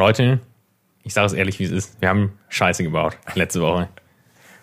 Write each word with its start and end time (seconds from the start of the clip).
Leute, 0.00 0.40
ich 1.02 1.12
sage 1.12 1.26
es 1.26 1.32
ehrlich, 1.34 1.58
wie 1.58 1.64
es 1.64 1.70
ist. 1.70 2.00
Wir 2.00 2.08
haben 2.08 2.32
Scheiße 2.48 2.82
gebaut 2.82 3.18
letzte 3.34 3.60
Woche. 3.60 3.88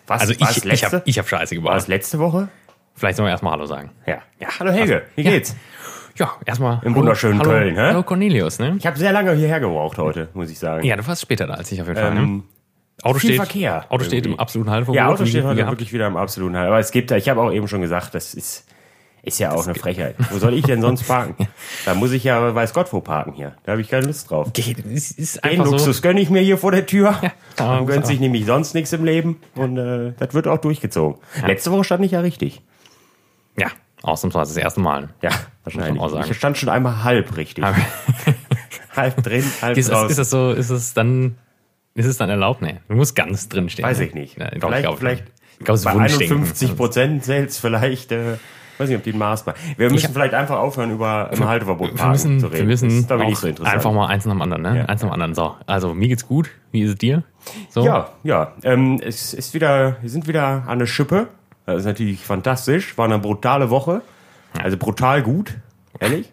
Was, 0.08 0.20
Also 0.22 0.32
ich, 0.32 0.40
ich 0.40 0.84
habe 0.84 1.02
ich 1.04 1.18
hab 1.18 1.28
Scheiße 1.28 1.62
war 1.62 1.76
es 1.76 1.84
gebaut. 1.84 1.88
letzte 1.88 2.18
Woche? 2.18 2.48
Vielleicht 2.96 3.16
sollen 3.16 3.28
wir 3.28 3.30
erstmal 3.30 3.52
Hallo 3.52 3.66
sagen. 3.66 3.90
Ja. 4.04 4.18
Ja, 4.40 4.48
hallo 4.58 4.72
Helge, 4.72 5.02
wie 5.14 5.22
ja. 5.22 5.30
geht's? 5.30 5.54
Ja, 6.16 6.32
erstmal. 6.44 6.80
Im 6.84 6.96
wunderschönen 6.96 7.38
hallo, 7.38 7.50
Köln, 7.50 7.76
hä? 7.76 7.80
Hallo 7.82 8.02
Cornelius, 8.02 8.58
ne? 8.58 8.74
Ich 8.80 8.86
habe 8.86 8.98
sehr 8.98 9.12
lange 9.12 9.32
hierher 9.34 9.60
gebraucht 9.60 9.98
heute, 9.98 10.28
muss 10.34 10.50
ich 10.50 10.58
sagen. 10.58 10.84
Ja, 10.84 10.96
du 10.96 11.06
warst 11.06 11.22
später 11.22 11.46
da 11.46 11.54
als 11.54 11.70
ich 11.70 11.80
auf 11.80 11.86
jeden 11.86 12.00
Fall. 12.00 12.16
Ähm, 12.16 12.36
ne? 12.38 12.42
Auto 13.04 13.20
viel 13.20 13.30
steht, 13.30 13.36
Verkehr 13.36 13.86
Auto 13.90 14.02
steht 14.04 14.26
im 14.26 14.40
absoluten 14.40 14.70
Halteverbot. 14.70 14.96
Ja, 14.96 15.06
Auto 15.06 15.22
wie- 15.22 15.28
steht 15.28 15.44
wie 15.44 15.46
heute 15.46 15.66
wirklich 15.68 15.92
wieder 15.92 16.08
im 16.08 16.16
absoluten 16.16 16.56
Halt. 16.56 16.66
Aber 16.66 16.80
es 16.80 16.90
gibt, 16.90 17.12
ich 17.12 17.28
habe 17.28 17.40
auch 17.40 17.52
eben 17.52 17.68
schon 17.68 17.80
gesagt, 17.80 18.12
das 18.16 18.34
ist, 18.34 18.66
ist 19.22 19.38
ja 19.38 19.52
auch 19.52 19.64
eine 19.66 19.74
Frechheit. 19.74 20.16
Wo 20.30 20.38
soll 20.38 20.54
ich 20.54 20.64
denn 20.64 20.80
sonst 20.80 21.06
parken? 21.06 21.48
Da 21.84 21.94
muss 21.94 22.12
ich 22.12 22.24
ja, 22.24 22.54
weiß 22.54 22.74
Gott 22.74 22.92
wo 22.92 23.00
parken 23.00 23.32
hier. 23.32 23.54
Da 23.64 23.72
habe 23.72 23.80
ich 23.80 23.88
keine 23.88 24.06
Lust 24.06 24.30
drauf. 24.30 24.52
Geht, 24.52 24.84
es 24.84 25.10
ist 25.10 25.36
Den 25.36 25.52
einfach 25.52 25.66
so. 25.66 25.72
Luxus 25.72 26.02
gönne 26.02 26.20
ich 26.20 26.30
mir 26.30 26.40
hier 26.42 26.58
vor 26.58 26.72
der 26.72 26.86
Tür. 26.86 27.18
Ja, 27.58 27.80
muss 27.80 27.88
gönnt 27.88 28.04
auch. 28.04 28.08
sich 28.08 28.20
nämlich 28.20 28.46
sonst 28.46 28.74
nichts 28.74 28.92
im 28.92 29.04
Leben. 29.04 29.40
Und 29.54 29.78
äh, 29.78 30.12
das 30.18 30.34
wird 30.34 30.46
auch 30.48 30.58
durchgezogen. 30.58 31.20
Letzte 31.46 31.70
Woche 31.70 31.84
stand 31.84 32.04
ich 32.04 32.12
ja 32.12 32.20
richtig. 32.20 32.62
Ja, 33.56 33.68
ausnahmsweise 34.02 34.54
das 34.54 34.62
erste 34.62 34.80
Mal. 34.80 35.10
Ja, 35.22 35.30
wahrscheinlich. 35.64 36.00
auch. 36.00 36.28
Ich 36.28 36.36
stand 36.36 36.58
schon 36.58 36.68
einmal 36.68 37.04
halb 37.04 37.36
richtig. 37.36 37.64
Halb 38.96 39.22
drin, 39.22 39.44
halb 39.62 39.76
ist, 39.76 39.92
raus. 39.92 40.10
ist 40.10 40.18
das 40.18 40.30
so, 40.30 40.50
ist 40.50 40.70
es 40.70 40.92
dann, 40.92 41.36
ist 41.94 42.06
es 42.06 42.16
dann 42.16 42.30
erlaubt? 42.30 42.62
Nee, 42.62 42.80
du 42.88 42.96
musst 42.96 43.14
ganz 43.14 43.48
drin 43.48 43.68
stehen. 43.68 43.84
Weiß 43.84 44.00
ich 44.00 44.12
nicht. 44.12 44.36
Ja, 44.36 44.50
ich 44.52 44.60
vielleicht, 44.60 44.82
glaub, 44.82 44.98
vielleicht 44.98 45.24
ich 45.58 45.64
glaube, 45.64 45.74
es 45.74 45.80
ist 45.80 45.84
bei 45.84 45.94
Wunschdenken. 45.94 46.36
51 46.38 46.76
Prozent 46.76 47.24
zählt 47.24 47.52
vielleicht, 47.52 48.12
äh, 48.12 48.36
weiß 48.78 48.88
nicht, 48.88 48.98
ob 48.98 49.04
die 49.04 49.12
ein 49.12 49.18
Maß 49.18 49.46
war. 49.46 49.54
Wir 49.76 49.90
müssen 49.90 50.06
hab- 50.06 50.12
vielleicht 50.12 50.34
einfach 50.34 50.58
aufhören, 50.58 50.90
über 50.90 51.30
ein 51.30 51.46
Halteverbot 51.46 51.96
Wir 51.98 52.06
müssen, 52.06 52.40
zu 52.40 52.46
reden. 52.46 52.58
wir 52.58 52.64
müssen 52.66 53.06
das 53.06 53.20
ist, 53.22 53.28
ich, 53.28 53.38
so 53.38 53.46
interessant. 53.48 53.74
einfach 53.76 53.92
mal 53.92 54.06
eins 54.06 54.24
nach 54.24 54.32
dem 54.32 54.42
anderen, 54.42 54.62
ne? 54.62 54.76
Ja. 54.78 54.84
Eins 54.86 55.02
nach 55.02 55.08
dem 55.08 55.12
anderen. 55.12 55.34
So, 55.34 55.54
also 55.66 55.94
mir 55.94 56.08
geht's 56.08 56.26
gut. 56.26 56.50
Wie 56.72 56.82
ist 56.82 56.90
es 56.90 56.96
dir? 56.96 57.22
So? 57.70 57.84
Ja, 57.84 58.10
ja. 58.22 58.52
Ähm, 58.62 59.00
es 59.04 59.34
ist 59.34 59.54
wieder, 59.54 59.96
wir 60.00 60.10
sind 60.10 60.28
wieder 60.28 60.64
an 60.66 60.78
der 60.78 60.86
Schippe. 60.86 61.28
Das 61.66 61.80
ist 61.80 61.84
natürlich 61.86 62.20
fantastisch. 62.24 62.96
War 62.96 63.04
eine 63.06 63.18
brutale 63.18 63.70
Woche. 63.70 64.02
Also 64.62 64.76
brutal 64.76 65.22
gut, 65.22 65.54
ehrlich. 66.00 66.30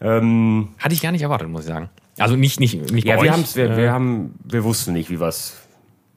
Ähm, 0.00 0.68
Hatte 0.78 0.94
ich 0.94 1.00
gar 1.02 1.12
nicht 1.12 1.22
erwartet, 1.22 1.48
muss 1.48 1.62
ich 1.62 1.68
sagen. 1.68 1.88
Also 2.18 2.36
nicht, 2.36 2.60
nicht, 2.60 2.90
nicht 2.92 3.06
ja, 3.06 3.22
wir, 3.22 3.32
haben's, 3.32 3.56
wir, 3.56 3.70
äh, 3.70 3.76
wir 3.76 3.92
haben, 3.92 4.34
wir 4.44 4.64
wussten 4.64 4.92
nicht, 4.92 5.10
wie 5.10 5.20
was, 5.20 5.56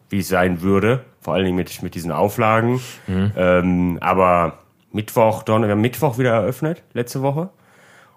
wie 0.09 0.19
es 0.19 0.27
sein 0.27 0.61
würde. 0.61 1.05
Vor 1.21 1.33
allen 1.33 1.45
Dingen 1.45 1.55
mit, 1.55 1.81
mit 1.83 1.95
diesen 1.95 2.11
Auflagen. 2.11 2.81
Mhm. 3.07 3.31
Ähm, 3.35 3.97
aber 4.01 4.59
Mittwoch, 4.95 5.43
Don 5.43 5.61
wir 5.61 5.71
haben 5.71 5.81
Mittwoch 5.81 6.17
wieder 6.17 6.31
eröffnet, 6.31 6.81
letzte 6.93 7.21
Woche. 7.21 7.49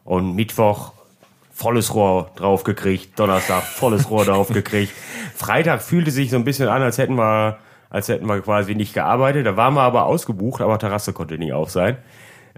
Und 0.04 0.36
Mittwoch 0.36 0.92
volles 1.52 1.92
Rohr 1.92 2.30
drauf 2.36 2.62
gekriegt, 2.62 3.18
Donnerstag 3.18 3.64
volles 3.64 4.08
Rohr 4.08 4.24
drauf 4.24 4.48
gekriegt. 4.48 4.92
Freitag 5.34 5.82
fühlte 5.82 6.12
sich 6.12 6.30
so 6.30 6.36
ein 6.36 6.44
bisschen 6.44 6.68
an, 6.68 6.80
als 6.82 6.96
hätten 6.96 7.16
wir, 7.16 7.58
als 7.90 8.06
hätten 8.06 8.26
wir 8.26 8.40
quasi 8.42 8.76
nicht 8.76 8.94
gearbeitet. 8.94 9.44
Da 9.44 9.56
waren 9.56 9.74
wir 9.74 9.82
aber 9.82 10.06
ausgebucht, 10.06 10.60
aber 10.60 10.78
Terrasse 10.78 11.12
konnte 11.12 11.36
nicht 11.36 11.52
auf 11.52 11.70
sein. 11.70 11.98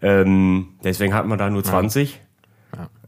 Ähm, 0.02 0.74
deswegen 0.84 1.14
hatten 1.14 1.28
wir 1.28 1.38
da 1.38 1.48
nur 1.48 1.64
20. 1.64 2.20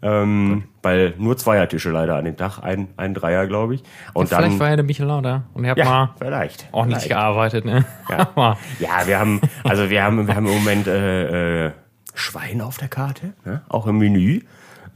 Ähm, 0.04 0.64
weil 0.82 1.14
nur 1.18 1.36
Zweiertische 1.36 1.90
leider 1.90 2.16
an 2.16 2.24
dem 2.24 2.36
Tag, 2.36 2.58
ein, 2.58 2.88
ein 2.96 3.14
Dreier, 3.14 3.46
glaube 3.46 3.76
ich. 3.76 3.84
Und 4.14 4.28
Vielleicht 4.28 4.42
dann, 4.42 4.58
war 4.58 4.70
ja 4.70 4.76
der 4.76 4.84
Michel 4.84 5.06
da 5.06 5.44
und 5.54 5.62
ihr 5.62 5.70
habt 5.70 5.78
ja, 5.78 5.84
mal 5.84 6.10
vielleicht. 6.18 6.68
auch 6.72 6.86
nicht 6.86 7.02
vielleicht. 7.02 7.10
gearbeitet, 7.10 7.64
ne? 7.64 7.84
Ja. 8.08 8.28
Ja, 8.80 9.06
wir 9.06 9.20
haben, 9.20 9.40
also 9.62 9.88
wir 9.90 10.02
haben, 10.02 10.26
wir 10.26 10.34
haben 10.34 10.46
im 10.46 10.54
Moment 10.54 10.88
äh, 10.88 11.66
äh, 11.66 11.72
Schwein 12.14 12.60
auf 12.60 12.78
der 12.78 12.88
Karte, 12.88 13.34
ne? 13.44 13.62
auch 13.68 13.86
im 13.86 13.98
Menü. 13.98 14.40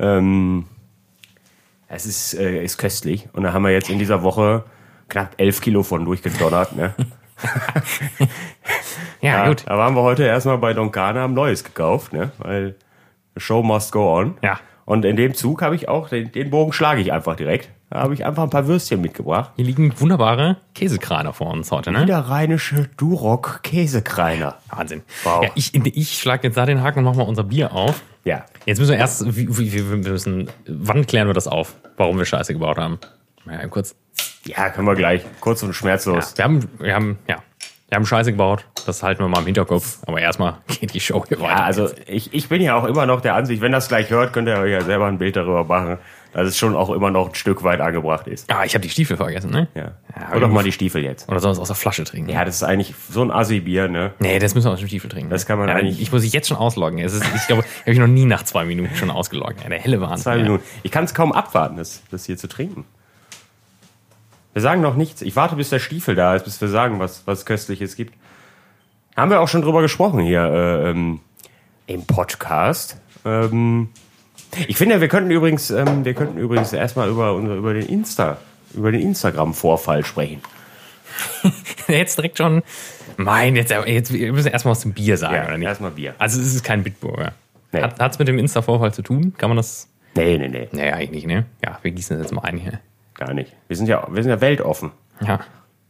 Ähm, 0.01 0.67
es 1.89 2.05
ist, 2.05 2.35
äh, 2.35 2.65
ist 2.65 2.79
köstlich. 2.79 3.29
Und 3.33 3.45
da 3.45 3.53
haben 3.53 3.63
wir 3.63 3.71
jetzt 3.71 3.89
in 3.89 3.99
dieser 4.01 4.25
Woche 4.25 4.65
knapp 5.09 5.35
elf 5.37 5.61
Kilo 5.61 5.85
von 5.85 6.05
durchgedonnert. 6.05 6.75
Ne? 6.75 6.95
ja, 9.21 9.45
Ja, 9.45 9.49
gut. 9.49 9.65
Da 9.67 9.79
waren 9.79 9.95
wir 9.95 10.03
heute 10.03 10.25
erstmal 10.25 10.59
bei 10.59 10.73
Doncana, 10.75 11.21
haben 11.21 11.35
Neues 11.35 11.63
gekauft, 11.63 12.13
ne? 12.13 12.33
weil 12.39 12.75
the 13.35 13.41
show 13.41 13.63
must 13.63 13.93
go 13.93 14.19
on. 14.19 14.37
Ja. 14.43 14.59
Und 14.87 15.05
in 15.05 15.17
dem 15.17 15.35
Zug 15.35 15.63
habe 15.63 15.75
ich 15.75 15.89
auch, 15.89 16.09
den, 16.09 16.31
den 16.31 16.49
Bogen 16.51 16.73
schlage 16.73 17.01
ich 17.01 17.13
einfach 17.13 17.35
direkt. 17.35 17.69
Da 17.91 18.01
habe 18.03 18.15
ich 18.15 18.25
einfach 18.25 18.45
ein 18.45 18.51
paar 18.51 18.69
Würstchen 18.69 19.01
mitgebracht. 19.01 19.51
Hier 19.57 19.65
liegen 19.65 19.93
wunderbare 20.01 20.59
Käsekraner 20.75 21.33
vor 21.33 21.51
uns 21.53 21.73
heute, 21.73 21.91
ne? 21.91 22.01
Niederrheinische 22.01 22.89
Duroc 22.97 23.61
Käsekreiner. 23.65 24.57
Wahnsinn. 24.71 25.03
Wow. 25.25 25.43
Ja, 25.43 25.51
ich 25.57 25.75
ich 25.75 26.19
schlage 26.19 26.47
jetzt 26.47 26.57
da 26.57 26.67
den 26.67 26.83
Haken 26.83 27.01
und 27.01 27.05
mach 27.05 27.15
mal 27.15 27.25
unser 27.25 27.43
Bier 27.43 27.73
auf. 27.73 28.01
Ja. 28.25 28.47
Jetzt 28.65 28.79
müssen 28.79 28.93
wir 28.93 28.99
erst, 28.99 29.37
wie, 29.37 29.49
wie, 29.59 29.73
wir 29.73 30.13
müssen, 30.13 30.49
wann 30.69 31.05
klären 31.07 31.29
wir 31.29 31.35
das 31.35 31.49
auf, 31.49 31.75
warum 31.97 32.19
wir 32.19 32.25
Scheiße 32.25 32.53
gebaut 32.53 32.79
haben? 32.79 32.99
Ja, 33.45 33.67
kurz. 33.67 33.97
Ja, 34.45 34.71
können 34.71 34.87
wir 34.87 34.95
gleich. 34.95 35.25
Kurz 35.41 35.63
und 35.65 35.71
Ja, 35.71 35.75
schmerzlos. 35.75 36.37
wir 36.37 36.45
haben, 36.45 36.69
wir 36.79 36.95
haben, 36.95 37.19
ja, 37.29 37.43
wir 37.89 37.97
haben 37.97 38.07
Scheiße 38.07 38.33
gebaut. 38.33 38.67
Das 38.85 39.03
halten 39.03 39.23
wir 39.23 39.29
mal 39.29 39.41
im 39.41 39.47
Hinterkopf. 39.47 39.99
Aber 40.07 40.21
erstmal 40.21 40.59
geht 40.81 40.93
die 40.95 41.01
Show 41.01 41.25
hier 41.29 41.39
Ja, 41.39 41.45
weiter. 41.45 41.65
also 41.65 41.89
ich, 42.07 42.33
ich 42.35 42.49
bin 42.49 42.61
ja 42.63 42.75
auch 42.77 42.85
immer 42.85 43.07
noch 43.07 43.21
der 43.21 43.35
Ansicht, 43.35 43.61
wenn 43.63 43.73
das 43.73 43.89
gleich 43.89 44.11
hört, 44.11 44.33
könnt 44.33 44.49
ihr 44.49 44.59
euch 44.59 44.73
ja 44.73 44.81
selber 44.83 45.07
ein 45.07 45.19
Bild 45.19 45.37
darüber 45.37 45.65
machen, 45.65 45.99
dass 46.33 46.49
es 46.49 46.59
schon 46.59 46.75
auch 46.77 46.91
immer 46.91 47.11
noch 47.11 47.29
ein 47.29 47.35
Stück 47.35 47.63
weit 47.63 47.81
angebracht 47.81 48.27
ist. 48.27 48.51
Ah, 48.53 48.65
ich 48.65 48.75
habe 48.75 48.83
die 48.83 48.91
Stiefel 48.91 49.17
vergessen, 49.17 49.51
ne? 49.51 49.69
Ja. 49.75 49.93
Ja, 50.15 50.33
Hol 50.33 50.41
doch 50.41 50.49
mal 50.51 50.65
die 50.65 50.73
Stiefel 50.73 51.03
jetzt. 51.03 51.29
Oder 51.29 51.41
soll 51.41 51.53
es 51.53 51.59
aus 51.59 51.69
der 51.69 51.77
Flasche 51.77 52.05
trinken? 52.05 52.29
Ja, 52.31 52.45
das 52.45 52.57
ist 52.57 52.63
eigentlich 52.65 52.95
so 53.09 53.23
ein 53.23 53.31
Assi-Bier, 53.31 53.89
ne? 53.89 54.13
Nee, 54.19 54.39
das 54.39 54.55
müssen 54.55 54.67
wir 54.67 54.73
aus 54.73 54.81
dem 54.81 54.89
Stiefel 54.89 55.09
trinken. 55.09 55.31
Das 55.31 55.47
kann 55.47 55.59
man 55.59 55.69
ja, 55.69 55.75
eigentlich- 55.77 56.01
Ich 56.01 56.13
muss 56.13 56.23
sich 56.23 56.33
jetzt 56.33 56.49
schon 56.49 56.57
ausloggen. 56.59 56.99
Es 56.99 57.15
ist, 57.15 57.25
ich 57.35 57.47
glaube, 57.47 57.63
habe 57.83 57.93
ich 57.93 57.99
noch 57.99 58.07
nie 58.09 58.25
nach 58.27 58.43
zwei 58.43 58.65
Minuten 58.65 58.95
schon 58.97 59.11
ausgeloggt. 59.11 59.61
Der 59.67 59.79
helle 59.79 60.01
Wahnsinn. 60.01 60.23
Zwei. 60.25 60.37
Minuten. 60.39 60.65
Ich 60.83 60.91
kann 60.91 61.05
es 61.05 61.15
kaum 61.15 61.33
abwarten, 61.33 61.77
das, 61.77 62.03
das 62.11 62.27
hier 62.27 62.37
zu 62.37 62.49
trinken. 62.49 62.85
Wir 64.57 64.63
sagen 64.63 64.81
noch 64.81 64.97
nichts. 64.97 65.21
Ich 65.21 65.37
warte, 65.37 65.55
bis 65.55 65.69
der 65.69 65.81
Stiefel 65.81 66.15
da 66.15 66.35
ist, 66.35 66.45
bis 66.45 66.59
wir 66.63 66.69
sagen, 66.69 66.99
was, 66.99 67.27
was 67.27 67.45
Köstliches 67.45 67.95
gibt. 67.95 68.15
Haben 69.15 69.31
wir 69.31 69.43
auch 69.43 69.49
schon 69.49 69.61
drüber 69.61 69.83
gesprochen 69.83 70.21
hier 70.21 70.45
äh, 70.45 70.89
ähm, 70.93 71.21
im 71.87 72.07
Podcast. 72.07 72.99
Ähm, 73.27 73.91
ich 74.67 74.79
finde, 74.79 75.03
wir 75.03 75.09
könnten 75.09 75.31
übrigens, 75.31 75.71
ähm, 75.71 76.07
wir 76.07 76.15
könnten 76.15 76.39
übrigens 76.39 76.73
erstmal 76.73 77.11
über, 77.11 77.33
über 77.33 77.75
den 77.75 77.85
Insta, 77.85 78.39
über 78.73 78.91
den 78.93 79.03
Instagram-Vorfall 79.03 80.07
sprechen. 80.07 80.41
Jetzt 81.87 82.17
direkt 82.17 82.39
schon. 82.39 82.63
Mein, 83.19 83.57
jetzt, 83.57 83.75
jetzt 83.87 84.11
wir 84.11 84.33
müssen 84.33 84.49
erstmal 84.49 84.73
was 84.73 84.81
zum 84.81 84.95
Bier 84.95 85.19
sagen, 85.19 85.49
oder 85.49 85.59
nicht? 85.59 85.69
erstmal 85.69 85.91
Bier. 85.91 86.15
Also 86.17 86.41
es 86.41 86.55
ist 86.55 86.65
kein 86.65 86.83
Bitburger. 86.83 87.35
Nee. 87.73 87.83
Hat 87.83 88.13
es 88.13 88.19
mit 88.19 88.27
dem 88.27 88.39
Insta-Vorfall 88.39 88.95
zu 88.95 89.03
tun? 89.03 89.35
Kann 89.37 89.51
man 89.51 89.59
das? 89.59 89.91
Nee, 90.15 90.39
nee, 90.39 90.49
nee, 90.49 90.67
Nee, 90.73 90.93
eigentlich 90.93 91.11
nicht, 91.11 91.27
ne? 91.27 91.45
Ja, 91.63 91.79
wir 91.83 91.91
gießen 91.91 92.17
das 92.17 92.25
jetzt 92.25 92.33
mal 92.33 92.41
ein 92.41 92.57
hier. 92.57 92.81
Gar 93.17 93.35
nicht. 93.35 93.53
Wir 93.69 93.77
sind 93.77 93.89
ja, 93.89 94.07
wir 94.11 94.23
sind 94.23 94.31
ja 94.31 94.41
weltoffen. 94.41 94.93
Ja. 95.21 95.41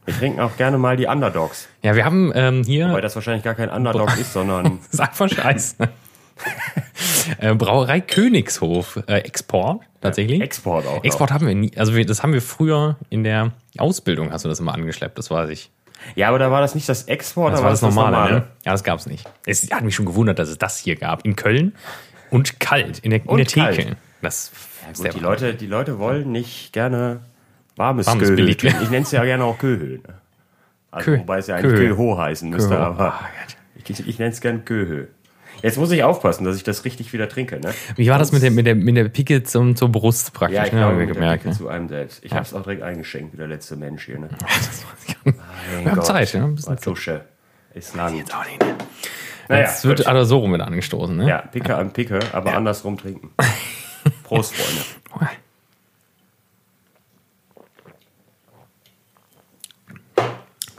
Wir 0.05 0.17
trinken 0.17 0.39
auch 0.39 0.55
gerne 0.55 0.77
mal 0.77 0.95
die 0.95 1.05
Underdogs. 1.05 1.67
Ja, 1.81 1.95
wir 1.95 2.05
haben 2.05 2.31
ähm, 2.33 2.63
hier. 2.65 2.91
Weil 2.93 3.01
das 3.01 3.15
wahrscheinlich 3.15 3.43
gar 3.43 3.55
kein 3.55 3.69
Underdog 3.69 4.17
ist, 4.17 4.31
sondern 4.33 4.79
Das 4.91 4.93
ist 4.93 4.99
einfach 5.01 5.29
scheiße. 5.29 5.75
äh, 7.39 7.55
Brauerei 7.55 7.99
Königshof 7.99 8.99
äh, 9.07 9.19
Export 9.19 9.81
tatsächlich. 10.01 10.41
Export 10.41 10.87
auch. 10.87 11.03
Export 11.03 11.31
haben 11.31 11.45
wir 11.47 11.55
nie. 11.55 11.71
Also 11.77 11.95
wir, 11.95 12.05
das 12.05 12.23
haben 12.23 12.31
wir 12.31 12.41
früher 12.41 12.95
in 13.09 13.23
der 13.23 13.51
Ausbildung, 13.77 14.31
hast 14.31 14.45
du 14.45 14.49
das 14.49 14.59
immer 14.59 14.73
angeschleppt, 14.73 15.17
das 15.17 15.29
weiß 15.29 15.49
ich. 15.49 15.71
Ja, 16.15 16.29
aber 16.29 16.39
da 16.39 16.51
war 16.51 16.61
das 16.61 16.75
nicht 16.75 16.87
das 16.87 17.03
Export, 17.03 17.53
Das 17.53 17.59
da 17.59 17.63
war 17.65 17.71
das 17.71 17.81
normale, 17.81 18.31
ne? 18.33 18.43
Ja, 18.65 18.71
das 18.71 18.83
gab's 18.83 19.07
nicht. 19.07 19.27
Es 19.45 19.69
hat 19.71 19.83
mich 19.83 19.95
schon 19.95 20.05
gewundert, 20.05 20.39
dass 20.39 20.47
es 20.47 20.57
das 20.57 20.77
hier 20.77 20.95
gab. 20.95 21.25
In 21.25 21.35
Köln 21.35 21.73
und 22.29 22.59
kalt, 22.59 22.99
in 22.99 23.09
der, 23.09 23.21
in 23.21 23.27
Und 23.27 23.37
der 23.39 23.47
Theke. 23.47 23.83
kalt. 23.83 23.97
Das 24.21 24.51
ist 24.91 25.03
Gut, 25.03 25.13
die, 25.13 25.19
Leute, 25.19 25.53
die 25.53 25.67
Leute 25.67 25.99
wollen 25.99 26.31
nicht 26.31 26.73
gerne 26.73 27.19
warmes, 27.75 28.07
Warmes 28.07 28.35
billig. 28.35 28.57
trinken. 28.57 28.81
Ich 28.83 28.89
nenne 28.89 29.03
es 29.03 29.11
ja 29.11 29.23
gerne 29.23 29.43
auch 29.43 29.57
Köhö. 29.57 29.97
Ne? 29.99 30.13
Also, 30.91 31.11
Kö- 31.11 31.19
wobei 31.19 31.37
es 31.39 31.47
ja 31.47 31.55
eigentlich. 31.55 31.75
Köho 31.89 32.17
heißen 32.17 32.49
müsste, 32.49 32.69
Köho. 32.69 32.81
aber 32.81 33.13
Ah, 33.13 33.19
ich, 33.75 34.07
ich 34.07 34.19
nenne 34.19 34.31
es 34.31 34.41
gerne 34.41 34.59
Köhö. 34.59 35.05
Jetzt 35.63 35.77
muss 35.77 35.89
ich 35.91 36.03
aufpassen, 36.03 36.43
dass 36.45 36.55
ich 36.55 36.63
das 36.63 36.85
richtig 36.85 37.13
wieder 37.13 37.27
trinke. 37.29 37.59
Ne? 37.59 37.73
Wie 37.95 38.07
war 38.09 38.19
das 38.19 38.31
mit 38.31 38.43
der, 38.43 38.51
mit 38.51 38.67
der, 38.67 38.75
mit 38.75 38.95
der 38.95 39.09
Picke 39.09 39.41
zum, 39.43 39.75
zur 39.75 39.89
Brust 39.89 40.33
praktisch? 40.33 40.55
Ja, 40.55 40.65
ich 40.65 40.71
ne, 40.71 40.79
glaube, 40.79 40.95
mit 40.97 41.11
gemerkt. 41.13 41.45
Ne? 41.45 41.51
zu 41.51 41.67
einem 41.67 41.87
selbst. 41.89 42.23
Ich 42.23 42.31
habe 42.33 42.43
es 42.43 42.53
auch 42.53 42.61
direkt 42.61 42.83
eingeschenkt, 42.83 43.33
wie 43.33 43.37
der 43.37 43.47
letzte 43.47 43.75
Mensch 43.75 44.05
hier. 44.05 44.19
Ne? 44.19 44.29
Das 44.39 44.85
ich 45.07 45.25
nicht. 45.25 45.37
Wir 45.83 45.91
haben 45.91 46.01
Zeit, 46.03 46.33
ja, 46.33 46.43
ein 46.43 46.55
bisschen 46.55 46.69
War 46.69 46.81
Tusche. 46.81 47.21
Ist 47.73 47.95
lang. 47.95 48.15
Jetzt 48.15 48.33
auch 48.35 48.45
nicht, 48.45 48.59
ne? 48.61 48.75
Naja, 49.49 49.61
Jetzt 49.63 49.85
wird 49.85 49.97
gut. 49.99 50.07
also 50.07 50.23
so 50.25 50.39
rum 50.39 50.51
mit 50.51 50.61
angestoßen, 50.61 51.15
ne? 51.15 51.27
ja, 51.27 51.37
Picke 51.39 51.75
an 51.75 51.91
Picke, 51.91 52.19
aber 52.33 52.53
andersrum 52.55 52.97
trinken. 52.97 53.31
Prost, 54.27 54.53
Freunde. 54.55 54.81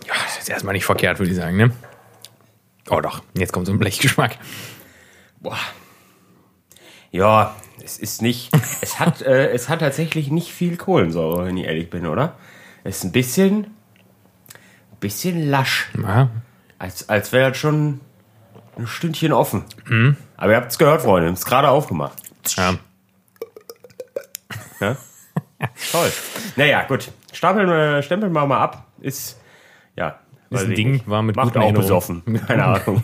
Ja, 0.07 0.15
das 0.25 0.33
ist 0.33 0.39
jetzt 0.39 0.51
erstmal 0.51 0.75
nicht 0.75 0.85
verkehrt, 0.85 1.19
würde 1.19 1.31
ich 1.31 1.37
sagen, 1.37 1.57
ne? 1.57 1.71
Oh 2.91 3.01
doch, 3.01 3.23
jetzt 3.35 3.53
kommt 3.53 3.67
so 3.67 3.73
ein 3.73 3.79
Blechgeschmack. 3.79 4.39
Boah. 5.41 5.59
Ja, 7.11 7.55
es 7.83 7.99
ist 7.99 8.23
nicht. 8.23 8.51
Es 8.81 9.01
hat, 9.01 9.23
äh, 9.23 9.51
es 9.51 9.69
hat 9.69 9.81
tatsächlich 9.81 10.31
nicht 10.31 10.53
viel 10.53 10.77
Kohlensäure, 10.77 11.45
wenn 11.47 11.57
ich 11.57 11.65
ehrlich 11.67 11.91
bin, 11.91 12.07
oder? 12.07 12.37
Es 12.85 12.99
ist 12.99 13.05
ein 13.05 13.13
bisschen. 13.13 13.67
bisschen 15.01 15.51
lasch. 15.51 15.91
Ja, 16.01 16.31
Als, 16.79 17.09
als 17.09 17.33
wäre 17.33 17.51
das 17.51 17.59
schon 17.59 18.01
ein 18.79 18.87
Stündchen 18.87 19.33
offen. 19.33 19.65
Mhm. 19.87 20.17
Aber 20.37 20.53
ihr 20.53 20.57
habt 20.57 20.71
es 20.71 20.79
gehört, 20.79 21.03
Freunde. 21.03 21.31
Es 21.31 21.41
ist 21.41 21.45
gerade 21.47 21.69
aufgemacht. 21.71 22.19
ja. 22.57 22.75
Ja? 24.81 24.97
Toll. 25.93 26.11
Naja, 26.57 26.85
gut. 26.85 27.11
Stapeln 27.33 27.69
wir, 27.69 28.03
stempeln 28.03 28.33
wir 28.33 28.47
mal 28.47 28.59
ab. 28.61 28.87
Ist, 29.01 29.41
ja. 29.97 30.19
Ich 30.51 30.61
Ding, 30.75 30.93
nicht. 30.93 31.09
war 31.09 31.23
mit 31.23 31.37
Macht 31.37 31.49
guten 31.49 31.59
auch 31.59 31.63
Erinnerungen. 31.65 31.83
besoffen. 31.89 32.23
Mit 32.27 32.47
Keine 32.47 32.65
Ahnung. 32.65 33.03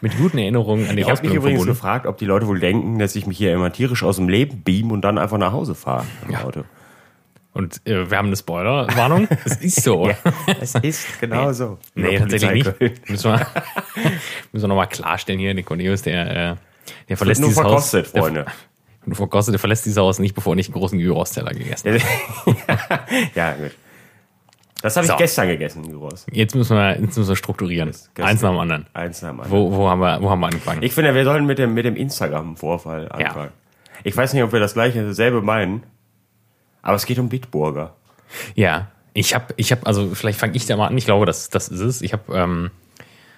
Mit 0.00 0.16
guten 0.18 0.38
Erinnerungen 0.38 0.88
an 0.90 0.96
die 0.96 1.02
Ich 1.02 1.08
habe 1.10 1.22
mich 1.22 1.30
übrigens 1.32 1.60
verbunden. 1.60 1.66
gefragt, 1.74 2.06
ob 2.06 2.18
die 2.18 2.24
Leute 2.24 2.48
wohl 2.48 2.58
denken, 2.58 2.98
dass 2.98 3.14
ich 3.14 3.24
mich 3.26 3.38
hier 3.38 3.54
immer 3.54 3.72
tierisch 3.72 4.02
aus 4.02 4.16
dem 4.16 4.28
Leben 4.28 4.62
beam 4.62 4.90
und 4.90 5.02
dann 5.02 5.16
einfach 5.16 5.38
nach 5.38 5.52
Hause 5.52 5.76
fahre. 5.76 6.04
im 6.26 6.32
Ja. 6.32 6.42
Auto. 6.42 6.64
Und 7.52 7.86
äh, 7.86 8.10
wir 8.10 8.18
haben 8.18 8.26
eine 8.26 8.36
Spoilerwarnung. 8.36 9.28
Es 9.44 9.56
ist 9.58 9.82
so. 9.84 10.10
Es 10.60 10.74
ist 10.74 11.20
genau 11.20 11.52
so. 11.52 11.78
Nee, 11.94 12.18
tatsächlich 12.18 12.64
nicht. 12.80 13.08
Müssen 13.10 13.30
wir, 13.30 13.46
müssen 14.52 14.64
wir 14.64 14.68
nochmal 14.68 14.88
klarstellen 14.88 15.38
hier. 15.38 15.54
Der 15.54 15.62
Cornelius, 15.62 16.02
der, 16.02 16.50
äh, 16.52 16.56
der 17.08 17.16
verlässt 17.16 17.42
dieses 17.42 17.54
verkostet, 17.54 18.12
Haus. 18.16 18.32
Der, 18.32 18.46
Nur 19.04 19.16
verkostet, 19.16 19.52
der 19.54 19.58
verlässt 19.58 19.84
dieses 19.84 19.98
Haus 19.98 20.18
nicht, 20.18 20.34
bevor 20.34 20.52
er 20.52 20.56
nicht 20.56 20.68
einen 20.68 20.80
großen 20.80 20.98
Gyros-Teller 20.98 21.52
gegessen 21.52 21.94
hat. 21.94 22.02
ja, 23.34 23.52
gut. 23.54 23.72
Das 24.82 24.96
habe 24.96 25.06
ich 25.06 25.12
So. 25.12 25.16
gestern 25.16 25.48
gegessen, 25.48 25.88
Gyros. 25.88 26.26
Jetzt 26.30 26.54
müssen 26.56 26.76
wir, 26.76 27.00
jetzt 27.00 27.16
müssen 27.16 27.28
wir 27.28 27.36
strukturieren. 27.36 27.88
Gestern. 27.88 28.24
Eins 28.24 28.42
nach 28.42 28.50
dem 28.50 28.58
anderen. 28.58 28.86
Eins 28.94 29.22
nach 29.22 29.30
dem 29.30 29.40
anderen. 29.40 29.60
Wo, 29.60 29.72
wo, 29.76 29.88
haben 29.88 30.00
wir, 30.00 30.20
wo 30.20 30.28
haben 30.28 30.40
wir 30.40 30.46
angefangen? 30.46 30.82
Ich 30.82 30.92
finde, 30.92 31.14
wir 31.14 31.24
sollen 31.24 31.46
mit 31.46 31.58
dem, 31.58 31.72
mit 31.74 31.84
dem 31.84 31.94
Instagram-Vorfall 31.96 33.10
anfangen. 33.10 33.50
Ich 34.04 34.16
weiß 34.16 34.32
nicht, 34.32 34.42
ob 34.42 34.52
wir 34.52 34.58
das 34.58 34.74
gleiche 34.74 35.04
dasselbe 35.06 35.40
meinen, 35.40 35.84
aber 36.82 36.96
es 36.96 37.06
geht 37.06 37.20
um 37.20 37.28
Bitburger. 37.28 37.94
Ja, 38.56 38.88
ich 39.14 39.34
habe, 39.34 39.54
ich 39.56 39.70
habe, 39.70 39.86
also 39.86 40.10
vielleicht 40.14 40.40
fange 40.40 40.56
ich 40.56 40.66
da 40.66 40.76
mal 40.76 40.88
an. 40.88 40.98
Ich 40.98 41.04
glaube, 41.04 41.26
das, 41.26 41.48
das 41.50 41.68
ist 41.68 41.80
es. 41.80 42.02
Ich 42.02 42.12
habe 42.12 42.34
ähm, 42.36 42.70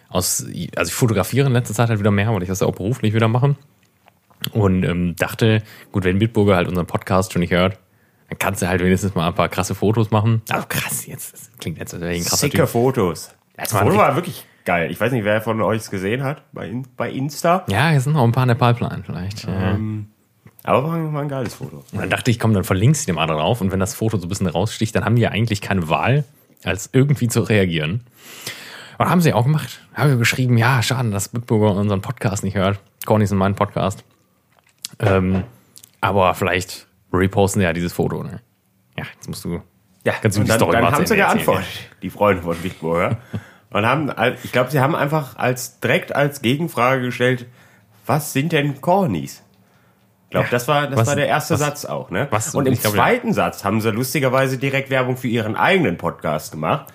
aus, 0.09 0.47
also 0.77 0.89
ich 0.89 0.95
fotografiere 0.95 1.47
in 1.49 1.53
letzter 1.53 1.75
Zeit 1.75 1.91
halt 1.91 1.99
wieder 1.99 2.11
mehr, 2.11 2.33
weil 2.33 2.43
ich 2.43 2.49
das 2.49 2.61
ja 2.61 2.67
auch 2.67 2.75
beruflich 2.75 3.13
wieder 3.13 3.29
mache. 3.29 3.57
Und 4.53 4.85
ähm, 4.85 5.17
dachte, 5.17 5.63
gut, 5.93 6.05
wenn 6.05 6.19
Bitburger 6.19 6.57
halt 6.57 6.69
unseren 6.69 6.87
Podcast 6.87 7.33
schon 7.33 7.41
nicht 7.41 7.53
hört, 7.53 7.79
dann 8.29 8.39
kannst 8.39 8.63
du 8.63 8.69
halt 8.69 8.83
wenigstens 8.83 9.15
mal 9.15 9.29
ein 9.29 9.35
paar 9.35 9.49
krasse 9.49 9.75
Fotos 9.75 10.11
machen. 10.11 10.43
Also 10.51 10.67
krass, 10.69 11.07
jetzt 11.07 11.33
das 11.33 11.51
klingt 11.59 11.79
jetzt 11.79 11.95
als 11.95 12.03
wäre 12.03 12.13
ich 12.13 12.21
ein 12.21 12.25
krasser 12.25 12.37
Sicke 12.39 12.59
Typ. 12.59 12.69
Fotos. 12.69 13.35
Das 13.57 13.73
Foto 13.73 13.97
war 13.97 14.15
wirklich 14.17 14.45
geil. 14.65 14.91
Ich 14.91 15.01
weiß 15.01 15.13
nicht, 15.13 15.25
wer 15.25 15.41
von 15.41 15.61
euch 15.63 15.83
es 15.83 15.91
gesehen 15.91 16.23
hat 16.25 16.43
bei, 16.53 16.73
bei 16.97 17.11
Insta, 17.11 17.65
Ja, 17.69 17.93
jetzt 17.93 18.05
sind 18.05 18.15
noch 18.15 18.25
ein 18.25 18.33
paar 18.33 18.45
in 18.45 18.49
der 18.49 18.55
Pipeline 18.57 19.03
vielleicht. 19.05 19.45
Ja. 19.47 19.79
aber 20.65 20.85
war, 20.85 21.13
war 21.13 21.23
ein 21.23 21.29
geiles 21.29 21.55
Foto. 21.55 21.85
Und 21.93 22.01
dann 22.01 22.11
dachte 22.11 22.31
ich, 22.31 22.39
komm, 22.39 22.53
dann 22.55 22.65
verlinkst 22.65 23.03
du 23.03 23.07
dem 23.07 23.17
mal 23.17 23.27
drauf. 23.27 23.61
Und 23.61 23.71
wenn 23.73 23.81
das 23.81 23.95
Foto 23.95 24.17
so 24.19 24.27
ein 24.27 24.29
bisschen 24.29 24.47
raussticht, 24.47 24.95
dann 24.95 25.05
haben 25.05 25.17
die 25.17 25.23
ja 25.23 25.31
eigentlich 25.31 25.61
keine 25.61 25.89
Wahl, 25.89 26.25
als 26.65 26.91
irgendwie 26.93 27.29
zu 27.29 27.41
reagieren. 27.43 28.01
Und 28.99 29.09
haben 29.11 29.21
sie 29.21 29.33
auch 29.33 29.45
gemacht. 29.45 29.81
Haben 29.95 30.11
wir 30.11 30.17
geschrieben, 30.17 30.57
ja, 30.57 30.83
schade, 30.83 31.11
dass 31.11 31.29
Bitburger 31.29 31.75
unseren 31.77 32.01
Podcast 32.01 32.45
nicht 32.45 32.57
hört. 32.57 32.81
Corny 33.05 33.25
ist 33.25 33.33
in 33.33 33.39
meinem 33.39 33.57
Podcast. 33.57 34.05
Ähm, 34.99 35.45
aber 36.01 36.35
vielleicht 36.35 36.87
reposten 37.13 37.63
ja 37.63 37.73
dieses 37.73 37.93
Foto. 37.93 38.23
Ne? 38.23 38.41
Ja, 38.97 39.05
jetzt 39.15 39.29
musst 39.29 39.45
du. 39.45 39.63
Ja, 40.05 40.13
Kannst 40.21 40.37
du 40.37 40.43
die 40.43 40.49
dann, 40.49 40.59
Story 40.59 40.73
dann 40.73 40.93
haben 40.93 41.07
sie 41.07 41.17
geantwortet, 41.17 41.67
die 42.03 42.11
Freunde 42.11 42.43
von 42.43 42.57
Bitburger. 42.57 43.17
und 43.71 43.87
haben, 43.87 44.13
ich 44.43 44.53
glaube, 44.53 44.71
sie 44.71 44.81
haben 44.81 44.95
einfach 44.95 45.37
als 45.37 45.81
direkt 45.81 46.15
als 46.15 46.43
Gegenfrage 46.43 47.01
gestellt, 47.03 47.47
was 48.07 48.33
sind 48.35 48.53
denn 48.53 48.81
Cornies? 48.83 49.43
Ich 50.25 50.31
glaube, 50.31 50.49
das 50.51 50.69
war, 50.69 50.89
das 50.89 50.99
Was- 50.99 51.07
war 51.09 51.17
der 51.17 51.29
erste 51.29 51.55
was- 51.55 51.61
Satz 51.61 51.85
auch, 51.87 52.11
ne? 52.11 52.27
was- 52.31 52.55
und 52.55 52.67
im 52.67 52.75
glaub, 52.75 52.93
zweiten 52.93 53.33
Satz 53.33 53.65
haben 53.65 53.81
sie 53.81 53.91
lustigerweise 53.93 54.59
direkt 54.59 54.91
Werbung 54.91 55.17
für 55.17 55.29
ihren 55.29 55.57
eigenen 55.57 55.97
Podcast 55.97 56.53
gemacht. 56.53 56.93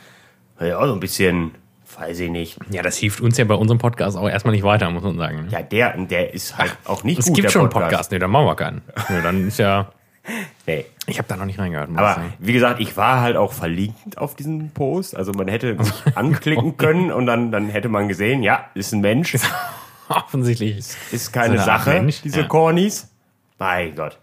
Ja, 0.59 0.85
so 0.85 0.93
ein 0.93 0.99
bisschen, 0.99 1.55
weiß 1.99 2.19
ich 2.19 2.29
nicht. 2.29 2.57
Ja, 2.69 2.81
das 2.81 2.97
hilft 2.97 3.21
uns 3.21 3.37
ja 3.37 3.45
bei 3.45 3.55
unserem 3.55 3.77
Podcast 3.77 4.17
auch 4.17 4.29
erstmal 4.29 4.53
nicht 4.53 4.63
weiter, 4.63 4.89
muss 4.89 5.03
man 5.03 5.17
sagen. 5.17 5.47
Ja, 5.51 5.61
der, 5.61 5.97
der 5.97 6.33
ist 6.33 6.57
halt 6.57 6.75
auch 6.85 7.03
nicht 7.03 7.19
es 7.19 7.25
gut, 7.25 7.35
gibt 7.35 7.45
der 7.47 7.51
schon 7.51 7.61
einen 7.61 7.69
Podcast. 7.69 8.11
Nee, 8.11 8.19
dann 8.19 8.31
machen 8.31 8.45
wir 8.45 8.55
keinen. 8.55 8.81
Nee, 9.09 9.21
dann 9.21 9.47
ist 9.47 9.59
ja. 9.59 9.89
Nee. 10.67 10.85
Ich 11.07 11.17
habe 11.17 11.27
da 11.27 11.35
noch 11.35 11.45
nicht 11.45 11.57
reingehört. 11.57 11.89
Aber 11.95 12.21
wie 12.37 12.53
gesagt, 12.53 12.79
ich 12.79 12.95
war 12.95 13.21
halt 13.21 13.35
auch 13.35 13.51
verlinkt 13.51 14.19
auf 14.19 14.35
diesen 14.35 14.69
Post. 14.69 15.17
Also 15.17 15.31
man 15.31 15.47
hätte 15.47 15.75
sich 15.83 16.15
anklicken 16.15 16.77
können 16.77 17.11
und 17.11 17.25
dann, 17.25 17.51
dann 17.51 17.69
hätte 17.69 17.89
man 17.89 18.07
gesehen, 18.07 18.43
ja, 18.43 18.65
ist 18.75 18.93
ein 18.93 19.01
Mensch, 19.01 19.35
offensichtlich. 20.07 20.85
ist 21.11 21.33
keine 21.33 21.57
So 21.57 21.65
Sache, 21.65 21.93
Mensch, 21.93 22.21
diese 22.21 22.41
ja. 22.41 22.47
Cornies. 22.47 23.09
Mein 23.57 23.95
Gott. 23.95 24.19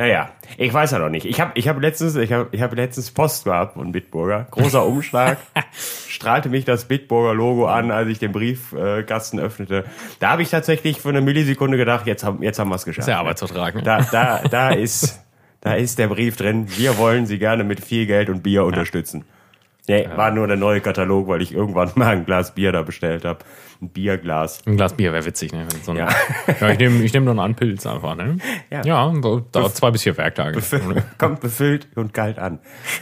Naja, 0.00 0.30
ich 0.56 0.72
weiß 0.72 0.92
ja 0.92 0.98
noch 0.98 1.10
nicht. 1.10 1.26
Ich 1.26 1.42
habe 1.42 1.52
ich 1.56 1.68
hab 1.68 1.78
letztens, 1.78 2.16
ich 2.16 2.32
hab, 2.32 2.54
ich 2.54 2.62
hab 2.62 2.74
letztens 2.74 3.10
Post 3.10 3.44
gehabt 3.44 3.74
von 3.74 3.92
Bitburger. 3.92 4.46
Großer 4.50 4.86
Umschlag. 4.86 5.36
strahlte 6.08 6.48
mich 6.48 6.64
das 6.64 6.86
Bitburger 6.86 7.34
Logo 7.34 7.66
an, 7.66 7.90
als 7.90 8.08
ich 8.08 8.18
den 8.18 8.32
Briefkasten 8.32 9.38
öffnete. 9.38 9.84
Da 10.18 10.30
habe 10.30 10.40
ich 10.40 10.48
tatsächlich 10.48 11.02
für 11.02 11.10
eine 11.10 11.20
Millisekunde 11.20 11.76
gedacht, 11.76 12.06
jetzt 12.06 12.24
haben, 12.24 12.42
jetzt 12.42 12.58
haben 12.58 12.70
wir 12.70 12.76
es 12.76 12.86
geschafft. 12.86 13.08
Das 13.08 13.08
ist 13.08 13.12
ja 13.12 13.18
Arbeitsvertrag. 13.18 13.74
Ne? 13.74 13.82
Da, 13.82 14.00
da, 14.10 14.40
da 14.50 14.70
ist, 14.70 15.22
da 15.60 15.74
ist 15.74 15.98
der 15.98 16.08
Brief 16.08 16.34
drin. 16.34 16.64
Wir 16.78 16.96
wollen 16.96 17.26
Sie 17.26 17.38
gerne 17.38 17.62
mit 17.62 17.84
viel 17.84 18.06
Geld 18.06 18.30
und 18.30 18.42
Bier 18.42 18.64
unterstützen. 18.64 19.26
Nee, 19.90 20.08
war 20.14 20.30
nur 20.30 20.46
der 20.46 20.56
neue 20.56 20.80
Katalog, 20.80 21.26
weil 21.28 21.42
ich 21.42 21.52
irgendwann 21.52 21.90
mal 21.96 22.08
ein 22.08 22.24
Glas 22.24 22.54
Bier 22.54 22.70
da 22.72 22.82
bestellt 22.82 23.24
habe. 23.24 23.40
Ein 23.82 23.88
Bierglas. 23.88 24.62
Ein 24.66 24.76
Glas 24.76 24.92
Bier 24.92 25.12
wäre 25.12 25.24
witzig, 25.24 25.52
ne? 25.52 25.66
So 25.82 25.94
ja. 25.94 26.08
Ja. 26.60 26.68
ich 26.70 26.78
nehme 26.78 27.02
ich 27.02 27.12
nehm 27.14 27.24
nur 27.24 27.38
einen 27.42 27.54
Pilz 27.54 27.86
einfach, 27.86 28.14
ne? 28.14 28.36
Ja. 28.70 28.82
Ja, 28.84 29.12
dauert 29.52 29.74
zwei 29.74 29.90
bis 29.90 30.02
vier 30.02 30.16
Werktage. 30.16 30.60
Kommt 31.18 31.40
befüllt 31.40 31.88
und 31.96 32.12
kalt 32.12 32.38
an. 32.38 32.58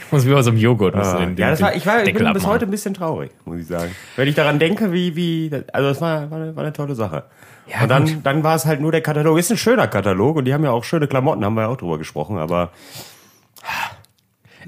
Muss 0.09 0.25
wie 0.25 0.33
bei 0.33 0.41
so 0.41 0.51
einem 0.51 0.59
Joghurt. 0.59 0.95
Ah, 0.95 1.17
den- 1.19 1.35
ja, 1.35 1.49
das 1.49 1.61
war, 1.61 1.75
ich, 1.75 1.85
war, 1.85 2.03
ich 2.03 2.13
bin 2.13 2.31
bis 2.33 2.47
heute 2.47 2.65
ein 2.65 2.71
bisschen 2.71 2.93
traurig, 2.93 3.31
muss 3.45 3.59
ich 3.59 3.67
sagen. 3.67 3.93
Wenn 4.15 4.27
ich 4.27 4.35
daran 4.35 4.57
denke, 4.57 4.93
wie, 4.93 5.15
wie, 5.15 5.51
also 5.73 5.89
es 5.89 5.99
war, 6.01 6.31
war, 6.31 6.37
eine, 6.39 6.55
war 6.55 6.63
eine 6.63 6.73
tolle 6.73 6.95
Sache. 6.95 7.25
Ja, 7.67 7.83
und 7.83 7.89
dann, 7.89 8.05
gut. 8.05 8.17
dann 8.23 8.43
war 8.43 8.55
es 8.55 8.65
halt 8.65 8.79
nur 8.81 8.91
der 8.91 9.01
Katalog. 9.01 9.37
Ist 9.37 9.51
ein 9.51 9.57
schöner 9.57 9.87
Katalog 9.87 10.37
und 10.37 10.45
die 10.45 10.53
haben 10.53 10.63
ja 10.63 10.71
auch 10.71 10.83
schöne 10.85 11.07
Klamotten, 11.07 11.43
haben 11.45 11.53
wir 11.55 11.63
ja 11.63 11.67
auch 11.67 11.77
drüber 11.77 11.97
gesprochen, 11.97 12.37
aber 12.37 12.71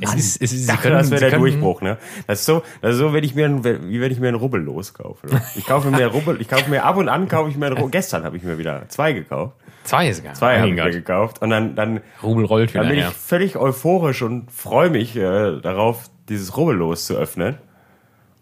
Es 0.02 0.16
ist, 0.16 0.42
es 0.42 0.52
ist, 0.54 0.62
ich 0.62 0.68
dachte, 0.68 0.84
können, 0.84 0.98
das 0.98 1.12
wäre 1.12 1.22
der 1.22 1.30
können, 1.30 1.42
Durchbruch, 1.42 1.82
ne? 1.82 1.98
Das 2.28 2.40
ist 2.40 2.46
so, 2.46 2.64
das 2.82 2.94
ist 2.94 2.98
so, 2.98 3.14
wenn 3.14 3.24
ich 3.24 3.36
mir, 3.36 3.46
ein, 3.46 3.64
wie 3.64 4.02
wenn 4.02 4.12
ich 4.12 4.20
mir 4.20 4.30
einen 4.30 4.38
Rubbel 4.38 4.62
loskaufe. 4.62 5.28
Ne? 5.28 5.42
Ich 5.56 5.66
kaufe 5.66 5.92
mir 5.92 6.08
Rubbel, 6.08 6.42
ich 6.42 6.48
kaufe 6.48 6.70
mir 6.70 6.84
ab 6.84 6.98
und 6.98 7.08
an 7.08 7.28
kaufe 7.28 7.50
ich 7.50 7.58
mir 7.58 7.68
einen 7.68 7.78
Rubbel. 7.78 7.92
Gestern 7.92 8.24
habe 8.24 8.36
ich 8.36 8.44
mir 8.44 8.58
wieder 8.58 8.86
zwei 8.90 9.14
gekauft. 9.14 9.56
Zwei 9.84 10.12
sogar. 10.12 10.34
Zwei 10.34 10.60
habe 10.60 10.70
ich 10.70 10.76
mir 10.76 10.92
gekauft 10.92 11.42
und 11.42 11.50
dann, 11.50 11.76
dann, 11.76 12.02
Rubel 12.22 12.46
rollt 12.46 12.74
wieder, 12.74 12.84
dann 12.84 12.92
bin 12.92 13.00
ja. 13.00 13.10
ich 13.10 13.16
völlig 13.16 13.58
euphorisch 13.58 14.22
und 14.22 14.52
freue 14.52 14.90
mich 14.90 15.16
äh, 15.16 15.60
darauf, 15.62 16.10
dieses 16.30 16.58
Rubbellos 16.58 17.06
zu 17.06 17.16
öffnen. 17.16 17.58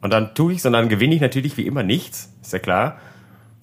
Und 0.02 0.14
dann 0.14 0.34
tue 0.34 0.54
ich's 0.54 0.66
und 0.66 0.74
dann 0.74 0.88
gewinne 0.90 1.16
ich 1.16 1.22
natürlich 1.22 1.58
wie 1.58 1.66
immer 1.66 1.84
nichts, 1.84 2.34
ist 2.42 2.54
ja 2.54 2.60
klar. 2.60 2.98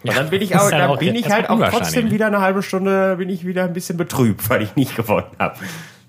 Und 0.02 0.16
dann 0.16 0.30
bin 0.30 0.42
ich 0.42 0.54
aber, 0.56 0.64
ist 0.64 0.72
dann 0.72 0.90
auch 0.90 0.98
bin 0.98 1.14
ich 1.14 1.30
halt 1.30 1.48
auch 1.48 1.60
trotzdem 1.70 2.06
ne? 2.06 2.10
wieder 2.10 2.26
eine 2.26 2.40
halbe 2.40 2.62
Stunde, 2.62 3.16
bin 3.16 3.28
ich 3.28 3.46
wieder 3.46 3.64
ein 3.64 3.72
bisschen 3.72 3.96
betrübt, 3.96 4.48
weil 4.50 4.62
ich 4.62 4.76
nicht 4.76 4.96
gewonnen 4.96 5.30
habe. 5.38 5.56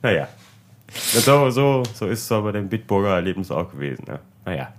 Naja. 0.01 0.27
So, 0.93 1.49
so, 1.49 1.83
so 1.93 2.05
ist 2.07 2.23
es 2.23 2.31
aber 2.31 2.51
dem 2.51 2.69
Bitburger 2.69 3.15
Erlebnis 3.15 3.51
auch 3.51 3.71
gewesen. 3.71 4.05
Ne? 4.07 4.19
Naja. 4.45 4.73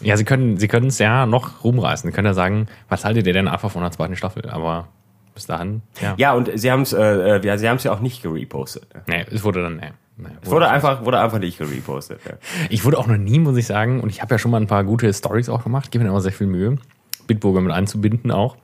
Ja, 0.00 0.16
sie 0.16 0.24
können 0.24 0.58
sie 0.58 0.66
es 0.66 0.98
ja 0.98 1.26
noch 1.26 1.62
rumreißen. 1.62 2.10
Sie 2.10 2.14
können 2.14 2.26
ja 2.26 2.34
sagen, 2.34 2.66
was 2.88 3.04
haltet 3.04 3.26
ihr 3.26 3.32
denn 3.32 3.48
einfach 3.48 3.70
von 3.70 3.82
der 3.82 3.92
zweiten 3.92 4.16
Staffel? 4.16 4.50
Aber 4.50 4.88
bis 5.34 5.46
dahin, 5.46 5.82
ja. 6.00 6.14
Ja, 6.16 6.32
und 6.34 6.50
sie 6.54 6.70
haben 6.70 6.82
es 6.82 6.92
äh, 6.92 7.38
äh, 7.38 7.44
ja, 7.44 7.58
sie 7.58 7.66
ja 7.66 7.92
auch 7.92 8.00
nicht 8.00 8.22
gerepostet. 8.22 8.92
Ne? 8.94 9.02
Nee, 9.06 9.26
es 9.30 9.42
wurde 9.42 9.62
dann, 9.62 9.76
nee. 9.76 9.92
nee 10.16 10.28
Es 10.42 10.50
wurde 10.50 10.68
einfach, 10.68 11.04
wurde 11.04 11.20
einfach 11.20 11.38
nicht 11.38 11.58
gerepostet. 11.58 12.24
Ne? 12.24 12.38
Ich 12.70 12.84
wurde 12.84 12.98
auch 12.98 13.06
noch 13.06 13.16
nie, 13.16 13.38
muss 13.38 13.56
ich 13.56 13.66
sagen, 13.66 14.00
und 14.00 14.10
ich 14.10 14.22
habe 14.22 14.34
ja 14.34 14.38
schon 14.38 14.50
mal 14.50 14.60
ein 14.60 14.68
paar 14.68 14.84
gute 14.84 15.12
Stories 15.12 15.48
auch 15.48 15.64
gemacht, 15.64 15.90
gebe 15.90 16.04
mir 16.04 16.10
immer 16.10 16.20
sehr 16.20 16.32
viel 16.32 16.46
Mühe, 16.46 16.78
Bitburger 17.26 17.60
mit 17.60 17.72
einzubinden 17.72 18.30
auch. 18.30 18.56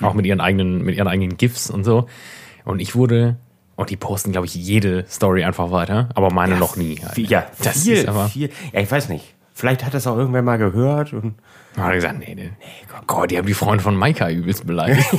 auch 0.00 0.14
mit 0.14 0.26
ihren 0.26 0.40
eigenen, 0.40 0.82
mit 0.82 0.96
ihren 0.96 1.08
eigenen 1.08 1.36
GIFs 1.36 1.70
und 1.70 1.84
so. 1.84 2.06
Und 2.64 2.80
ich 2.80 2.94
wurde, 2.94 3.36
und 3.76 3.90
die 3.90 3.96
posten, 3.96 4.32
glaube 4.32 4.46
ich, 4.46 4.54
jede 4.54 5.04
Story 5.08 5.44
einfach 5.44 5.70
weiter, 5.70 6.08
aber 6.14 6.30
meine 6.32 6.56
noch 6.56 6.76
nie. 6.76 7.00
halt. 7.04 7.16
Ja, 7.18 7.46
das 7.62 7.82
viel, 7.82 7.94
ist 7.94 8.08
aber. 8.08 8.28
viel. 8.28 8.50
Ja, 8.72 8.80
ich 8.80 8.90
weiß 8.90 9.08
nicht. 9.08 9.34
Vielleicht 9.54 9.84
hat 9.84 9.92
das 9.94 10.06
auch 10.06 10.16
irgendwer 10.16 10.40
mal 10.42 10.56
gehört 10.56 11.12
und 11.12 11.34
Da 11.76 11.82
hat 11.82 11.90
er 11.90 11.94
gesagt, 11.96 12.18
nee, 12.18 12.34
nee, 12.34 12.44
nee, 12.44 12.52
Gott, 13.06 13.30
die 13.30 13.36
haben 13.38 13.46
die 13.46 13.52
Freunde 13.54 13.82
von 13.84 13.94
Maika 13.96 14.30
übelst 14.30 14.66
beleidigt. 14.66 15.06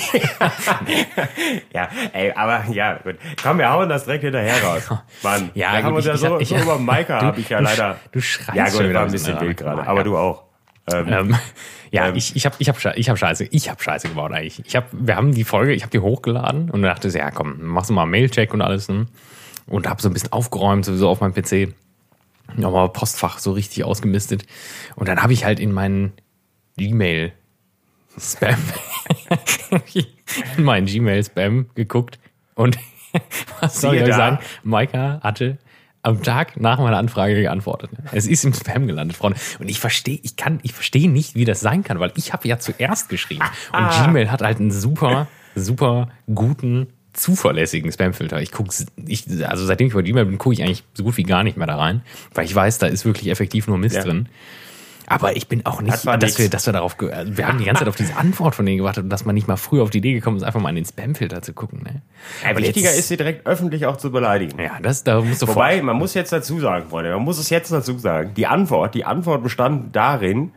Ja, 1.74 1.89
ey, 2.13 2.31
aber 2.36 2.63
ja, 2.72 2.95
gut. 3.03 3.15
Komm, 3.41 3.57
wir 3.57 3.69
hauen 3.72 3.89
das 3.89 4.05
direkt 4.05 4.24
hinterher 4.24 4.62
raus. 4.63 4.89
Mann, 5.24 5.50
Ja, 5.53 5.74
wir 5.74 5.83
haben 5.83 5.95
gut, 5.95 5.95
uns 5.98 6.05
ja 6.05 6.13
ich- 6.13 6.19
so, 6.19 6.39
ich- 6.39 6.50
so 6.50 6.55
über 6.57 6.77
Maika 6.77 7.22
habe 7.22 7.39
ich 7.39 7.50
ja 7.50 7.60
leider. 7.60 7.98
du 8.12 8.22
schreist 8.22 8.55
Ja, 8.55 8.67
schon 8.67 8.77
gut, 8.79 8.89
wieder 8.89 9.00
war 9.00 9.05
ein 9.05 9.12
bisschen 9.12 9.39
wild 9.39 9.57
gerade. 9.57 9.81
Ja. 9.81 9.88
Aber 9.88 10.03
du 10.03 10.17
auch. 10.17 10.43
Ähm, 10.92 11.08
ähm, 11.08 11.36
ja, 11.92 12.10
Ähm. 12.10 12.16
ich, 12.16 12.36
ich 12.36 12.46
habe 12.46 12.56
ich 12.60 12.70
hab, 12.70 12.98
ich 12.98 13.10
hab 13.10 13.18
Scheiße, 13.18 13.46
ich 13.46 13.70
habe 13.70 13.82
Scheiße 13.82 14.10
gebaut 14.10 14.32
eigentlich. 14.32 14.62
Ich 14.66 14.75
hab, 14.75 14.88
wir 14.92 15.16
haben 15.16 15.34
die 15.34 15.44
Folge, 15.44 15.74
ich 15.74 15.84
habe 15.84 15.92
die 15.92 16.00
hochgeladen 16.00 16.70
und 16.70 16.82
dachte, 16.82 17.10
so, 17.10 17.18
ja 17.18 17.32
komm, 17.32 17.63
machst 17.63 17.90
du 17.90 17.94
mal 17.94 18.04
einen 18.04 18.12
Mailcheck 18.12 18.54
und 18.54 18.62
alles. 18.62 18.90
Ne? 18.90 19.08
Und 19.68 19.88
habe 19.88 20.02
so 20.02 20.10
ein 20.10 20.13
bisschen 20.13 20.32
aufgeräumt, 20.32 20.86
sowieso 20.86 21.10
auf 21.10 21.22
meinem 21.22 21.34
PC. 21.34 21.74
Nochmal 22.56 22.90
Postfach 22.90 23.40
so 23.40 23.54
richtig 23.54 23.84
ausgemistet. 23.86 24.46
Und 24.96 25.08
dann 25.08 25.24
habe 25.24 25.32
ich 25.34 25.46
halt 25.46 25.60
in 25.60 25.72
meinen 25.72 26.12
Gmail 26.78 27.32
Spam, 28.20 28.58
in 30.58 30.63
meinen 30.63 30.86
Gmail 30.86 31.24
Spam 31.24 31.68
geguckt 31.74 32.20
und 32.54 32.78
was 33.60 33.82
soll 33.82 33.96
ich 33.96 34.04
euch 34.04 34.13
sagen? 34.13 34.40
Maika 34.63 35.20
hatte 35.22 35.58
am 36.03 36.22
Tag 36.22 36.60
nach 36.60 36.79
meiner 36.79 36.98
Anfrage 36.98 37.33
geantwortet. 37.41 37.89
Es 38.12 38.27
ist 38.27 38.43
im 38.43 38.53
Spam 38.53 38.88
gelandet, 38.88 39.17
Freunde. 39.17 39.39
Und 39.60 39.69
ich 39.69 39.79
verstehe, 39.79 40.19
ich 40.22 40.36
kann, 40.36 40.60
ich 40.62 40.74
verstehe 40.74 41.10
nicht, 41.10 41.33
wie 41.36 41.45
das 41.45 41.62
sein 41.62 41.83
kann, 41.83 42.00
weil 42.00 42.12
ich 42.15 42.33
habe 42.33 42.48
ja 42.48 42.60
zuerst 42.60 43.10
geschrieben. 43.10 43.45
Und 43.72 43.89
Gmail 43.89 44.29
hat 44.29 44.41
halt 44.41 44.60
einen 44.60 44.72
super, 44.72 45.27
super 45.55 46.10
guten 46.33 46.88
zuverlässigen 47.13 47.91
Spamfilter. 47.91 48.41
Ich 48.41 48.51
gucke, 48.51 48.74
ich, 49.05 49.25
also 49.48 49.65
seitdem 49.65 49.88
ich 49.88 49.93
bei 49.93 50.01
Gmail 50.01 50.25
bin, 50.25 50.38
gucke 50.39 50.53
ich 50.53 50.63
eigentlich 50.63 50.83
so 50.93 51.03
gut 51.03 51.15
wie 51.17 51.24
gar 51.24 51.43
nicht 51.43 51.57
mehr 51.57 51.67
da 51.67 51.77
rein, 51.77 52.01
weil 52.33 52.45
ich 52.45 52.53
weiß, 52.55 52.79
da 52.79 52.88
ist 52.88 53.05
wirklich 53.05 53.29
effektiv 53.29 53.67
nur 53.67 53.77
Mist 53.77 53.95
Ja. 53.95 54.03
drin. 54.03 54.27
Aber 55.07 55.36
ich 55.36 55.48
bin 55.48 55.65
auch 55.65 55.81
nicht, 55.81 55.93
dass 56.05 56.05
nix. 56.05 56.39
wir, 56.39 56.50
dass 56.50 56.65
wir 56.65 56.74
darauf, 56.74 56.95
also 57.00 57.38
wir 57.38 57.48
haben 57.48 57.57
die 57.57 57.65
ganze 57.65 57.79
Zeit 57.79 57.88
auf 57.89 57.95
diese 57.95 58.15
Antwort 58.15 58.55
von 58.55 58.65
denen 58.65 58.77
gewartet 58.77 59.03
und 59.03 59.10
dass 59.10 59.25
man 59.25 59.36
nicht 59.36 59.48
mal 59.48 59.57
früher 59.57 59.83
auf 59.83 59.89
die 59.89 59.98
Idee 60.00 60.13
gekommen 60.13 60.38
ist, 60.38 60.43
einfach 60.43 60.62
mal 60.62 60.69
in 60.69 60.75
den 60.75 60.86
Spamfilter 60.86 61.41
zu 61.41 61.53
gucken. 61.53 61.81
Ne? 61.83 62.01
Ja, 62.43 62.57
wichtiger 62.57 62.89
jetzt- 62.89 63.00
ist, 63.00 63.07
sie 63.10 63.17
direkt 63.17 63.45
öffentlich 63.45 63.86
auch 63.86 63.98
zu 63.98 64.12
beleidigen. 64.12 64.60
Ja, 64.60 64.79
das, 64.81 65.03
da 65.03 65.22
musst 65.22 65.41
du 65.41 65.48
Wobei, 65.48 65.81
man 65.81 65.98
muss 65.98 66.13
jetzt 66.13 66.31
dazu 66.31 66.60
sagen, 66.60 66.88
Freunde, 66.89 67.12
man 67.12 67.24
muss 67.24 67.38
es 67.38 67.50
jetzt 67.50 67.72
dazu 67.72 67.98
sagen, 67.98 68.31
die 68.36 68.48
Antwort, 68.48 68.95
die 68.95 69.05
Antwort 69.05 69.43
bestand 69.43 69.95
darin, 69.95 70.51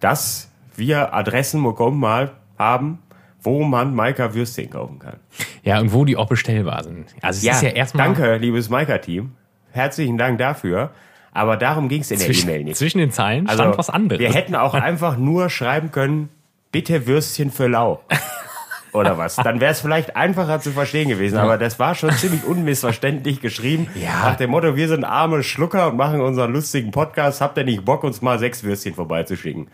dass 0.00 0.50
wir 0.74 1.14
Adressen 1.14 1.62
bekommen 1.62 1.98
mal 1.98 2.32
haben, 2.58 2.98
wo 3.42 3.62
man 3.62 3.94
Maika 3.94 4.34
Würstchen 4.34 4.70
kaufen 4.70 4.98
kann. 4.98 5.16
Ja, 5.62 5.78
und 5.80 5.92
wo 5.92 6.04
die 6.04 6.16
auch 6.16 6.28
bestellbar 6.28 6.82
sind. 6.84 7.14
Also 7.22 7.46
es 7.46 7.54
ist 7.56 7.62
ja 7.62 7.68
erstmal 7.70 8.06
danke, 8.06 8.36
liebes 8.36 8.68
Maika-Team. 8.68 9.32
Herzlichen 9.70 10.18
Dank 10.18 10.38
dafür. 10.38 10.90
Aber 11.36 11.56
darum 11.56 11.88
ging 11.88 12.00
es 12.00 12.10
in 12.10 12.18
der 12.18 12.26
zwischen, 12.26 12.48
E-Mail 12.48 12.64
nicht. 12.64 12.76
zwischen 12.76 12.98
den 12.98 13.10
Zeilen 13.10 13.46
Also, 13.48 13.62
stand 13.62 13.78
was 13.78 13.90
anderes. 13.90 14.20
Wir 14.20 14.32
hätten 14.32 14.54
auch 14.54 14.74
einfach 14.74 15.16
nur 15.16 15.50
schreiben 15.50 15.92
können, 15.92 16.28
bitte 16.72 17.06
Würstchen 17.06 17.50
für 17.50 17.66
lau. 17.68 18.00
Oder 18.92 19.18
was? 19.18 19.36
Dann 19.36 19.60
wäre 19.60 19.72
es 19.72 19.80
vielleicht 19.80 20.16
einfacher 20.16 20.60
zu 20.60 20.70
verstehen 20.70 21.08
gewesen. 21.10 21.36
Aber 21.36 21.58
das 21.58 21.78
war 21.78 21.94
schon 21.94 22.10
ziemlich 22.12 22.44
unmissverständlich 22.44 23.42
geschrieben. 23.42 23.88
Ja. 23.94 24.30
Nach 24.30 24.36
dem 24.36 24.50
Motto, 24.50 24.74
wir 24.74 24.88
sind 24.88 25.04
arme 25.04 25.42
Schlucker 25.42 25.88
und 25.88 25.98
machen 25.98 26.22
unseren 26.22 26.52
lustigen 26.52 26.92
Podcast. 26.92 27.42
Habt 27.42 27.58
ihr 27.58 27.64
nicht 27.64 27.84
Bock, 27.84 28.04
uns 28.04 28.22
mal 28.22 28.38
sechs 28.38 28.64
Würstchen 28.64 28.94
vorbeizuschicken? 28.94 29.68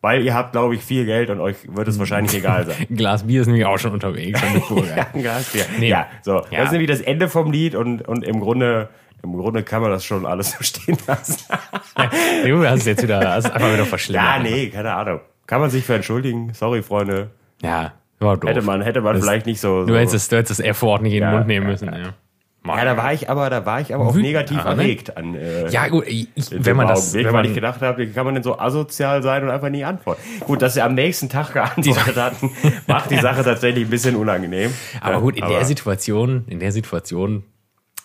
Weil 0.00 0.22
ihr 0.22 0.34
habt, 0.34 0.50
glaube 0.50 0.74
ich, 0.74 0.82
viel 0.82 1.04
Geld 1.06 1.30
und 1.30 1.38
euch 1.38 1.54
wird 1.68 1.86
es 1.86 1.96
wahrscheinlich 2.00 2.34
egal 2.34 2.66
sein. 2.66 2.74
Ein 2.90 2.96
Glas 2.96 3.24
Bier 3.24 3.42
ist 3.42 3.46
nämlich 3.46 3.64
auch 3.64 3.78
schon 3.78 3.92
unterwegs. 3.92 4.40
Ja, 4.96 5.06
ein 5.14 5.22
Gasbier. 5.22 5.64
Nee. 5.78 5.88
Ja, 5.90 6.08
so. 6.22 6.38
Ja. 6.50 6.58
Das 6.58 6.64
ist 6.66 6.72
nämlich 6.72 6.90
das 6.90 7.00
Ende 7.00 7.28
vom 7.28 7.52
Lied 7.52 7.76
und, 7.76 8.08
und 8.08 8.24
im 8.24 8.40
Grunde, 8.40 8.88
im 9.22 9.32
Grunde 9.36 9.62
kann 9.62 9.82
man 9.82 9.90
das 9.90 10.04
schon 10.04 10.26
alles 10.26 10.50
so 10.58 10.62
stehen 10.62 10.98
lassen. 11.06 11.38
du 12.44 12.66
hast 12.68 12.80
es 12.80 12.86
jetzt 12.86 13.02
wieder, 13.02 13.20
hast 13.34 13.50
einfach 13.50 13.72
wieder 13.72 13.86
verschlimmert. 13.86 14.24
Ja, 14.36 14.42
nee, 14.42 14.68
keine 14.68 14.94
Ahnung. 14.94 15.20
Kann 15.46 15.60
man 15.60 15.70
sich 15.70 15.84
für 15.84 15.94
entschuldigen. 15.94 16.52
Sorry, 16.54 16.82
Freunde. 16.82 17.30
Ja, 17.62 17.92
war 18.18 18.36
doof. 18.36 18.50
Hätte 18.50 18.62
man, 18.62 18.80
hätte 18.82 19.00
man 19.00 19.14
Das- 19.14 19.24
vielleicht 19.24 19.46
nicht 19.46 19.60
so. 19.60 19.82
Du 19.84 19.92
so. 19.92 19.98
hättest 19.98 20.14
das, 20.14 20.28
du 20.28 20.36
hättest 20.36 20.58
das 20.60 20.66
F-Wort 20.66 21.02
nicht 21.02 21.12
in 21.14 21.20
den 21.20 21.30
Ja, 21.30 21.36
Mund 21.36 21.46
nehmen 21.46 21.66
ja, 21.66 21.72
müssen. 21.72 21.86
Ja, 21.92 21.98
ja, 22.76 22.84
da 22.84 22.96
war 22.96 23.12
ich 23.12 23.28
aber, 23.28 23.50
da 23.50 23.66
war 23.66 23.80
ich 23.80 23.92
aber 23.92 24.06
auch 24.06 24.14
negativ 24.14 24.56
ja, 24.58 24.74
ne? 24.74 24.82
erregt 24.82 25.16
an. 25.16 25.34
Äh, 25.34 25.68
ja 25.68 25.88
gut, 25.88 26.06
ich, 26.06 26.28
wenn 26.50 26.76
man 26.76 26.86
das, 26.86 27.00
Augenblick, 27.08 27.26
wenn 27.26 27.32
weil 27.34 27.42
man, 27.42 27.44
ich 27.46 27.54
gedacht 27.54 27.82
habe, 27.82 27.98
wie 27.98 28.12
kann 28.12 28.24
man 28.24 28.34
denn 28.34 28.44
so 28.44 28.56
asozial 28.56 29.20
sein 29.24 29.42
und 29.42 29.50
einfach 29.50 29.68
nie 29.68 29.84
antworten? 29.84 30.22
Gut, 30.46 30.62
dass 30.62 30.74
sie 30.74 30.82
am 30.82 30.94
nächsten 30.94 31.28
Tag 31.28 31.52
geantwortet 31.54 32.16
hatten, 32.16 32.50
macht 32.86 33.10
die 33.10 33.16
Sache 33.18 33.42
tatsächlich 33.42 33.84
ein 33.86 33.90
bisschen 33.90 34.14
unangenehm. 34.14 34.72
aber 35.00 35.14
Ja, 35.14 35.18
gut, 35.20 35.36
in 35.36 35.42
aber 35.42 35.54
der 35.54 35.64
Situation, 35.64 36.44
in 36.46 36.60
der 36.60 36.70
Situation, 36.70 37.42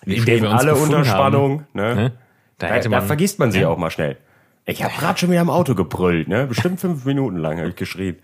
in 0.07 0.45
uns 0.45 0.61
alle 0.61 0.75
unter 0.75 1.03
Spannung, 1.05 1.63
ne? 1.73 1.95
ne? 1.95 2.11
da 2.57 2.79
Da, 2.79 2.89
da 2.89 3.01
vergisst 3.01 3.39
man 3.39 3.51
sich 3.51 3.61
Ja. 3.61 3.69
auch 3.69 3.77
mal 3.77 3.91
schnell. 3.91 4.17
Ich 4.65 4.83
habe 4.83 4.93
gerade 4.97 5.17
schon 5.17 5.29
wieder 5.29 5.41
im 5.41 5.49
Auto 5.49 5.75
gebrüllt, 5.75 6.27
ne? 6.27 6.45
Bestimmt 6.47 6.79
fünf 6.81 7.05
Minuten 7.05 7.37
lang 7.37 7.57
habe 7.57 7.69
ich 7.69 7.75
geschrien. 7.75 8.17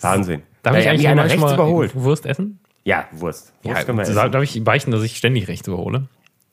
Wahnsinn. 0.00 0.42
Darf 0.62 0.74
Da 0.74 0.80
ich 0.80 0.88
eigentlich 0.88 1.08
einer 1.08 1.22
manchmal 1.22 1.40
rechts 1.50 1.54
überholt? 1.54 1.90
Wurst 1.94 2.26
essen? 2.26 2.60
Ja, 2.84 3.06
Wurst. 3.12 3.52
Wurst 3.62 3.78
Ja, 3.78 3.84
können 3.84 3.98
wir 3.98 4.04
darf 4.04 4.16
essen. 4.16 4.32
darf 4.32 4.42
ich 4.42 4.62
beichten, 4.64 4.90
dass 4.92 5.02
ich 5.02 5.16
ständig 5.16 5.48
rechts 5.48 5.66
überhole? 5.66 6.06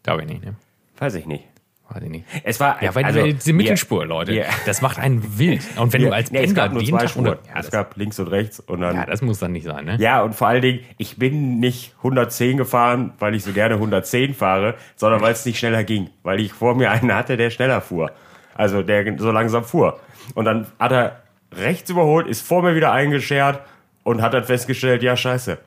Darf 0.03 0.19
ich 0.19 0.27
nicht, 0.27 0.43
ne? 0.43 0.55
Weiß 0.97 1.13
ich 1.15 1.25
nicht. 1.27 1.43
Weiß 1.91 2.03
ich 2.03 2.10
nicht. 2.10 2.25
Es 2.43 2.60
war 2.60 2.81
Ja, 2.84 2.93
weil 2.93 3.03
also, 3.05 3.24
diese 3.24 3.51
Mittelspur, 3.53 4.05
Leute, 4.05 4.34
Ja. 4.34 4.46
das 4.65 4.81
macht 4.81 5.00
einen 5.00 5.39
wild. 5.39 5.63
Und 5.77 5.91
wenn 5.91 6.01
Ja, 6.01 6.10
du 6.10 6.13
als 6.15 6.31
nee, 6.31 6.41
jeden 6.41 6.53
zwei 6.55 6.67
Tag 6.67 7.10
Spuren. 7.10 7.25
ja, 7.48 7.60
es 7.60 7.72
gab 7.72 7.96
links 7.98 8.19
und 8.19 8.27
rechts 8.27 8.60
und 8.60 8.81
dann 8.81 8.96
ja, 8.96 9.05
das 9.05 9.22
muss 9.24 9.39
dann 9.39 9.53
nicht 9.53 9.65
sein, 9.65 9.86
ne? 9.86 9.98
Ja, 10.00 10.22
und 10.22 10.36
vor 10.36 10.48
allen 10.48 10.62
Dingen, 10.62 10.79
ich 10.98 11.17
bin 11.17 11.60
nicht 11.60 11.96
110 11.98 12.58
gefahren, 12.58 13.13
weil 13.19 13.34
ich 13.34 13.43
so 13.43 13.53
gerne 13.53 13.75
110 13.75 14.34
fahre, 14.36 14.75
sondern 14.96 15.22
weil 15.22 15.31
es 15.34 15.46
nicht 15.46 15.58
schneller 15.58 15.84
ging. 15.84 16.10
Weil 16.24 16.39
ich 16.39 16.53
vor 16.53 16.75
mir 16.75 16.91
einen 16.91 17.13
hatte, 17.13 17.38
der 17.38 17.50
schneller 17.50 17.81
fuhr. 17.81 18.12
Also 18.55 18.84
der 18.84 19.17
so 19.17 19.31
langsam 19.31 19.63
fuhr. 19.63 20.00
Und 20.36 20.46
dann 20.46 20.67
hat 20.79 20.91
er 20.91 21.22
rechts 21.53 21.89
überholt, 21.89 22.27
ist 22.27 22.46
vor 22.46 22.62
mir 22.62 22.75
wieder 22.75 22.91
eingeschert 22.91 23.62
und 24.03 24.22
hat 24.22 24.34
dann 24.36 24.43
festgestellt, 24.43 25.01
ja 25.01 25.17
scheiße, 25.17 25.58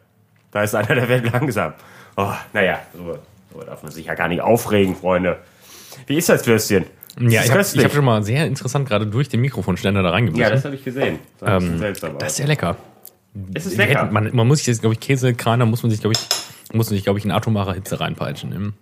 da 0.53 0.63
ist 0.63 0.75
einer, 0.77 0.95
der 0.95 1.09
wird 1.09 1.33
langsam. 1.33 1.73
Oh, 2.17 2.31
naja, 2.53 2.79
so, 2.93 3.19
so 3.53 3.65
darf 3.65 3.83
man 3.83 3.91
sich 3.91 4.07
ja 4.07 4.15
gar 4.15 4.29
nicht 4.29 4.41
aufregen, 4.43 4.95
Freunde. 4.95 5.39
Wie 6.07 6.17
ist 6.17 6.29
das 6.29 6.47
Würstchen? 6.47 6.85
Ja, 7.21 7.43
ich 7.45 7.51
habe 7.51 7.63
hab 7.63 7.93
schon 7.93 8.05
mal 8.05 8.23
sehr 8.23 8.47
interessant 8.47 8.89
gerade 8.89 9.07
durch 9.07 9.29
den 9.29 9.41
Mikrofonständer 9.41 10.03
da 10.03 10.09
ja, 10.09 10.15
reingebissen. 10.15 10.51
das 10.51 10.65
habe 10.65 10.75
ich 10.75 10.85
gesehen. 10.85 11.19
Das 11.41 11.63
ähm, 11.63 11.79
seltsam 11.79 12.19
das 12.19 12.33
ist 12.33 12.37
sehr 12.39 12.47
lecker. 12.47 12.77
Es 13.55 13.67
ist 13.67 13.77
lecker. 13.77 14.09
Man, 14.11 14.35
man 14.35 14.47
muss 14.47 14.59
sich 14.59 14.67
jetzt, 14.69 14.81
glaube 14.81 14.95
ich, 14.95 15.01
Käsekreiner 15.01 15.67
muss 15.67 15.83
man 15.83 15.91
sich, 15.91 16.01
glaube 16.01 16.15
ich, 16.15 16.75
muss 16.75 16.87
man 16.89 16.95
sich, 16.97 17.05
glaube 17.05 17.19
ich, 17.19 17.25
in 17.25 17.31
atomare 17.31 17.75
Hitze 17.75 18.01
reinpeitschen. 18.01 18.51
ne? 18.51 18.73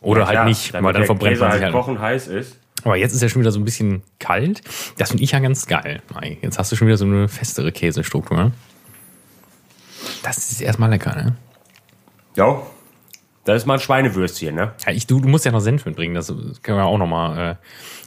Oder 0.00 0.26
halt 0.26 0.34
Klar, 0.34 0.44
nicht, 0.44 0.72
damit 0.74 0.84
weil 0.84 0.92
dann 0.92 1.02
der 1.02 1.06
verbrennt 1.06 1.32
Käse 1.32 1.42
man 1.42 1.52
sich 1.52 1.62
halt 1.62 1.74
halt. 1.74 1.84
kochen 1.84 2.00
heiß 2.00 2.28
ist. 2.28 2.58
Aber 2.84 2.96
jetzt 2.96 3.12
ist 3.12 3.22
ja 3.22 3.28
schon 3.28 3.40
wieder 3.40 3.50
so 3.50 3.58
ein 3.58 3.64
bisschen 3.64 4.02
kalt. 4.20 4.60
Das 4.98 5.08
finde 5.08 5.24
ich 5.24 5.32
ja 5.32 5.40
ganz 5.40 5.66
geil. 5.66 6.02
Mai, 6.14 6.38
Jetzt 6.42 6.58
hast 6.58 6.70
du 6.70 6.76
schon 6.76 6.86
wieder 6.86 6.96
so 6.98 7.04
eine 7.06 7.26
festere 7.28 7.72
Käsestruktur. 7.72 8.36
ne? 8.36 8.52
Das 10.22 10.36
ist 10.38 10.60
erstmal 10.60 10.90
lecker, 10.90 11.14
ne? 11.16 11.36
Ja. 12.36 12.62
Das 13.46 13.56
ist 13.62 13.66
mal 13.66 13.74
ein 13.74 13.80
Schweinewürstchen, 13.80 14.54
ne? 14.54 14.72
Ja, 14.86 14.92
ich, 14.92 15.06
du, 15.06 15.20
du 15.20 15.28
musst 15.28 15.44
ja 15.44 15.52
noch 15.52 15.60
Senf 15.60 15.86
mitbringen, 15.86 16.14
das 16.14 16.26
können 16.62 16.78
wir 16.78 16.84
auch 16.84 16.98
noch 16.98 17.06
mal 17.06 17.52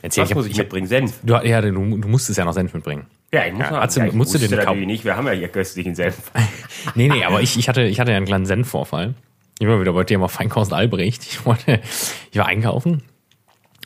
äh, 0.01 0.05
erzählen. 0.05 0.25
Was 0.25 0.29
hab- 0.31 0.37
muss 0.37 0.45
ich 0.45 0.53
hab- 0.53 0.59
mitbringen? 0.65 0.85
Senf. 0.87 1.19
Du, 1.23 1.33
ja, 1.33 1.61
du, 1.61 1.71
du 1.71 2.07
musstest 2.07 2.37
ja 2.37 2.45
noch 2.45 2.53
Senf 2.53 2.73
mitbringen. 2.73 3.07
Ja, 3.33 3.45
ich 3.45 3.53
muss 3.53 3.63
Ja, 3.63 3.71
mal, 3.71 3.81
hast 3.81 3.95
du- 3.95 4.01
ja, 4.01 4.05
ich 4.07 4.13
musst 4.13 4.33
du 4.33 4.37
den 4.37 4.51
natürlich 4.51 4.85
nicht. 4.87 5.05
Wir 5.05 5.15
haben 5.17 5.25
ja 5.27 5.33
hier 5.33 5.47
köstlichen 5.47 5.95
Senf. 5.95 6.31
Nee, 6.95 7.07
nee, 7.09 7.23
aber 7.25 7.41
ich, 7.41 7.57
ich, 7.57 7.67
hatte, 7.69 7.81
ich 7.83 7.99
hatte 7.99 8.11
ja 8.11 8.17
einen 8.17 8.25
kleinen 8.25 8.45
Senfvorfall. 8.45 9.13
Ich 9.59 9.67
war 9.67 9.79
wieder 9.81 9.93
bei 9.93 10.03
Thema 10.05 10.29
Feinkost 10.29 10.71
Albrecht. 10.73 11.23
Ich, 11.25 11.45
wollte, 11.45 11.79
ich 12.31 12.37
war 12.37 12.45
einkaufen 12.45 13.03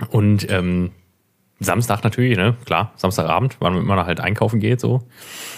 und 0.09 0.49
ähm, 0.49 0.91
Samstag 1.59 2.03
natürlich, 2.03 2.37
ne? 2.37 2.55
Klar, 2.65 2.93
Samstagabend, 2.95 3.57
wann 3.59 3.83
man 3.85 4.05
halt 4.05 4.19
einkaufen 4.19 4.59
geht, 4.59 4.79
so. 4.79 5.01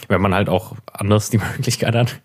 Wenn 0.08 0.22
man 0.22 0.34
halt 0.36 0.50
auch 0.50 0.75
anders 0.92 1.30
die 1.30 1.38
Möglichkeit 1.58 1.96
hat. 1.96 2.20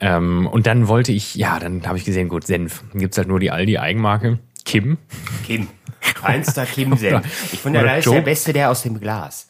Ähm, 0.00 0.46
und 0.46 0.66
dann 0.66 0.88
wollte 0.88 1.12
ich, 1.12 1.34
ja, 1.34 1.58
dann 1.58 1.86
habe 1.86 1.98
ich 1.98 2.04
gesehen, 2.04 2.28
gut, 2.28 2.46
Senf. 2.46 2.84
Dann 2.92 3.00
gibt's 3.00 3.16
halt 3.16 3.28
nur 3.28 3.40
die 3.40 3.50
Aldi-Eigenmarke. 3.50 4.38
Kim. 4.64 4.98
Kim. 5.46 5.68
Feinster 6.00 6.66
Kim-Senf. 6.66 7.52
Ich 7.52 7.60
finde, 7.60 7.82
da 7.82 7.96
ist 7.96 8.10
der 8.10 8.20
Beste 8.20 8.52
der 8.52 8.70
aus 8.70 8.82
dem 8.82 9.00
Glas. 9.00 9.48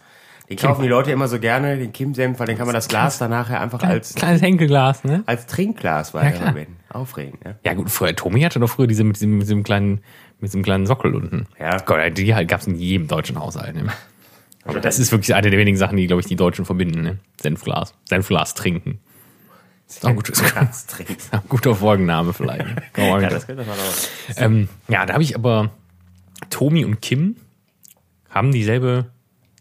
Den 0.49 0.57
kaufen 0.59 0.83
die 0.83 0.89
Leute 0.89 1.11
immer 1.11 1.27
so 1.27 1.41
gerne, 1.41 1.77
den 1.77 1.93
Kim-Senf, 1.93 2.39
weil 2.39 2.47
dann 2.47 2.57
kann 2.57 2.67
man 2.67 2.75
das 2.75 2.87
Glas 2.87 3.19
dann 3.19 3.31
nachher 3.31 3.61
einfach 3.61 3.83
als, 3.83 4.15
Kleines 4.15 4.43
Henkelglas, 4.43 5.03
ne? 5.03 5.25
als 5.27 5.47
Trinkglas 5.47 6.15
weiterverwenden. 6.15 6.77
Aufregen, 6.89 7.39
ne? 7.45 7.59
Ja 7.65 7.75
gut, 7.75 7.91
früher, 7.91 8.15
Tommy 8.15 8.43
hatte 8.43 8.61
doch 8.61 8.69
früher 8.69 8.87
diese 8.87 9.03
mit 9.03 9.17
diesem, 9.17 9.33
mit 9.33 9.43
diesem 9.43 9.65
kleinen, 9.65 10.03
mit 10.39 10.51
diesem 10.51 10.63
kleinen 10.63 10.87
Sockel 10.87 11.15
unten. 11.15 11.47
Ja. 11.59 11.79
Gott, 11.79 12.17
die 12.17 12.35
halt 12.35 12.49
gab's 12.49 12.69
in 12.69 12.77
jedem 12.77 13.09
deutschen 13.09 13.39
Haushalt. 13.41 13.75
Ne? 13.75 13.87
Aber 14.65 14.81
das 14.81 14.99
ist 14.99 15.11
wirklich 15.11 15.35
eine 15.35 15.51
der 15.51 15.59
wenigen 15.59 15.77
Sachen, 15.77 15.97
die, 15.97 16.07
glaube 16.07 16.21
ich, 16.21 16.27
die 16.27 16.37
Deutschen 16.37 16.65
verbinden. 16.65 17.03
Ne? 17.03 17.19
Senfglas. 17.41 17.95
Senfglas 18.09 18.55
trinken. 18.55 19.01
Ist 19.89 20.05
auch 20.05 20.11
ein 20.11 20.17
gutes, 20.17 20.43
Glas 20.53 20.87
trinken. 20.87 21.17
ein 21.31 21.41
guter 21.49 21.75
Folgenname 21.75 22.33
vielleicht. 22.33 22.67
Ja, 22.97 23.21
das 23.29 23.47
könnte 23.47 23.65
man 23.65 23.77
auch. 23.79 24.37
ähm, 24.43 24.69
ja, 24.89 25.07
da 25.07 25.15
habe 25.15 25.23
ich 25.23 25.35
aber 25.37 25.71
Tomi 26.51 26.85
und 26.85 27.01
Kim 27.01 27.37
haben 28.31 28.53
dieselbe 28.53 29.07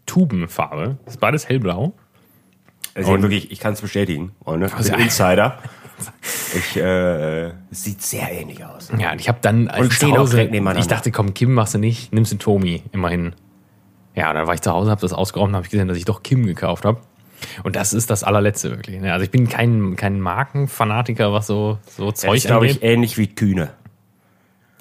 Tubenfarbe. 0.06 0.98
Das 1.04 1.14
ist 1.14 1.20
beides 1.20 1.48
hellblau. 1.48 1.94
Also 2.94 3.20
wirklich, 3.22 3.50
ich 3.50 3.60
kann 3.60 3.74
es 3.74 3.80
bestätigen, 3.82 4.32
Freunde. 4.42 4.66
Ich 4.80 4.90
bin 4.90 5.00
Insider. 5.00 5.58
Ich, 6.54 6.76
äh, 6.76 7.46
es 7.70 7.84
sieht 7.84 8.02
sehr 8.02 8.30
ähnlich 8.30 8.62
aus. 8.62 8.92
Ja, 8.98 9.12
und 9.12 9.20
ich 9.20 9.28
habe 9.30 9.38
dann 9.40 9.68
als 9.68 9.80
Und 9.80 9.92
ich 9.94 9.98
zu 9.98 10.12
auch 10.12 10.18
Hause, 10.18 10.36
direkt 10.36 10.52
nebeneinander. 10.52 10.80
ich 10.82 10.88
dachte, 10.88 11.10
komm, 11.10 11.32
Kim 11.32 11.54
machst 11.54 11.72
du 11.72 11.78
nicht, 11.78 12.12
nimmst 12.12 12.32
du 12.32 12.36
Tomi, 12.36 12.82
immerhin. 12.92 13.34
Ja, 14.14 14.30
dann 14.34 14.46
war 14.46 14.52
ich 14.52 14.60
zu 14.60 14.70
Hause, 14.72 14.90
habe 14.90 15.00
das 15.00 15.14
ausgeräumt, 15.14 15.54
habe 15.54 15.64
ich 15.64 15.70
gesehen, 15.70 15.88
dass 15.88 15.96
ich 15.96 16.04
doch 16.04 16.22
Kim 16.22 16.44
gekauft 16.44 16.84
habe. 16.84 17.00
Und 17.64 17.76
das 17.76 17.92
ist 17.92 18.10
das 18.10 18.24
allerletzte 18.24 18.70
wirklich. 18.70 19.00
ne? 19.00 19.12
Also 19.12 19.24
ich 19.24 19.30
bin 19.30 19.48
kein, 19.48 19.96
kein 19.96 20.20
Markenfanatiker, 20.20 21.32
was 21.32 21.46
so, 21.46 21.78
so 21.96 22.10
Das 22.10 22.20
Zeug 22.20 22.36
ist, 22.36 22.46
glaube 22.46 22.66
ich, 22.66 22.82
ähnlich 22.82 23.16
wie 23.18 23.26
Kühne. 23.28 23.70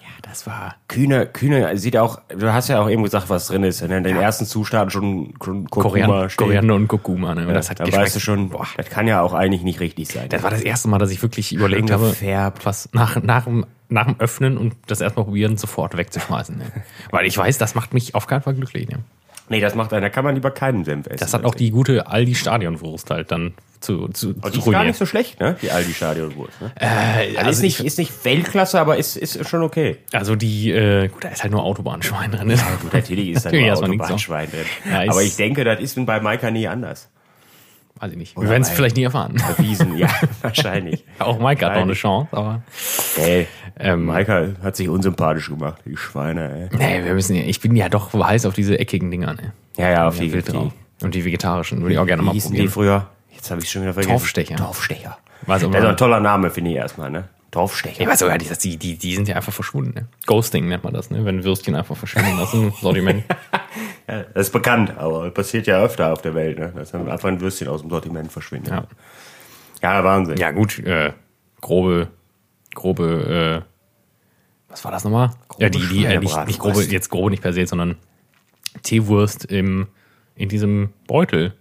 ja, 0.02 0.08
das 0.22 0.46
war. 0.48 0.76
Kühne, 0.88 1.26
Kühne 1.28 1.78
sieht 1.78 1.98
auch, 1.98 2.20
du 2.30 2.52
hast 2.54 2.68
ja 2.68 2.82
auch 2.82 2.90
eben 2.90 3.04
gesagt, 3.04 3.30
was 3.30 3.48
drin 3.48 3.64
ist. 3.64 3.82
Ne? 3.88 3.98
In 3.98 4.04
den 4.04 4.18
ersten 4.18 4.46
Zutaten 4.46 4.90
schon, 4.90 5.34
schon 5.44 5.70
Koriander. 5.70 6.28
Koriander 6.36 6.76
und 6.76 6.88
Kurkuma. 6.88 7.36
Ne? 7.36 7.48
Und 7.48 7.54
das 7.54 7.70
hat 7.70 7.80
Dann 7.80 7.92
weißt 7.92 8.16
du 8.16 8.20
schon, 8.20 8.50
Boah, 8.50 8.68
das 8.78 8.90
kann 8.90 9.08
ja 9.08 9.22
auch 9.22 9.34
eigentlich 9.34 9.64
nicht 9.64 9.80
richtig 9.80 10.08
sein. 10.10 10.30
das 10.30 10.44
war 10.44 10.50
das 10.52 10.62
erste 10.62 10.88
Mal, 10.90 10.98
dass 11.00 11.12
ich 11.12 11.22
wirklich 11.22 11.54
überlegt 11.54 11.92
habe, 11.92 12.10
gefärbt. 12.10 12.66
was 12.66 12.90
nach, 12.94 13.22
nach, 13.22 13.46
dem, 13.46 13.66
nach 13.90 14.06
dem 14.06 14.16
Öffnen 14.20 14.58
und 14.58 14.76
das 14.88 15.02
erstmal 15.02 15.26
probieren, 15.26 15.58
sofort 15.58 15.96
wegzuschmeißen. 15.98 16.58
Ne? 16.58 16.66
Weil 17.12 17.26
ich 17.26 17.38
weiß, 17.38 17.58
das 17.58 17.76
macht 17.76 17.94
mich 17.94 18.16
auf 18.16 18.28
keinen 18.28 18.42
Fall 18.42 18.54
glücklich. 18.56 18.88
Ne? 18.90 19.00
Nee, 19.50 19.60
das 19.60 19.76
macht 19.76 19.94
einer, 19.94 20.10
kann 20.10 20.24
man 20.24 20.36
lieber 20.36 20.52
keinen 20.52 20.86
Senf 20.86 21.08
essen. 21.08 21.18
Das 21.20 21.34
hat 21.34 21.46
auch 21.46 21.56
die 21.56 21.72
gute 21.72 22.08
Aldi-Stadionwurst 22.08 23.10
halt 23.10 23.32
dann 23.32 23.54
zu, 23.80 24.08
zu, 24.10 24.30
Aber 24.42 24.52
zu 24.52 24.60
die 24.60 24.66
ist 24.66 24.72
gar 24.72 24.84
nicht 24.84 24.98
so 24.98 25.06
schlecht, 25.06 25.40
ne? 25.40 25.56
Die 25.62 25.70
Aldi 25.72 25.94
Stadionwurst. 25.94 26.60
Ne? 26.62 26.72
Äh, 26.80 27.38
Also 27.38 27.52
ist 27.52 27.62
nicht, 27.62 27.80
ist 27.82 27.98
nicht 27.98 28.26
Weltklasse, 28.26 28.80
aber 28.80 28.98
ist, 28.98 29.16
ist 29.16 29.48
schon 29.48 29.62
okay. 29.62 29.98
Also 30.12 30.36
die, 30.36 30.72
äh, 30.72 31.08
gut, 31.10 31.24
da 31.24 31.30
ist 31.30 31.44
halt 31.44 31.52
nur 31.52 31.64
Autobahnschwein 31.64 32.32
drin. 32.32 32.48
Ne? 32.48 32.58
Gut, 32.82 32.94
natürlich 32.94 33.30
ist 33.30 33.46
da 33.46 33.52
nur 33.54 33.74
Autobahnschwein 33.74 34.50
drin. 34.50 34.66
Ja, 34.92 35.12
aber 35.12 35.22
ich 35.22 35.36
denke, 35.36 35.64
das 35.64 35.80
ist 35.80 36.04
bei 36.06 36.20
Maika 36.20 36.50
nie 36.50 36.68
anders. 36.68 37.10
Weiß 38.00 38.12
ich 38.12 38.18
nicht. 38.18 38.38
Wir 38.38 38.50
werden 38.50 38.64
es 38.64 38.70
vielleicht 38.70 38.96
nie 38.98 39.04
erfahren. 39.04 39.36
Wiesen, 39.58 39.98
ja, 39.98 40.08
wahrscheinlich. 40.42 41.04
Auch 41.20 41.40
Mike 41.40 41.66
hat 41.66 41.76
noch 41.76 41.82
eine. 41.84 41.94
Chance, 41.94 42.28
aber. 42.36 42.62
Ey, 43.18 43.48
Ähm, 43.78 44.06
Maika 44.06 44.48
hat 44.64 44.76
sich 44.78 44.88
unsympathisch 44.88 45.50
gemacht, 45.50 45.82
die 45.86 45.98
Schweine, 45.98 46.70
ey. 46.72 46.78
nee, 46.78 47.04
wir 47.06 47.14
müssen 47.14 47.36
ja, 47.36 47.44
ich 47.44 47.60
bin 47.60 47.76
ja 47.76 47.90
doch 47.90 48.14
heiß 48.14 48.46
auf 48.46 48.54
diese 48.54 48.80
eckigen 48.80 49.12
Dinger, 49.12 49.34
ne? 49.34 49.52
Ja, 49.78 49.90
ja, 49.90 50.08
auf 50.08 50.16
Ja, 50.16 50.24
die, 50.24 50.32
die, 50.32 50.42
drauf. 50.42 50.72
Und 51.02 51.14
die 51.14 51.26
vegetarischen 51.26 51.82
würde 51.82 51.94
ich 51.94 52.00
auch 52.00 52.06
gerne 52.06 52.22
mal 52.24 52.32
hießen 52.32 52.52
die 52.52 52.58
probieren. 52.68 52.72
früher? 52.72 53.08
Jetzt 53.34 53.52
habe 53.52 53.62
ich 53.62 53.70
schon 53.70 53.82
wieder 53.82 53.94
vergessen. 53.94 54.12
Torfstecher. 54.18 54.56
Torfstecher. 54.56 55.18
Weiß 55.46 55.62
Das 55.62 55.68
aber- 55.70 55.80
ist 55.80 55.86
ein 55.86 55.98
toller 55.98 56.22
Name, 56.22 56.50
finde 56.52 56.72
ich 56.72 56.78
erstmal, 56.78 57.10
ne? 57.12 57.26
Torfstecher. 57.56 58.02
Ich 58.02 58.08
weiß 58.08 58.20
sogar 58.20 58.38
nicht, 58.38 58.52
dass 58.52 58.60
die, 58.60 58.76
die, 58.76 58.98
die 58.98 59.16
sind 59.16 59.30
ja 59.30 59.38
einfach 59.38 59.54
verschwunden, 59.54 59.94
ne? 59.96 60.08
Ghosting 60.26 60.68
nennt 60.68 60.84
man 60.84 60.94
das, 60.94 61.10
ne? 61.10 61.24
Wenn 61.24 61.46
Würstchen 61.46 61.74
einfach 61.74 61.96
verschwinden 61.96 62.38
lassen, 62.38 62.74
Sortiment. 62.82 63.24
Ja, 64.10 64.24
das 64.34 64.48
ist 64.48 64.52
bekannt, 64.52 64.98
aber 64.98 65.32
passiert 65.32 65.66
ja 65.66 65.82
öfter 65.82 66.12
auf 66.12 66.22
der 66.22 66.36
Welt, 66.36 66.60
ne? 66.60 66.74
Dass 66.76 66.92
dann 66.92 67.10
einfach 67.10 67.30
ein 67.30 67.40
Würstchen 67.40 67.70
aus 67.70 67.80
dem 67.80 67.90
Sortiment 67.90 68.30
verschwindet. 68.30 68.74
Ja. 68.74 68.88
Ja, 69.82 70.04
Wahnsinn. 70.04 70.36
Ja, 70.36 70.52
gut, 70.52 70.80
äh, 70.80 71.14
grobe, 71.62 72.10
grobe, 72.74 73.64
äh, 73.64 73.72
was 74.68 74.84
war 74.84 74.92
das 74.92 75.06
nochmal? 75.06 75.32
Ja, 75.58 75.70
die, 75.70 75.80
die, 75.80 76.04
äh, 76.04 76.20
nicht, 76.20 76.48
nicht 76.48 76.60
grobe, 76.60 76.84
jetzt 76.84 77.10
grobe 77.10 77.30
nicht 77.30 77.42
per 77.42 77.54
se, 77.54 77.66
sondern 77.66 77.96
Teewurst 78.84 79.46
im, 79.46 79.88
in 80.36 80.50
diesem 80.50 80.90
Beutel 81.08 81.54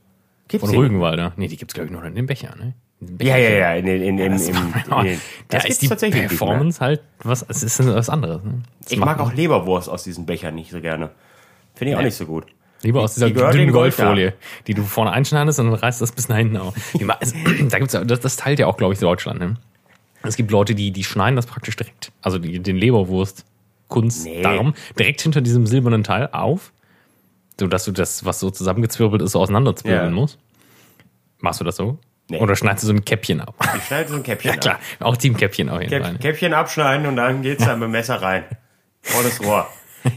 Gibt's 0.48 0.68
von? 0.68 0.76
Rügenwalder. 0.76 1.34
Nee, 1.36 1.46
die 1.46 1.56
gibt's 1.56 1.72
glaube 1.72 1.86
ich 1.86 1.92
nur 1.92 2.04
in 2.04 2.16
dem 2.16 2.26
Becher, 2.26 2.56
ne? 2.56 2.74
Ja, 3.20 3.36
ja, 3.36 3.50
ja, 3.50 3.74
in 3.74 3.86
in, 3.86 4.18
in, 4.18 4.32
Das, 4.32 4.48
in, 4.48 4.54
in, 4.56 5.06
in, 5.06 5.20
das 5.48 5.64
ist 5.66 5.82
die 5.82 5.88
tatsächlich 5.88 6.22
nicht 6.22 6.30
mehr. 6.30 6.38
Performance 6.38 6.80
halt, 6.80 7.02
was, 7.22 7.44
es 7.48 7.62
ist 7.62 7.84
was 7.86 8.08
anderes, 8.08 8.42
ne? 8.42 8.62
Ich 8.88 8.98
mag 8.98 9.18
auch 9.20 9.32
Leberwurst 9.34 9.88
aus 9.90 10.04
diesen 10.04 10.24
Bechern 10.26 10.54
nicht 10.54 10.70
so 10.70 10.80
gerne. 10.80 11.10
Finde 11.74 11.92
ich 11.92 11.98
auch 11.98 12.02
nicht 12.02 12.14
so 12.16 12.24
gut. 12.26 12.46
Lieber 12.82 13.00
aus 13.02 13.14
dieser 13.14 13.26
die 13.28 13.34
dünnen 13.34 13.52
in 13.68 13.72
Gold, 13.72 13.96
Goldfolie, 13.96 14.34
die 14.66 14.74
du 14.74 14.82
vorne 14.84 15.10
einschneidest 15.10 15.58
und 15.58 15.66
dann 15.70 15.74
reißt 15.74 16.00
das 16.00 16.12
bis 16.12 16.28
nach 16.28 16.36
hinten 16.36 16.56
auf. 16.58 16.74
Also, 17.20 17.34
da 17.68 17.78
gibt's 17.78 17.94
ja, 17.94 18.04
das, 18.04 18.20
das 18.20 18.36
teilt 18.36 18.58
ja 18.58 18.66
auch, 18.66 18.76
glaube 18.76 18.94
ich, 18.94 19.00
Deutschland. 19.00 19.40
Ne? 19.40 19.56
Es 20.22 20.36
gibt 20.36 20.50
Leute, 20.50 20.74
die, 20.74 20.90
die 20.90 21.04
schneiden 21.04 21.36
das 21.36 21.46
praktisch 21.46 21.76
direkt, 21.76 22.12
also 22.22 22.38
die, 22.38 22.58
den 22.60 22.76
Leberwurst, 22.76 23.44
Kunstdarm, 23.88 24.74
direkt 24.98 25.20
hinter 25.20 25.40
diesem 25.40 25.66
silbernen 25.66 26.04
Teil 26.04 26.28
auf, 26.32 26.72
sodass 27.58 27.84
du 27.84 27.92
das, 27.92 28.24
was 28.24 28.40
so 28.40 28.50
zusammengezwirbelt 28.50 29.22
ist, 29.22 29.32
so 29.32 29.40
auseinanderzwirbeln 29.40 30.10
Ja. 30.10 30.10
musst. 30.10 30.38
Machst 31.40 31.60
du 31.60 31.64
das 31.64 31.76
so? 31.76 31.98
Nee. 32.28 32.38
Oder 32.38 32.57
schneidest 32.57 32.85
du 32.85 32.87
so 32.88 32.93
ein 32.95 33.04
Käppchen 33.04 33.40
ab? 33.43 33.54
Ich 33.76 33.85
schneide 33.85 34.09
so 34.09 34.14
ein 34.16 34.23
Käppchen 34.23 34.50
Ja 34.54 34.57
klar, 34.57 34.78
auch 35.00 35.16
Teamkäppchen 35.16 35.69
auf 35.69 35.81
jeden 35.83 35.95
ab. 35.95 36.02
Fall. 36.02 36.12
Käpp, 36.12 36.23
Käppchen 36.23 36.54
abschneiden 36.54 37.07
und 37.07 37.16
dann 37.16 37.43
geht's 37.43 37.64
dann 37.64 37.78
mit 37.78 37.88
dem 37.88 37.93
Messer 37.93 38.23
rein. 38.23 38.45
Volles 39.02 39.43
Rohr. 39.45 39.69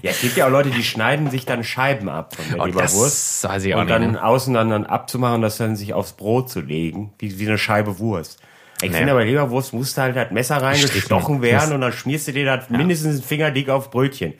Ja, 0.02 0.12
es 0.12 0.22
gibt 0.22 0.36
ja 0.38 0.48
auch 0.48 0.52
Leute, 0.52 0.70
die 0.70 0.84
schneiden 0.84 1.30
sich 1.30 1.46
dann 1.46 1.64
Scheiben 1.64 2.10
ab 2.10 2.36
von 2.36 2.46
der 2.50 2.60
Oh, 2.62 2.66
Leberwurst. 2.66 3.44
das 3.44 3.50
weiß 3.52 3.64
ich 3.66 3.74
auch 3.76 3.80
Und 3.80 3.86
nicht. 3.88 3.96
dann 3.96 4.12
Ne? 4.14 4.24
außen 4.24 4.54
dann, 4.54 4.70
dann 4.70 4.86
abzumachen, 4.86 5.42
das 5.42 5.58
dann 5.58 5.76
sich 5.78 5.94
aufs 5.94 6.14
Brot 6.14 6.50
zu 6.50 6.60
legen, 6.62 7.14
wie, 7.20 7.40
wie 7.40 7.48
eine 7.48 7.58
Scheibe 7.58 8.00
Wurst. 8.00 8.40
Ich 8.82 8.92
Nee. 8.92 8.98
finde 8.98 9.12
aber 9.14 9.24
Leberwurst 9.26 9.74
musste 9.74 10.02
halt 10.02 10.16
das 10.16 10.32
Messer 10.32 10.62
reingestochen 10.62 11.42
werden 11.42 11.74
und 11.74 11.82
dann 11.82 11.92
schmierst 11.94 12.28
du 12.28 12.32
dir 12.34 12.46
das 12.46 12.70
mindestens 12.70 13.16
einen 13.16 13.24
Finger 13.24 13.52
dick 13.52 13.70
auf 13.70 13.90
Brötchen. 13.90 14.34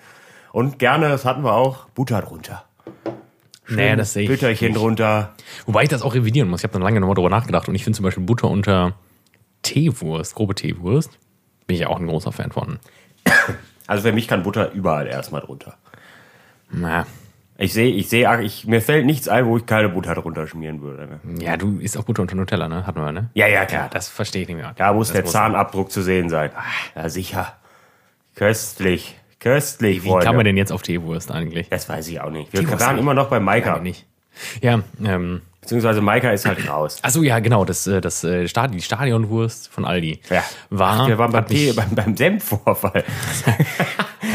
Und 0.52 0.80
gerne, 0.80 1.10
das 1.10 1.26
hatten 1.26 1.44
wir 1.44 1.54
auch, 1.54 1.86
Butter 1.90 2.22
drunter. 2.22 2.64
Nee, 3.70 3.96
das 3.96 4.14
sehe 4.14 4.24
ich. 4.24 4.30
Bütterchen 4.30 4.70
nicht. 4.70 4.80
drunter. 4.80 5.34
Wobei 5.66 5.84
ich 5.84 5.90
das 5.90 6.02
auch 6.02 6.14
revidieren 6.16 6.50
muss. 6.50 6.62
Ich 6.62 6.64
habe 6.64 6.74
dann 6.74 6.82
lange 6.82 7.00
nochmal 7.00 7.16
drüber 7.16 7.30
nachgedacht 7.30 7.68
und 7.68 7.76
ich 7.76 7.84
finde 7.84 7.98
zum 7.98 8.04
Beispiel 8.04 8.24
Butter 8.24 8.50
unter 8.50 8.94
Teewurst, 9.64 10.36
grobe 10.36 10.56
Teewurst, 10.56 11.18
bin 11.66 11.76
ich 11.76 11.82
ja 11.82 11.88
auch 11.88 12.00
ein 12.00 12.08
großer 12.08 12.32
Fan 12.32 12.52
von. 12.52 12.80
Also 13.88 14.04
für 14.04 14.12
mich 14.14 14.28
kann 14.28 14.44
Butter 14.44 14.72
überall 14.72 15.08
erstmal 15.08 15.42
drunter. 15.42 15.76
Na, 16.70 17.06
Ich 17.58 17.74
sehe, 17.74 17.90
ich 17.94 18.08
sehe, 18.10 18.42
ich, 18.42 18.68
mir 18.68 18.82
fällt 18.82 19.06
nichts 19.06 19.28
ein, 19.28 19.46
wo 19.48 19.58
ich 19.58 19.66
keine 19.66 19.90
Butter 19.90 20.14
drunter 20.16 20.46
schmieren 20.48 20.82
würde. 20.82 21.20
Ne? 21.24 21.44
ja, 21.44 21.58
du 21.58 21.80
isst 21.80 21.98
auch 21.98 22.04
Butter 22.04 22.22
unter 22.22 22.36
Nutella, 22.36 22.68
ne? 22.70 22.86
Hatten 22.86 23.00
wir, 23.00 23.12
ne? 23.12 23.30
Ja, 23.34 23.48
ja, 23.48 23.66
klar. 23.66 23.84
Ja, 23.84 23.90
das 23.90 24.08
verstehe 24.10 24.44
ich 24.44 24.48
nicht 24.48 24.58
mehr. 24.58 24.74
Da 24.78 24.94
muss 24.94 25.08
das 25.08 25.16
der 25.16 25.26
Zahnabdruck 25.26 25.92
zu 25.92 26.02
sehen 26.04 26.30
sein. 26.30 26.52
Ja, 26.96 27.10
sicher. 27.10 27.56
Köstlich. 28.36 29.16
Köstlich, 29.40 30.04
Wie 30.04 30.10
Freunde. 30.10 30.26
kam 30.26 30.36
man 30.36 30.46
denn 30.46 30.58
jetzt 30.58 30.72
auf 30.72 30.82
Teewurst 30.82 31.32
eigentlich? 31.32 31.70
Das 31.70 31.88
weiß 31.88 32.08
ich 32.08 32.20
auch 32.22 32.32
nicht. 32.32 32.52
Wir 32.54 32.62
Teewurst 32.62 32.86
waren 32.86 32.98
immer 32.98 33.14
noch 33.14 33.30
bei 33.30 33.40
Maika. 33.40 33.76
Ja, 33.78 33.82
nicht. 33.82 34.06
Ja, 34.62 34.82
ähm, 35.04 35.42
Beziehungsweise 35.62 36.00
Maika 36.02 36.30
ist 36.32 36.46
halt 36.46 36.68
raus. 36.70 37.00
achso, 37.02 37.24
ja, 37.24 37.40
genau, 37.40 37.66
das, 37.66 37.86
äh, 37.88 38.00
das 38.00 38.24
äh, 38.24 38.48
Stadion, 38.48 38.78
die 38.78 38.82
Stadionwurst 38.84 39.68
von 39.68 39.84
Aldi 39.84 40.22
Ja. 40.30 40.44
war, 40.70 41.08
Wir 41.08 41.18
waren 41.18 41.32
beim, 41.32 41.46
Tee, 41.48 41.74
beim, 41.74 41.94
beim 41.94 42.16
Senfvorfall. 42.18 43.04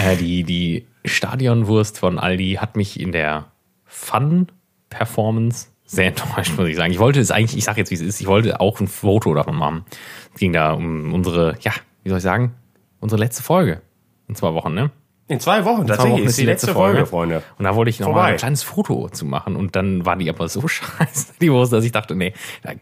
Äh, 0.05 0.17
die, 0.17 0.43
die 0.43 0.87
Stadionwurst 1.05 1.99
von 1.99 2.19
Aldi 2.19 2.59
hat 2.61 2.77
mich 2.77 2.99
in 2.99 3.13
der 3.13 3.47
Fun-Performance 3.85 5.69
sehr 5.85 6.07
enttäuscht, 6.09 6.57
muss 6.57 6.69
ich 6.69 6.77
sagen. 6.77 6.93
Ich 6.93 6.99
wollte 6.99 7.21
es 7.21 7.31
eigentlich, 7.31 7.59
ich 7.59 7.65
sage 7.65 7.81
jetzt, 7.81 7.91
wie 7.91 7.95
es 7.97 8.01
ist, 8.01 8.21
ich 8.21 8.27
wollte 8.27 8.61
auch 8.61 8.81
ein 8.81 8.89
Foto 8.89 9.35
davon 9.35 9.57
machen. 9.57 9.85
Es 10.33 10.41
ging 10.41 10.53
da 10.53 10.73
um 10.73 11.13
unsere, 11.13 11.57
ja, 11.61 11.73
wie 12.03 12.09
soll 12.09 12.19
ich 12.19 12.25
sagen, 12.25 12.55
unsere 13.01 13.21
letzte 13.21 13.43
Folge. 13.43 13.83
In 14.29 14.35
zwei 14.35 14.55
Wochen, 14.55 14.75
ne? 14.75 14.91
In 15.29 15.41
zwei 15.41 15.65
Wochen, 15.65 15.87
tatsächlich. 15.87 16.21
Wochen 16.21 16.29
ist 16.29 16.39
die 16.39 16.45
letzte 16.45 16.73
Folge, 16.73 17.07
Freunde. 17.07 17.43
Und 17.57 17.65
da 17.65 17.75
wollte 17.75 17.91
ich 17.91 18.01
noch 18.01 18.09
mal 18.09 18.15
Vorbei. 18.15 18.29
ein 18.33 18.37
kleines 18.37 18.63
Foto 18.63 19.09
zu 19.09 19.25
machen 19.25 19.57
und 19.57 19.77
dann 19.77 20.05
war 20.05 20.17
die 20.17 20.29
aber 20.29 20.49
so 20.49 20.67
scheiße, 20.69 21.35
die 21.41 21.51
Wurst, 21.53 21.73
dass 21.73 21.85
ich 21.85 21.93
dachte, 21.93 22.15
nee, 22.15 22.35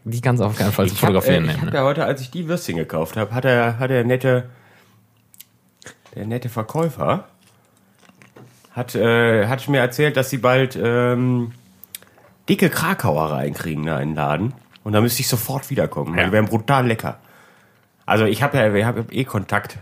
die 0.03 0.21
kannst 0.21 0.41
du 0.41 0.45
auf 0.45 0.57
keinen 0.57 0.71
Fall 0.71 0.87
zu 0.87 0.95
Ich 0.95 1.01
habe 1.03 1.13
äh, 1.13 1.21
fotografieren 1.21 1.45
ich 1.45 1.51
nehmen. 1.51 1.61
hab 1.61 1.71
Ne? 1.71 1.77
ja 1.79 1.83
heute, 1.85 2.03
als 2.05 2.21
ich 2.21 2.31
die 2.31 2.47
Würstchen 2.47 2.77
gekauft 2.77 3.15
habe, 3.15 3.33
hat 3.33 3.43
der, 3.43 3.79
hat 3.79 3.89
der 3.89 4.03
nette, 4.03 4.49
der 6.15 6.25
nette 6.25 6.49
Verkäufer 6.49 7.25
hat, 8.71 8.95
äh, 8.95 9.47
hat 9.47 9.67
mir 9.69 9.79
erzählt, 9.79 10.17
dass 10.17 10.29
sie 10.29 10.37
bald 10.37 10.77
ähm, 10.81 11.51
dicke 12.49 12.69
Krakauer 12.69 13.31
reinkriegen 13.31 13.85
da 13.85 13.99
in 13.99 14.09
den 14.09 14.15
Laden. 14.15 14.53
Und 14.83 14.93
da 14.93 15.01
müsste 15.01 15.21
ich 15.21 15.27
sofort 15.27 15.69
wiederkommen. 15.69 16.17
Ja. 16.17 16.25
Die 16.25 16.31
wären 16.31 16.45
brutal 16.45 16.87
lecker. 16.87 17.19
Also 18.05 18.25
ich 18.25 18.41
habe 18.41 18.57
ja, 18.57 18.73
ich 18.73 18.83
hab 18.85 19.11
eh 19.13 19.23
Kontakt, 19.25 19.77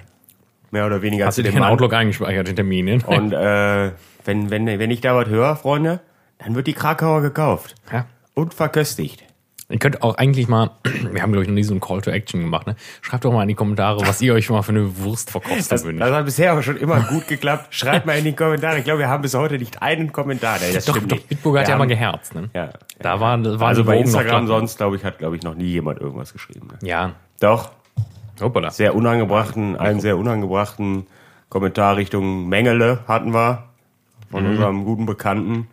mehr 0.72 0.86
oder 0.86 1.02
weniger 1.02 1.26
Hast 1.26 1.38
du 1.38 1.44
dem 1.44 1.58
in. 1.58 1.64
Outlook 1.64 1.94
eingespeichert, 1.94 2.48
den 2.48 2.56
Termin? 2.56 2.86
Ne? 2.86 3.00
Und 3.06 3.34
äh, 3.34 3.92
wenn, 4.26 4.50
wenn, 4.50 4.66
wenn 4.68 4.92
ich 4.92 5.02
da 5.02 5.16
was 5.16 5.28
höre, 5.30 5.56
Freunde, 5.56 6.00
dann 6.38 6.56
wird 6.56 6.68
die 6.68 6.74
Krakauer 6.74 7.22
gekauft 7.22 7.76
Ja. 7.92 8.06
und 8.34 8.54
verköstigt. 8.54 9.24
Ihr 9.72 9.78
könnt 9.78 10.02
auch 10.02 10.16
eigentlich 10.18 10.48
mal, 10.48 10.72
wir 11.12 11.22
haben 11.22 11.32
glaube 11.32 11.44
ich 11.44 11.48
noch 11.48 11.54
nie 11.54 11.62
so 11.64 11.74
einen 11.74 11.80
Call 11.80 12.02
to 12.02 12.10
Action 12.10 12.42
gemacht, 12.42 12.66
ne? 12.66 12.76
Schreibt 13.02 13.24
doch 13.24 13.32
mal 13.32 13.44
in 13.44 13.50
die 13.50 13.54
Kommentare, 13.54 14.02
was 14.02 14.20
ihr 14.20 14.34
euch 14.34 14.50
mal 14.50 14.64
für 14.64 14.72
eine 14.72 14.98
Wurstverkostung 14.98 15.58
Das, 15.70 15.86
wünscht. 15.86 16.02
das 16.02 16.12
hat 16.12 16.26
bisher 16.26 16.52
aber 16.54 16.64
schon 16.64 16.78
immer 16.78 17.02
gut 17.02 17.28
geklappt. 17.28 17.68
Schreibt 17.70 18.08
mal 18.08 18.18
in 18.18 18.24
die 18.24 18.34
Kommentare. 18.34 18.80
Ich 18.80 18.84
glaube, 18.84 19.00
wir 19.00 19.10
haben 19.10 19.22
bis 19.22 19.36
heute 19.36 19.60
nicht 19.60 19.80
einen 19.84 20.12
Kommentar. 20.12 20.58
Nee, 20.60 20.74
das 20.74 20.86
doch, 20.86 20.96
stimmt 20.96 21.12
doch, 21.12 21.18
nicht. 21.18 21.30
Bitburger 21.30 21.60
hat 21.62 21.68
ja 21.70 21.78
mal 21.78 21.86
geherzt, 21.86 22.34
ne? 22.34 22.50
Ja. 22.56 22.72
Da 23.00 23.20
war, 23.20 23.60
war 23.60 23.68
Also 23.68 23.84
bei 23.84 23.98
Instagram 24.00 24.48
sonst, 24.48 24.78
glaube 24.78 24.96
ich, 24.96 25.04
hat, 25.04 25.20
glaube 25.20 25.36
ich, 25.36 25.44
noch 25.44 25.54
nie 25.54 25.66
jemand 25.68 26.00
irgendwas 26.02 26.34
geschrieben. 26.34 26.68
Ne? 26.72 26.88
Ja, 26.88 27.12
Doch, 27.40 27.70
hoppala. 28.42 28.72
sehr 28.72 28.96
unangebrachten, 28.96 29.76
einen 29.76 30.00
sehr 30.00 30.18
unangebrachten 30.18 31.08
Kommentar 31.50 31.96
Richtung 31.98 32.48
Mengele 32.48 33.00
hatten 33.08 33.34
wir 33.34 33.64
von 34.32 34.44
Mhm. 34.44 34.50
unserem 34.52 34.86
guten 34.86 35.06
Bekannten. 35.06 35.68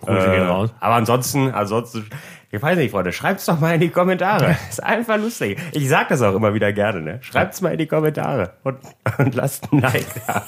Grüße 0.00 0.26
gehen 0.30 0.42
Äh, 0.42 0.46
raus. 0.46 0.70
aber 0.80 0.94
ansonsten, 0.96 1.50
ansonsten, 1.52 2.06
ich 2.50 2.60
weiß 2.60 2.76
nicht, 2.76 2.90
Freunde, 2.90 3.12
schreibt's 3.12 3.46
doch 3.46 3.58
mal 3.60 3.74
in 3.74 3.80
die 3.80 3.88
Kommentare. 3.90 4.56
Ist 4.68 4.82
einfach 4.82 5.16
lustig. 5.16 5.58
Ich 5.72 5.88
sag 5.88 6.08
das 6.08 6.20
auch 6.22 6.34
immer 6.34 6.52
wieder 6.52 6.72
gerne, 6.72 7.00
ne? 7.00 7.18
Schreibt's 7.22 7.60
mal 7.62 7.70
in 7.72 7.78
die 7.78 7.86
Kommentare 7.86 8.54
und, 8.64 8.78
und 9.18 9.34
lasst 9.34 9.72
ein 9.72 9.80
Like 9.80 10.06
da. 10.26 10.44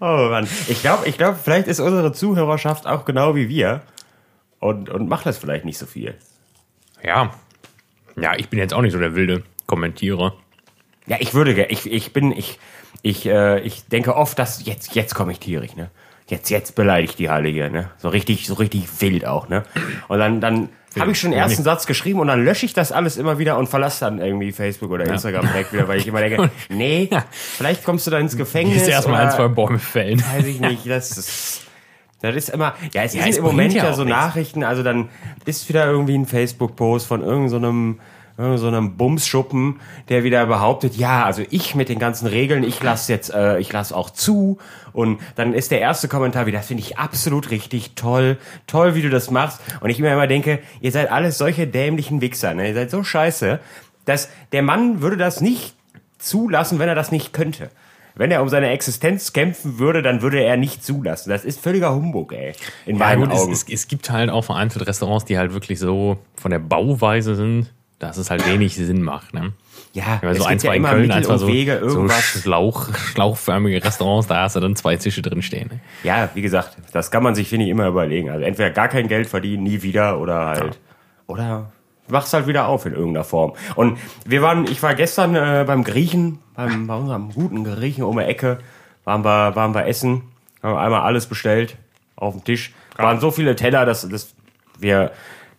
oh 0.00 0.28
Mann. 0.30 0.48
Ich 0.68 0.80
glaube, 0.80 1.06
ich 1.06 1.16
glaube, 1.18 1.38
vielleicht 1.42 1.68
ist 1.68 1.80
unsere 1.80 2.12
Zuhörerschaft 2.12 2.86
auch 2.86 3.04
genau 3.04 3.34
wie 3.36 3.48
wir 3.48 3.82
und, 4.60 4.88
und 4.90 5.08
macht 5.08 5.26
das 5.26 5.38
vielleicht 5.38 5.64
nicht 5.64 5.78
so 5.78 5.86
viel. 5.86 6.14
Ja. 7.02 7.30
Ja, 8.16 8.34
ich 8.36 8.48
bin 8.48 8.58
jetzt 8.58 8.74
auch 8.74 8.82
nicht 8.82 8.92
so 8.92 8.98
der 8.98 9.14
wilde 9.14 9.42
Kommentierer. 9.66 10.34
Ja, 11.06 11.16
ich 11.20 11.34
würde, 11.34 11.64
ich, 11.66 11.90
ich 11.90 12.12
bin, 12.12 12.32
ich, 12.32 12.58
ich, 13.02 13.26
äh, 13.26 13.60
ich 13.60 13.86
denke 13.86 14.16
oft, 14.16 14.38
dass 14.38 14.64
jetzt, 14.64 14.94
jetzt 14.94 15.14
komme 15.14 15.32
ich 15.32 15.38
tierig, 15.38 15.76
ne? 15.76 15.90
Jetzt, 16.26 16.48
jetzt 16.48 16.74
beleidigt 16.74 17.18
die 17.18 17.28
Halle 17.28 17.50
hier, 17.50 17.68
ne? 17.68 17.90
So 17.98 18.08
richtig, 18.08 18.46
so 18.46 18.54
richtig 18.54 18.88
wild 19.00 19.26
auch, 19.26 19.48
ne? 19.48 19.64
Und 20.08 20.18
dann, 20.18 20.40
dann 20.40 20.70
habe 20.98 21.10
ich 21.10 21.20
schon 21.20 21.32
den 21.32 21.40
ersten 21.40 21.62
Satz 21.62 21.86
geschrieben 21.86 22.20
und 22.20 22.28
dann 22.28 22.44
lösche 22.44 22.64
ich 22.64 22.72
das 22.72 22.92
alles 22.92 23.16
immer 23.16 23.38
wieder 23.38 23.58
und 23.58 23.68
verlasse 23.68 24.00
dann 24.00 24.20
irgendwie 24.20 24.52
Facebook 24.52 24.90
oder 24.90 25.04
Instagram 25.06 25.46
direkt 25.48 25.72
wieder, 25.72 25.88
weil 25.88 25.98
ich 25.98 26.06
immer 26.06 26.20
denke, 26.20 26.50
nee, 26.68 27.10
vielleicht 27.32 27.84
kommst 27.84 28.06
du 28.06 28.10
da 28.10 28.18
ins 28.18 28.36
Gefängnis. 28.36 28.82
Ist 28.82 28.88
erstmal 28.88 29.26
ein, 29.26 29.30
zwei 29.32 29.48
Bäume 29.48 29.78
fällen. 29.78 30.22
weiß 30.34 30.46
ich 30.46 30.60
nicht, 30.60 30.88
das 30.88 31.18
ist, 31.18 31.62
das 32.24 32.36
ist 32.36 32.50
immer, 32.50 32.74
ja, 32.92 33.02
es 33.02 33.14
Ja, 33.14 33.22
sind 33.24 33.36
im 33.36 33.44
Moment 33.44 33.72
ja 33.74 33.84
ja 33.84 33.92
so 33.92 34.04
nichts. 34.04 34.18
Nachrichten, 34.18 34.64
also 34.64 34.82
dann 34.82 35.08
ist 35.44 35.68
wieder 35.68 35.86
irgendwie 35.86 36.16
ein 36.16 36.26
Facebook-Post 36.26 37.06
von 37.06 37.20
irgendeinem 37.22 37.48
so 37.50 37.56
einem, 37.56 38.00
irgend 38.36 38.58
so 38.58 38.66
einem 38.68 38.96
Bumsschuppen, 38.96 39.80
der 40.08 40.24
wieder 40.24 40.46
behauptet, 40.46 40.96
ja, 40.96 41.24
also 41.24 41.42
ich 41.50 41.74
mit 41.74 41.88
den 41.88 41.98
ganzen 41.98 42.26
Regeln, 42.26 42.64
ich 42.64 42.82
lasse 42.82 43.12
jetzt, 43.12 43.32
äh, 43.32 43.58
ich 43.58 43.72
lasse 43.72 43.96
auch 43.96 44.10
zu 44.10 44.58
und 44.92 45.20
dann 45.36 45.54
ist 45.54 45.70
der 45.70 45.80
erste 45.80 46.08
Kommentar 46.08 46.46
wieder, 46.46 46.58
das 46.58 46.66
finde 46.66 46.82
ich 46.82 46.98
absolut 46.98 47.50
richtig 47.50 47.94
toll, 47.94 48.38
toll, 48.66 48.94
wie 48.94 49.02
du 49.02 49.10
das 49.10 49.30
machst 49.30 49.60
und 49.80 49.90
ich 49.90 49.98
mir 50.00 50.12
immer 50.12 50.26
denke, 50.26 50.58
ihr 50.80 50.90
seid 50.90 51.10
alles 51.12 51.38
solche 51.38 51.66
dämlichen 51.66 52.20
Wichser, 52.20 52.54
ne? 52.54 52.68
ihr 52.68 52.74
seid 52.74 52.90
so 52.90 53.04
scheiße, 53.04 53.60
dass 54.04 54.28
der 54.52 54.62
Mann 54.62 55.00
würde 55.00 55.16
das 55.16 55.40
nicht 55.40 55.74
zulassen, 56.18 56.78
wenn 56.78 56.88
er 56.88 56.94
das 56.94 57.12
nicht 57.12 57.32
könnte. 57.32 57.70
Wenn 58.16 58.30
er 58.30 58.42
um 58.42 58.48
seine 58.48 58.70
Existenz 58.70 59.32
kämpfen 59.32 59.78
würde, 59.78 60.02
dann 60.02 60.22
würde 60.22 60.40
er 60.40 60.56
nicht 60.56 60.84
zulassen. 60.84 61.30
Das 61.30 61.44
ist 61.44 61.60
völliger 61.60 61.94
Humbug, 61.94 62.32
ey. 62.32 62.52
In 62.86 62.96
Ja, 62.96 63.04
meinen 63.06 63.22
gut, 63.22 63.32
es, 63.32 63.40
Augen. 63.40 63.52
es, 63.52 63.64
es 63.68 63.88
gibt 63.88 64.10
halt 64.10 64.30
auch 64.30 64.44
vereinzelt 64.44 64.86
Restaurants, 64.86 65.24
die 65.24 65.38
halt 65.38 65.52
wirklich 65.52 65.78
so 65.78 66.18
von 66.36 66.50
der 66.50 66.58
Bauweise 66.60 67.34
sind, 67.34 67.72
dass 67.98 68.16
es 68.16 68.30
halt 68.30 68.46
wenig 68.46 68.74
Sinn 68.76 69.02
macht. 69.02 69.34
Ne? 69.34 69.52
ja, 69.92 70.20
Ja, 70.22 70.34
so 70.34 70.40
es 70.40 70.46
ein, 70.46 70.50
gibt 70.58 70.62
ja 70.64 70.68
zwei 70.70 70.76
in 70.76 70.82
immer 70.82 70.90
Köln, 70.90 71.06
Mittel 71.08 71.26
und 71.26 71.38
so, 71.38 71.46
Wege, 71.48 71.78
so 71.82 71.86
irgendwas. 71.96 72.40
Schlauch, 72.42 72.88
schlauchförmige 72.94 73.82
Restaurants, 73.84 74.26
da 74.26 74.42
hast 74.42 74.56
du 74.56 74.60
dann 74.60 74.74
zwei 74.76 74.96
Tische 74.96 75.22
drin 75.22 75.40
stehen. 75.42 75.68
Ne? 75.72 75.80
Ja, 76.02 76.28
wie 76.34 76.42
gesagt, 76.42 76.76
das 76.92 77.10
kann 77.10 77.22
man 77.22 77.34
sich, 77.34 77.48
finde 77.48 77.64
ich, 77.66 77.70
immer 77.70 77.86
überlegen. 77.86 78.30
Also 78.30 78.44
entweder 78.44 78.70
gar 78.70 78.88
kein 78.88 79.08
Geld 79.08 79.28
verdienen, 79.28 79.62
nie 79.62 79.82
wieder, 79.82 80.18
oder 80.20 80.46
halt, 80.46 80.78
oder 81.26 81.72
mach's 82.08 82.32
halt 82.32 82.46
wieder 82.46 82.68
auf 82.68 82.86
in 82.86 82.92
irgendeiner 82.92 83.24
Form. 83.24 83.54
Und 83.74 83.98
wir 84.24 84.42
waren, 84.42 84.66
ich 84.66 84.82
war 84.82 84.94
gestern 84.94 85.34
äh, 85.34 85.64
beim 85.66 85.84
Griechen, 85.84 86.38
beim, 86.54 86.86
bei 86.86 86.94
unserem 86.94 87.30
guten 87.32 87.64
Griechen 87.64 88.04
um 88.04 88.18
die 88.18 88.24
Ecke, 88.24 88.58
waren 89.04 89.24
wir, 89.24 89.54
waren 89.56 89.74
wir 89.74 89.86
essen, 89.86 90.22
haben 90.62 90.76
einmal 90.76 91.02
alles 91.02 91.26
bestellt 91.26 91.76
auf 92.16 92.34
dem 92.34 92.44
Tisch. 92.44 92.72
Waren 92.96 93.20
so 93.20 93.30
viele 93.30 93.56
Teller, 93.56 93.84
dass, 93.84 94.08
dass 94.08 94.34
wir, 94.78 95.12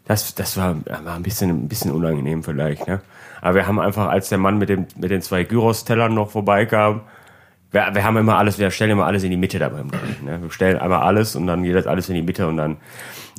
das, 0.06 0.36
das 0.36 0.58
war, 0.58 0.76
war 1.04 1.16
ein 1.16 1.24
bisschen, 1.24 1.50
ein 1.50 1.68
bisschen 1.68 1.92
unangenehm 1.92 2.44
vielleicht, 2.44 2.88
ne? 2.88 3.02
Aber 3.42 3.56
wir 3.56 3.68
haben 3.68 3.80
einfach, 3.80 4.08
als 4.08 4.30
der 4.30 4.40
Mann 4.40 4.58
mit 4.58 4.70
dem, 4.70 4.88
mit 4.96 5.12
den 5.12 5.22
zwei 5.22 5.44
Gyros-Tellern 5.44 6.14
noch 6.14 6.32
vorbeikam, 6.32 7.02
wir, 7.76 7.90
wir 7.94 8.04
haben 8.04 8.18
immer 8.18 8.38
alles, 8.38 8.58
wir 8.58 8.72
stellen 8.72 8.92
immer 8.92 9.06
alles 9.06 9.24
in 9.24 9.30
die 9.30 9.38
Mitte 9.38 9.60
da 9.60 9.70
beim 9.70 9.92
Griechen. 9.92 10.26
Ne? 10.26 10.42
Wir 10.42 10.50
stellen 10.50 10.78
einmal 10.78 11.02
alles 11.02 11.36
und 11.36 11.46
dann 11.46 11.62
geht 11.64 11.76
das 11.76 11.86
alles 11.86 12.10
in 12.10 12.16
die 12.16 12.22
Mitte 12.22 12.48
und 12.48 12.58
dann. 12.58 12.78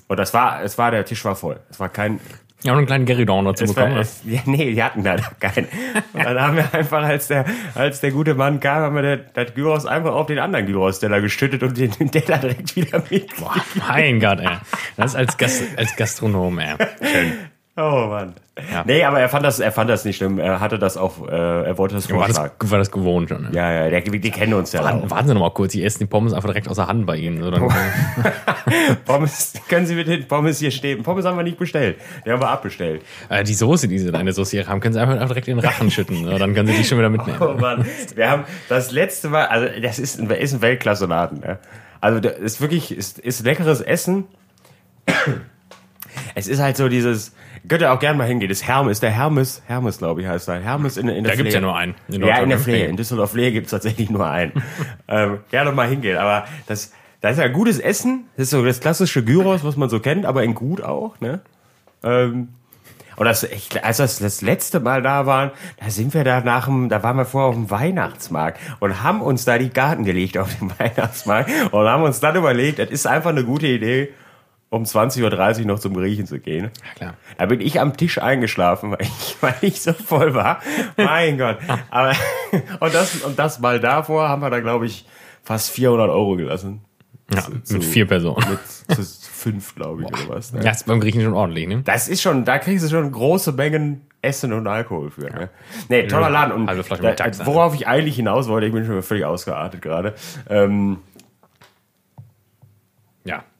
Und 0.08 0.18
das 0.18 0.32
war, 0.34 0.62
es 0.62 0.78
war, 0.78 0.90
der 0.90 1.04
Tisch 1.04 1.24
war 1.24 1.34
voll. 1.34 1.58
Es 1.70 1.80
war 1.80 1.88
kein. 1.88 2.20
Ja, 2.62 2.72
und 2.72 2.78
einen 2.78 2.86
kleinen 2.86 3.04
Gary 3.04 3.26
Down 3.26 3.44
dazu 3.44 3.64
Es 3.64 3.76
war, 3.76 3.84
bekommen. 3.84 3.94
ne? 3.96 4.00
es, 4.00 4.20
ja, 4.24 4.40
nee, 4.46 4.72
die 4.72 4.82
hatten 4.82 5.04
da 5.04 5.16
keinen. 5.40 5.68
Und 6.14 6.24
dann 6.24 6.40
haben 6.40 6.56
wir 6.56 6.74
einfach, 6.74 7.02
als 7.04 7.28
der, 7.28 7.44
als 7.74 8.00
der 8.00 8.10
gute 8.12 8.34
Mann 8.34 8.60
kam, 8.60 8.82
haben 8.82 8.94
wir 8.94 9.02
der, 9.02 9.16
das 9.18 9.54
Gyros 9.54 9.84
einfach 9.86 10.14
auf 10.14 10.26
den 10.26 10.38
anderen 10.38 10.66
Gyros-Teller 10.66 11.20
geschüttet 11.20 11.62
und 11.62 11.76
den, 11.76 11.90
den 11.92 12.10
Teller 12.10 12.38
direkt 12.38 12.74
wieder 12.74 13.02
mit. 13.10 13.36
Boah, 13.36 13.54
mein 13.88 14.18
Gott, 14.20 14.40
ey. 14.40 14.56
Das 14.96 15.12
ist 15.12 15.16
als, 15.16 15.36
Gast, 15.36 15.62
als 15.76 15.94
Gastronom, 15.96 16.58
ey. 16.58 16.74
Schön. 17.02 17.32
Oh 17.78 18.06
Mann. 18.08 18.32
Ja. 18.72 18.84
Nee, 18.86 19.04
aber 19.04 19.20
er 19.20 19.28
fand 19.28 19.44
das, 19.44 19.60
er 19.60 19.70
fand 19.70 19.90
das 19.90 20.06
nicht 20.06 20.16
schlimm. 20.16 20.38
Er 20.38 20.60
hatte 20.60 20.78
das 20.78 20.96
auch, 20.96 21.28
äh, 21.28 21.30
er 21.66 21.76
wollte 21.76 21.94
das 21.94 22.10
War 22.10 22.26
das, 22.26 22.38
vorschlagen. 22.38 22.70
war 22.70 22.78
das 22.78 22.90
gewohnt 22.90 23.28
schon. 23.28 23.42
Ne? 23.42 23.48
Ja, 23.52 23.70
ja, 23.70 23.90
der, 23.90 24.00
die 24.00 24.30
kennen 24.30 24.54
uns 24.54 24.72
ja 24.72 24.80
auch. 24.80 24.84
Warten, 24.86 25.10
warten 25.10 25.28
Sie 25.28 25.34
noch 25.34 25.42
mal 25.42 25.50
kurz, 25.50 25.74
ich 25.74 25.84
esse 25.84 25.98
die 25.98 26.06
Pommes 26.06 26.32
einfach 26.32 26.48
direkt 26.48 26.68
aus 26.68 26.76
der 26.76 26.86
Hand 26.86 27.04
bei 27.04 27.16
Ihnen. 27.18 27.42
So, 27.42 27.50
dann, 27.50 27.68
Pommes, 29.04 29.52
können 29.68 29.84
Sie 29.84 29.94
mit 29.94 30.08
den 30.08 30.26
Pommes 30.26 30.58
hier 30.58 30.70
stehen? 30.70 31.02
Pommes 31.02 31.26
haben 31.26 31.36
wir 31.36 31.42
nicht 31.44 31.58
bestellt. 31.58 31.98
Die 32.24 32.30
haben 32.30 32.40
wir 32.40 32.48
abbestellt. 32.48 33.02
äh, 33.28 33.44
die 33.44 33.52
Soße, 33.52 33.88
die 33.88 33.98
Sie 33.98 34.08
in 34.08 34.24
der 34.24 34.32
Sauciere 34.32 34.66
haben, 34.68 34.80
können 34.80 34.94
Sie 34.94 35.00
einfach, 35.00 35.14
einfach 35.16 35.28
direkt 35.28 35.48
in 35.48 35.58
den 35.58 35.66
Rachen 35.66 35.90
schütten. 35.90 36.24
So, 36.24 36.38
dann 36.38 36.54
können 36.54 36.68
Sie 36.68 36.74
die 36.78 36.84
schon 36.84 36.96
wieder 36.96 37.10
mitnehmen. 37.10 37.38
Oh 37.42 37.60
Mann. 37.60 37.84
Wir 38.14 38.30
haben 38.30 38.44
das 38.70 38.90
letzte 38.90 39.28
Mal, 39.28 39.48
also 39.48 39.66
das 39.82 39.98
ist 39.98 40.18
ein, 40.18 40.30
ist 40.30 40.54
ein 40.54 40.62
Weltklasse-Laden. 40.62 41.40
Ne? 41.40 41.58
Also 42.00 42.20
das 42.20 42.38
ist 42.38 42.62
wirklich, 42.62 42.90
ist, 42.96 43.18
ist 43.18 43.44
leckeres 43.44 43.82
Essen. 43.82 44.24
Es 46.34 46.48
ist 46.48 46.60
halt 46.60 46.76
so 46.78 46.88
dieses, 46.88 47.34
könnt 47.68 47.82
ihr 47.82 47.92
auch 47.92 47.98
gerne 47.98 48.18
mal 48.18 48.26
hingehen. 48.26 48.48
Das 48.48 48.66
Hermes, 48.66 49.00
der 49.00 49.10
Hermes, 49.10 49.62
Hermes 49.66 49.98
glaube 49.98 50.22
ich 50.22 50.26
heißt 50.26 50.48
er. 50.48 50.60
Hermes 50.60 50.96
in, 50.96 51.08
in 51.08 51.24
der 51.24 51.32
Da 51.32 51.36
gibt's 51.36 51.54
ja 51.54 51.60
Flehe. 51.60 51.68
nur 51.68 51.76
einen. 51.76 51.94
In 52.08 52.24
ja, 52.24 52.38
in 52.38 52.48
der 52.48 52.58
ne? 52.58 52.64
Flehe. 52.64 52.86
In 52.86 52.96
Düsseldorf 52.96 53.32
Flehe 53.32 53.52
gibt's 53.52 53.70
tatsächlich 53.70 54.10
nur 54.10 54.28
einen. 54.28 54.52
ähm, 55.08 55.38
gerne 55.50 55.72
mal 55.72 55.88
hingehen. 55.88 56.16
Aber 56.16 56.46
das, 56.66 56.92
das 57.20 57.32
ist 57.32 57.38
ja 57.38 57.48
gutes 57.48 57.78
Essen. 57.78 58.24
Das 58.36 58.44
ist 58.44 58.50
so 58.50 58.64
das 58.64 58.80
klassische 58.80 59.24
Gyros, 59.24 59.64
was 59.64 59.76
man 59.76 59.88
so 59.88 60.00
kennt, 60.00 60.26
aber 60.26 60.44
in 60.44 60.54
gut 60.54 60.82
auch. 60.82 61.20
Ne? 61.20 61.40
Ähm, 62.02 62.48
und 63.16 63.24
das, 63.24 63.42
ich, 63.44 63.82
als 63.82 63.96
das 63.96 64.18
das 64.18 64.42
letzte 64.42 64.78
Mal 64.78 65.02
da 65.02 65.26
waren, 65.26 65.50
da 65.80 65.88
sind 65.90 66.12
wir 66.12 66.22
da 66.22 66.42
nach 66.42 66.66
dem, 66.66 66.88
da 66.90 67.02
waren 67.02 67.16
wir 67.16 67.24
vorher 67.24 67.48
auf 67.48 67.54
dem 67.54 67.70
Weihnachtsmarkt 67.70 68.60
und 68.78 69.02
haben 69.02 69.22
uns 69.22 69.44
da 69.46 69.58
die 69.58 69.70
Garten 69.70 70.04
gelegt 70.04 70.36
auf 70.38 70.54
dem 70.58 70.70
Weihnachtsmarkt 70.78 71.50
und 71.72 71.86
haben 71.86 72.02
uns 72.02 72.20
dann 72.20 72.36
überlegt, 72.36 72.78
es 72.78 72.90
ist 72.90 73.06
einfach 73.06 73.30
eine 73.30 73.44
gute 73.44 73.66
Idee, 73.66 74.10
um 74.70 74.82
20.30 74.82 75.60
Uhr 75.60 75.66
noch 75.66 75.78
zum 75.78 75.94
Griechen 75.94 76.26
zu 76.26 76.38
gehen. 76.40 76.64
Ja, 76.64 76.94
klar. 76.96 77.14
Da 77.38 77.46
bin 77.46 77.60
ich 77.60 77.80
am 77.80 77.96
Tisch 77.96 78.18
eingeschlafen, 78.18 78.90
weil 78.90 79.02
ich, 79.02 79.36
weil 79.40 79.54
ich 79.60 79.80
so 79.80 79.92
voll 79.92 80.34
war. 80.34 80.60
Mein 80.96 81.38
Gott. 81.38 81.58
Aber, 81.90 82.12
und 82.80 82.94
das, 82.94 83.16
und 83.22 83.38
das 83.38 83.60
mal 83.60 83.80
davor 83.80 84.28
haben 84.28 84.42
wir 84.42 84.50
da, 84.50 84.60
glaube 84.60 84.86
ich, 84.86 85.06
fast 85.42 85.70
400 85.70 86.10
Euro 86.10 86.36
gelassen. 86.36 86.80
Ja, 87.34 87.42
mit 87.70 87.82
vier 87.84 88.06
Personen. 88.06 88.46
Mit 88.48 88.96
zu 88.96 89.02
fünf, 89.02 89.74
glaube 89.74 90.02
ich, 90.02 90.08
oder 90.08 90.36
was. 90.36 90.52
Ne? 90.52 90.62
Ja, 90.64 90.70
ist 90.70 90.86
beim 90.86 91.00
Griechen 91.00 91.22
schon 91.22 91.34
ordentlich, 91.34 91.66
ne? 91.66 91.82
Das 91.82 92.06
ist 92.06 92.22
schon, 92.22 92.44
da 92.44 92.58
kriegst 92.58 92.84
du 92.84 92.88
schon 92.88 93.10
große 93.10 93.50
Mengen 93.50 94.02
Essen 94.22 94.52
und 94.52 94.66
Alkohol 94.68 95.10
für. 95.10 95.22
Ne? 95.22 95.50
Nee, 95.88 96.06
toller 96.06 96.30
Laden. 96.30 96.52
Und 96.52 96.68
Halbe 96.68 96.84
Flasche 96.84 97.02
da, 97.02 97.12
Tax, 97.14 97.44
worauf 97.44 97.74
ich 97.74 97.88
eigentlich 97.88 98.14
hinaus 98.16 98.46
wollte, 98.48 98.68
ich 98.68 98.72
bin 98.72 98.84
schon 98.86 99.02
völlig 99.02 99.24
ausgeartet 99.24 99.82
gerade. 99.82 100.14
Ähm, 100.48 100.98
Ja. 100.98 101.15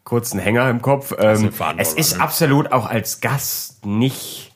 Kurzen 0.07 0.39
Hänger 0.39 0.71
im 0.71 0.81
Kopf. 0.81 1.13
Ähm, 1.19 1.51
es 1.79 1.93
ist 1.93 2.21
absolut 2.21 2.71
auch 2.71 2.87
als 2.87 3.21
Gast 3.21 3.85
nicht. 3.85 4.53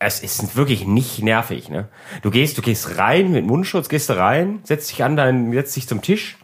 Es 0.00 0.20
ist 0.20 0.56
wirklich 0.56 0.86
nicht 0.86 1.22
nervig, 1.22 1.70
ne? 1.70 1.88
Du 2.20 2.30
gehst, 2.30 2.58
du 2.58 2.62
gehst 2.62 2.98
rein 2.98 3.30
mit 3.30 3.46
Mundschutz, 3.46 3.88
gehst 3.88 4.10
du 4.10 4.18
rein, 4.18 4.58
setzt 4.64 4.90
dich 4.90 5.04
an 5.04 5.16
deinen, 5.16 5.52
setzt 5.52 5.76
dich 5.76 5.86
zum 5.86 6.02
Tisch. 6.02 6.36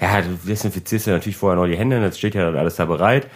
Ja, 0.00 0.20
du 0.20 0.36
desinfizierst 0.44 1.06
dir 1.06 1.12
natürlich 1.12 1.36
vorher 1.36 1.58
noch 1.58 1.68
die 1.68 1.78
Hände, 1.78 2.00
das 2.00 2.18
steht 2.18 2.34
ja 2.34 2.44
dann 2.44 2.56
alles 2.56 2.74
da 2.74 2.86
bereit. 2.86 3.28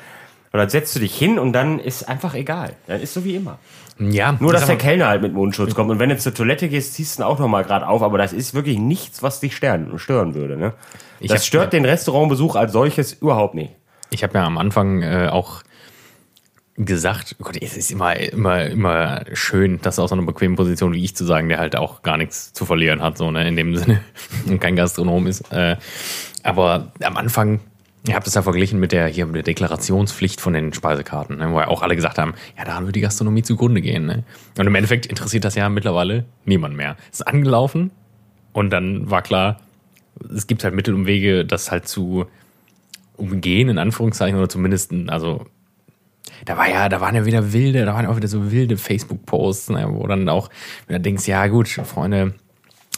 Und 0.52 0.58
dann 0.58 0.68
setzt 0.68 0.94
du 0.96 0.98
dich 0.98 1.16
hin 1.16 1.38
und 1.38 1.52
dann 1.52 1.78
ist 1.78 2.08
einfach 2.08 2.34
egal. 2.34 2.74
Dann 2.88 3.00
ist 3.00 3.14
so 3.14 3.24
wie 3.24 3.36
immer. 3.36 3.58
Ja, 3.98 4.36
Nur, 4.40 4.52
dass 4.52 4.66
der 4.66 4.76
Kellner 4.76 5.08
halt 5.08 5.22
mit 5.22 5.32
Mundschutz 5.32 5.74
kommt. 5.74 5.90
Und 5.90 5.98
wenn 5.98 6.10
du 6.10 6.18
zur 6.18 6.34
Toilette 6.34 6.68
gehst, 6.68 6.94
ziehst 6.94 7.18
du 7.18 7.22
ihn 7.22 7.26
auch 7.26 7.38
noch 7.38 7.48
mal 7.48 7.64
gerade 7.64 7.88
auf. 7.88 8.02
Aber 8.02 8.18
das 8.18 8.32
ist 8.34 8.52
wirklich 8.52 8.78
nichts, 8.78 9.22
was 9.22 9.40
dich 9.40 9.56
stören, 9.56 9.98
stören 9.98 10.34
würde. 10.34 10.56
Ne? 10.56 10.74
Das 11.20 11.32
hab- 11.32 11.40
stört 11.42 11.72
den 11.72 11.84
Restaurantbesuch 11.86 12.56
als 12.56 12.72
solches 12.72 13.14
überhaupt 13.14 13.54
nicht. 13.54 13.72
ich 14.10 14.22
habe 14.22 14.34
ja 14.38 14.44
am 14.44 14.58
Anfang 14.58 15.02
äh, 15.02 15.28
auch 15.32 15.62
gesagt, 16.76 17.36
Gott, 17.40 17.56
es 17.62 17.74
ist 17.76 17.90
immer, 17.90 18.16
immer, 18.16 18.66
immer 18.66 19.22
schön, 19.32 19.80
das 19.80 19.98
aus 19.98 20.10
so 20.10 20.16
einer 20.16 20.26
bequemen 20.26 20.56
Position 20.56 20.92
wie 20.92 21.02
ich 21.02 21.16
zu 21.16 21.24
sagen, 21.24 21.48
der 21.48 21.58
halt 21.58 21.74
auch 21.74 22.02
gar 22.02 22.18
nichts 22.18 22.52
zu 22.52 22.66
verlieren 22.66 23.00
hat, 23.00 23.16
so 23.16 23.30
ne, 23.30 23.48
in 23.48 23.56
dem 23.56 23.74
Sinne 23.78 24.02
und 24.46 24.60
kein 24.60 24.76
Gastronom 24.76 25.26
ist. 25.26 25.50
Äh, 25.52 25.76
aber 26.42 26.92
am 27.02 27.16
Anfang, 27.16 27.60
ihr 28.06 28.14
habt 28.14 28.26
es 28.26 28.34
ja 28.34 28.42
verglichen 28.42 28.78
mit 28.78 28.92
der 28.92 29.08
hier 29.08 29.26
mit 29.26 29.36
der 29.36 29.42
Deklarationspflicht 29.42 30.40
von 30.40 30.52
den 30.52 30.72
Speisekarten, 30.72 31.38
ne, 31.38 31.52
wo 31.52 31.60
ja 31.60 31.68
auch 31.68 31.82
alle 31.82 31.96
gesagt 31.96 32.18
haben, 32.18 32.34
ja, 32.56 32.64
daran 32.64 32.86
wird 32.86 32.96
die 32.96 33.00
Gastronomie 33.00 33.42
zugrunde 33.42 33.80
gehen. 33.80 34.06
Ne? 34.06 34.24
Und 34.58 34.66
im 34.66 34.74
Endeffekt 34.74 35.06
interessiert 35.06 35.44
das 35.44 35.54
ja 35.54 35.68
mittlerweile 35.68 36.24
niemand 36.44 36.76
mehr. 36.76 36.96
Es 37.12 37.20
ist 37.20 37.26
angelaufen 37.26 37.90
und 38.52 38.70
dann 38.70 39.10
war 39.10 39.22
klar, 39.22 39.60
es 40.34 40.46
gibt 40.46 40.64
halt 40.64 40.74
Mittel 40.74 40.94
und 40.94 41.06
Wege, 41.06 41.44
das 41.44 41.70
halt 41.70 41.88
zu 41.88 42.26
umgehen, 43.16 43.68
in 43.68 43.78
Anführungszeichen, 43.78 44.38
oder 44.38 44.48
zumindest, 44.48 44.92
also, 45.08 45.46
da 46.44 46.56
war 46.56 46.68
ja, 46.68 46.88
da 46.88 47.00
waren 47.00 47.14
ja 47.14 47.24
wieder 47.24 47.52
wilde, 47.52 47.84
da 47.84 47.94
waren 47.94 48.06
auch 48.06 48.16
wieder 48.16 48.28
so 48.28 48.50
wilde 48.50 48.76
Facebook-Posts, 48.76 49.70
ne, 49.70 49.86
wo 49.90 50.06
dann 50.06 50.28
auch, 50.28 50.50
wenn 50.86 50.96
du 50.96 51.00
denkst, 51.00 51.26
ja 51.26 51.46
gut, 51.48 51.68
Freunde, 51.68 52.34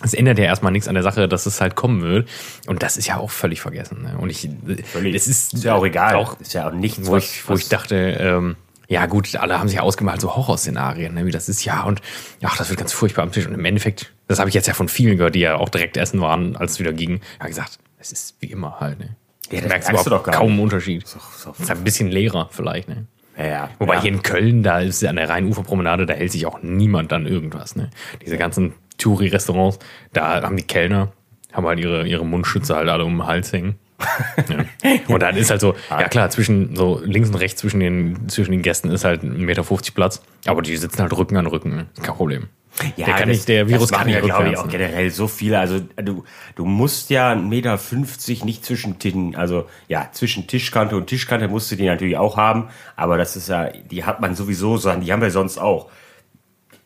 es 0.03 0.15
ändert 0.15 0.39
ja 0.39 0.45
erstmal 0.45 0.73
nichts 0.73 0.89
an 0.89 0.95
der 0.95 1.03
Sache, 1.03 1.29
dass 1.29 1.47
es 1.47 1.61
halt 1.61 1.75
kommen 1.75 2.03
wird. 2.03 2.29
Und 2.67 2.83
das 2.83 2.97
ist 2.97 3.07
ja 3.07 3.17
auch 3.17 3.31
völlig 3.31 3.61
vergessen. 3.61 4.03
Ne? 4.03 4.17
Und 4.19 4.31
ich, 4.31 4.49
Völlig. 4.93 5.15
es 5.15 5.27
ist, 5.27 5.55
Ist 5.55 5.65
ja 5.65 5.75
auch 5.75 5.85
egal. 5.85 6.15
Auch, 6.15 6.39
ist 6.41 6.53
ja 6.55 6.69
auch 6.69 6.73
nichts, 6.73 7.07
wo 7.07 7.17
ich, 7.17 7.49
wo 7.49 7.55
ich 7.55 7.69
dachte, 7.69 7.97
ähm, 7.97 8.57
ja 8.89 9.05
gut, 9.07 9.35
alle 9.37 9.59
haben 9.59 9.69
sich 9.69 9.81
ausgemalt, 9.81 10.21
so 10.21 10.35
Horrorszenarien, 10.35 11.13
ne, 11.15 11.27
wie 11.27 11.31
das 11.31 11.51
ist, 11.51 11.63
ja, 11.65 11.83
und 11.83 12.01
ach, 12.43 12.57
das 12.57 12.71
wird 12.71 12.79
ganz 12.81 12.93
furchtbar 12.95 13.23
am 13.23 13.33
Tisch. 13.33 13.47
Und 13.47 13.53
im 13.53 13.65
Endeffekt, 13.65 14.13
das 14.29 14.39
habe 14.39 14.49
ich 14.49 14.55
jetzt 14.55 14.67
ja 14.67 14.73
von 14.73 14.89
vielen 14.89 15.19
gehört, 15.19 15.35
die 15.35 15.41
ja 15.41 15.57
auch 15.57 15.69
direkt 15.69 15.99
essen 15.99 16.23
waren, 16.23 16.57
als 16.57 16.73
es 16.73 16.79
wieder 16.81 16.95
ging, 16.95 17.21
ja 17.39 17.47
gesagt, 17.49 17.79
es 17.99 18.13
ist 18.13 18.37
wie 18.41 18.47
immer 18.47 18.81
halt, 18.81 18.99
ne. 18.99 19.17
Ja, 19.51 19.61
das 19.61 19.69
merkst 19.69 19.89
merkst 19.91 20.07
du 20.07 20.11
doch 20.11 20.23
gar 20.23 20.35
kaum 20.35 20.53
einen. 20.53 20.61
Unterschied. 20.61 21.07
so- 21.07 21.19
Es 21.53 21.61
ist 21.61 21.71
ein 21.71 21.85
bisschen 21.85 22.09
leerer 22.09 22.49
vielleicht, 22.51 22.89
ne. 22.89 23.07
Ja, 23.37 23.47
ja. 23.47 23.71
Wobei 23.79 23.95
ja. 23.97 24.03
hier 24.03 24.13
in 24.13 24.23
Köln, 24.23 24.63
da 24.63 24.81
ist 24.81 25.05
an 25.05 25.17
der 25.17 25.29
Rheinuferpromenade, 25.29 26.07
da 26.07 26.15
hält 26.15 26.33
sich 26.33 26.45
auch 26.47 26.61
niemand 26.63 27.13
an 27.13 27.27
irgendwas. 27.27 27.77
Ne? 27.77 27.91
Diese 28.25 28.37
ganzen 28.39 28.73
Touri-Restaurants, 28.99 29.79
da 30.13 30.43
haben 30.43 30.57
die 30.57 30.65
Kellner, 30.65 31.13
haben 31.53 31.67
halt 31.67 31.81
ihre, 31.81 32.07
ihre 32.07 32.27
Mundschütze 32.27 32.77
halt 32.77 32.89
alle 32.89 33.05
um 33.05 33.19
den 33.19 33.27
Hals 33.27 33.53
hängen. 33.53 33.79
ja. 34.49 34.65
Und 35.09 35.23
dann 35.23 35.37
ist 35.37 35.51
halt 35.51 35.61
so, 35.61 35.75
ja 35.91 36.09
klar, 36.09 36.31
zwischen 36.31 36.77
so 36.77 37.01
links 37.05 37.31
und 37.31 37.35
rechts 37.37 37.61
zwischen 37.61 37.81
den, 37.81 38.29
zwischen 38.29 38.53
den 38.53 38.63
Gästen 38.63 38.91
ist 38.91 39.05
halt 39.05 39.23
1,50 39.23 39.39
Meter 39.39 39.65
Platz, 39.95 40.23
aber 40.47 40.63
die 40.63 40.77
sitzen 40.77 41.01
halt 41.03 41.17
Rücken 41.17 41.37
an 41.37 41.47
Rücken. 41.47 41.87
Kein 42.01 42.15
Problem. 42.15 42.49
Ja, 42.97 43.07
der 43.07 43.15
kann 43.15 43.29
das, 43.29 43.39
nicht, 43.39 43.49
der 43.49 43.69
Virus 43.69 43.91
das 43.91 43.99
kann 43.99 44.09
ja, 44.09 44.21
glaube 44.21 44.51
ich, 44.51 44.57
auch 44.57 44.67
ne? 44.67 44.71
generell 44.71 45.11
so 45.11 45.27
viele. 45.27 45.59
Also 45.59 45.81
du, 45.97 46.25
du 46.55 46.65
musst 46.65 47.11
ja 47.11 47.33
1,50 47.33 47.41
Meter 47.49 48.45
nicht 48.45 48.65
zwischen 48.65 48.99
Tischen, 48.99 49.35
also 49.35 49.69
ja, 49.89 50.09
zwischen 50.13 50.47
Tischkante 50.47 50.97
und 50.97 51.07
Tischkante 51.07 51.49
musst 51.49 51.73
du 51.73 51.77
die 51.77 51.87
natürlich 51.87 52.17
auch 52.17 52.37
haben, 52.37 52.69
aber 52.95 53.19
das 53.19 53.37
ist 53.37 53.49
ja, 53.49 53.71
die 53.71 54.05
hat 54.05 54.21
man 54.21 54.37
sowieso, 54.37 54.77
sondern 54.77 55.01
die 55.01 55.13
haben 55.13 55.23
wir 55.23 55.31
sonst 55.31 55.59
auch. 55.59 55.91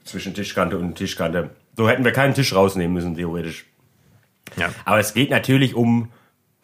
Zwischen 0.05 0.35
Tischkante 0.35 0.79
und 0.79 0.95
Tischkante. 0.97 1.51
So 1.77 1.89
hätten 1.89 2.05
wir 2.05 2.13
keinen 2.13 2.35
Tisch 2.35 2.55
rausnehmen 2.55 2.93
müssen, 2.93 3.15
theoretisch. 3.15 3.67
Ja. 4.57 4.71
Aber 4.85 4.99
es 4.99 5.15
geht 5.15 5.31
natürlich 5.31 5.75
um 5.75 6.11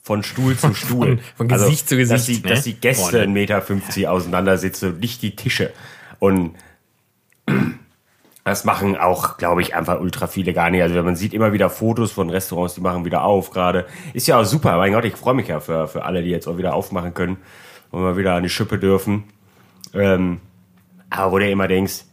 von 0.03 0.23
Stuhl 0.23 0.57
zu 0.57 0.75
Stuhl. 0.75 1.19
von 1.37 1.49
Gesicht 1.49 1.89
zu 1.89 1.97
Dass 1.97 2.09
Gesicht, 2.09 2.45
die, 2.45 2.49
ne? 2.49 2.55
dass 2.55 2.65
die 2.65 2.75
Gäste 2.75 3.19
Freunde. 3.21 3.41
1,50 3.41 3.97
Meter 3.97 4.13
auseinandersitzen 4.13 4.93
und 4.95 5.01
nicht 5.01 5.23
die 5.23 5.37
Tische. 5.37 5.73
Und 6.19 6.55
Das 8.49 8.65
machen 8.65 8.97
auch, 8.97 9.37
glaube 9.37 9.61
ich, 9.61 9.75
einfach 9.75 10.01
ultra 10.01 10.27
viele 10.27 10.55
gar 10.55 10.71
nicht. 10.71 10.83
Also 10.83 11.03
man 11.03 11.17
sieht 11.17 11.35
immer 11.35 11.53
wieder 11.53 11.69
Fotos 11.69 12.13
von 12.13 12.31
Restaurants, 12.31 12.75
die 12.75 12.81
machen 12.81 13.05
wieder 13.05 13.23
auf 13.23 13.51
gerade. 13.51 13.87
Ist 14.15 14.27
ja 14.27 14.41
auch 14.41 14.45
super. 14.45 14.79
Mein 14.79 14.93
Gott, 14.93 15.05
ich 15.05 15.17
freue 15.17 15.35
mich 15.35 15.49
ja 15.49 15.61
für, 15.61 15.87
für 15.87 16.05
alle, 16.05 16.23
die 16.23 16.31
jetzt 16.31 16.47
auch 16.47 16.57
wieder 16.57 16.73
aufmachen 16.75 17.13
können 17.13 17.37
und 17.91 18.01
mal 18.01 18.17
wieder 18.17 18.35
an 18.35 18.43
die 18.43 18.49
Schippe 18.49 18.79
dürfen. 18.79 19.25
Ähm, 19.93 20.41
aber 21.11 21.33
wo 21.33 21.39
du 21.39 21.51
immer 21.51 21.69
denkst, 21.69 22.05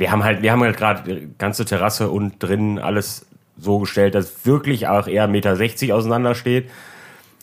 wir 0.00 0.10
haben 0.10 0.24
halt, 0.24 0.40
wir 0.40 0.50
haben 0.50 0.62
halt 0.62 0.78
gerade 0.78 1.28
ganze 1.36 1.66
Terrasse 1.66 2.08
und 2.08 2.42
drinnen 2.42 2.78
alles 2.78 3.26
so 3.58 3.80
gestellt, 3.80 4.14
dass 4.14 4.46
wirklich 4.46 4.88
auch 4.88 5.06
eher 5.06 5.28
1,60 5.28 5.28
Meter 5.28 5.94
auseinander 5.94 6.34
steht. 6.34 6.70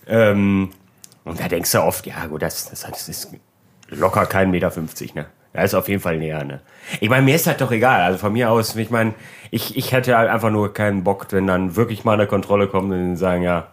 Ähm, 0.07 0.71
und 1.23 1.39
da 1.39 1.47
denkst 1.47 1.71
du 1.71 1.83
oft, 1.83 2.07
ja 2.07 2.25
gut, 2.25 2.41
das, 2.41 2.67
das, 2.71 2.81
das 2.81 3.07
ist 3.07 3.31
locker 3.89 4.25
kein 4.25 4.49
Meter 4.49 4.71
50, 4.71 5.13
ne? 5.13 5.27
Da 5.53 5.61
ist 5.61 5.75
auf 5.75 5.87
jeden 5.87 6.01
Fall 6.01 6.17
näher, 6.17 6.43
ne? 6.43 6.61
Ich 6.99 7.09
meine, 7.09 7.23
mir 7.23 7.35
ist 7.35 7.45
halt 7.45 7.61
doch 7.61 7.71
egal. 7.71 8.01
Also 8.01 8.17
von 8.17 8.33
mir 8.33 8.49
aus, 8.49 8.75
ich 8.75 8.89
meine, 8.89 9.13
ich, 9.51 9.77
ich 9.77 9.91
hätte 9.91 10.17
halt 10.17 10.29
einfach 10.29 10.49
nur 10.49 10.73
keinen 10.73 11.03
Bock, 11.03 11.27
wenn 11.29 11.45
dann 11.45 11.75
wirklich 11.75 12.05
mal 12.05 12.13
eine 12.13 12.25
Kontrolle 12.25 12.67
kommt 12.67 12.91
und 12.91 13.17
sagen, 13.17 13.43
ja, 13.43 13.67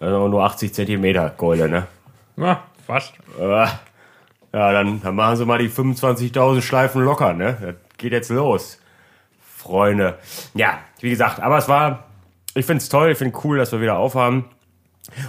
nur 0.00 0.44
80 0.44 0.72
Zentimeter 0.72 1.30
Keule, 1.30 1.68
ne? 1.68 1.88
Ja, 2.36 2.62
fast. 2.86 3.14
Ja, 3.40 4.72
dann, 4.72 5.02
dann 5.02 5.16
machen 5.16 5.36
sie 5.36 5.44
mal 5.44 5.58
die 5.58 5.68
25.000 5.68 6.62
Schleifen 6.62 7.02
locker, 7.02 7.32
ne? 7.32 7.56
Das 7.60 7.74
geht 7.98 8.12
jetzt 8.12 8.30
los. 8.30 8.78
Freunde. 9.40 10.18
Ja, 10.54 10.78
wie 11.00 11.10
gesagt, 11.10 11.40
aber 11.40 11.58
es 11.58 11.68
war, 11.68 12.04
ich 12.54 12.64
finde 12.64 12.82
es 12.82 12.88
toll, 12.88 13.10
ich 13.10 13.18
finde 13.18 13.36
cool, 13.44 13.58
dass 13.58 13.72
wir 13.72 13.80
wieder 13.80 13.98
aufhaben. 13.98 14.46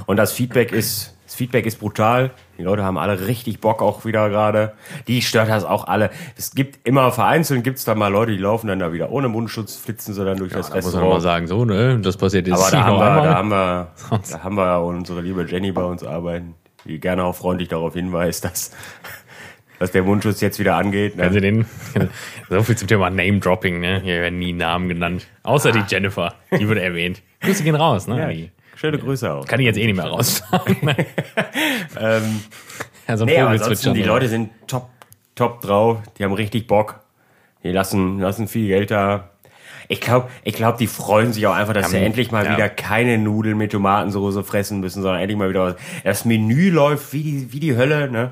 Und 0.06 0.18
das 0.18 0.32
Feedback 0.32 0.72
ist, 0.72 1.16
das 1.26 1.36
Feedback 1.36 1.66
ist 1.66 1.80
brutal. 1.80 2.32
Die 2.58 2.64
Leute 2.64 2.84
haben 2.84 2.98
alle 2.98 3.28
richtig 3.28 3.60
Bock 3.62 3.82
auch 3.82 4.04
wieder 4.06 4.30
gerade. 4.30 4.74
Die 5.08 5.22
stört 5.22 5.50
das 5.50 5.64
auch 5.64 5.88
alle. 5.88 6.10
Es 6.36 6.52
gibt 6.52 6.86
immer 6.86 7.12
vereinzelt 7.12 7.64
gibt's 7.64 7.86
da 7.86 7.96
mal 7.96 8.10
Leute, 8.12 8.34
die 8.34 8.38
laufen 8.38 8.68
dann 8.68 8.80
da 8.80 8.92
wieder 8.94 9.12
ohne 9.12 9.30
Mundschutz, 9.30 9.76
flitzen 9.78 10.14
sie 10.14 10.26
dann 10.26 10.38
durch 10.38 10.52
das 10.52 10.70
Da 10.70 10.76
muss 10.76 10.84
man 10.86 10.94
Restaurant. 10.94 11.14
mal 11.14 11.22
sagen, 11.22 11.48
so, 11.48 11.66
ne? 11.66 12.00
Das 12.00 12.18
passiert 12.18 12.48
jetzt 12.48 12.62
Aber 12.62 12.72
da 12.72 12.84
haben, 12.84 12.98
wir, 12.98 13.24
da, 13.24 13.36
haben 13.36 13.50
wir, 13.50 13.88
da 14.32 14.44
haben 14.44 14.56
wir 14.56 14.84
unsere 14.84 15.22
liebe 15.22 15.46
Jenny 15.46 15.72
bei 15.72 15.84
uns 15.84 16.04
arbeiten, 16.04 16.56
die 16.86 17.00
gerne 17.00 17.24
auch 17.24 17.36
freundlich 17.36 17.70
darauf 17.70 17.94
hinweist, 17.94 18.44
dass, 18.44 18.72
dass 19.80 19.92
der 19.92 20.04
Mundschutz 20.04 20.42
jetzt 20.42 20.60
wieder 20.60 20.76
angeht. 20.76 21.16
Kennen 21.18 21.34
Sie 21.34 21.40
Ne? 21.42 21.66
den? 21.96 22.10
So 22.50 22.62
viel 22.64 22.78
zum 22.78 22.88
Thema 22.88 23.10
Name-Dropping, 23.10 23.80
ne? 23.80 24.02
Hier 24.04 24.22
werden 24.22 24.40
nie 24.40 24.54
Namen 24.54 24.90
genannt. 24.90 25.28
Außer 25.44 25.72
die 25.72 25.84
Jennifer. 25.88 26.34
Die 26.58 26.68
wird 26.68 26.80
erwähnt. 26.80 27.22
Grüße 27.42 27.64
gehen 27.64 27.76
raus, 27.76 28.08
ne? 28.08 28.20
Ja, 28.20 28.28
Die 28.30 28.52
schöne 28.76 28.98
Grüße 28.98 29.32
auch. 29.32 29.46
kann 29.46 29.60
ich 29.60 29.66
jetzt 29.66 29.78
eh 29.78 29.86
nicht 29.86 29.96
mehr 29.96 30.06
rausfahren. 30.08 30.76
Ähm, 32.00 32.42
ja, 33.08 33.18
so 33.18 33.26
nee, 33.26 33.38
aber 33.40 33.52
ansonsten, 33.52 33.94
die? 33.94 34.04
Leute 34.04 34.28
sind 34.28 34.50
top, 34.68 34.90
top 35.36 35.62
drauf, 35.62 35.98
die 36.18 36.24
haben 36.24 36.34
richtig 36.34 36.68
Bock. 36.68 37.00
Die 37.64 37.72
lassen, 37.72 38.20
lassen 38.20 38.48
viel 38.48 38.68
Geld 38.68 38.92
da. 38.92 39.32
Ich 39.90 40.00
glaube, 40.02 40.30
ich 40.44 40.54
glaub, 40.54 40.78
die 40.78 40.88
freuen 40.88 41.34
sich 41.34 41.46
auch 41.48 41.56
einfach, 41.56 41.74
dass 41.74 41.90
sie 41.90 41.98
Ja, 41.98 42.04
endlich 42.04 42.32
mal 42.32 42.46
ja. 42.46 42.54
wieder 42.54 42.70
keine 42.70 43.18
Nudeln 43.18 43.58
mit 43.58 43.72
Tomatensoße 43.72 44.44
fressen 44.44 44.80
müssen, 44.80 45.02
sondern 45.02 45.20
endlich 45.22 45.38
mal 45.38 45.50
wieder 45.50 45.66
was. 45.66 45.76
Das 46.04 46.26
Menü 46.26 46.70
läuft 46.70 47.12
wie 47.12 47.24
die, 47.24 47.54
wie 47.54 47.60
die 47.60 47.76
Hölle, 47.76 48.10
ne? 48.10 48.32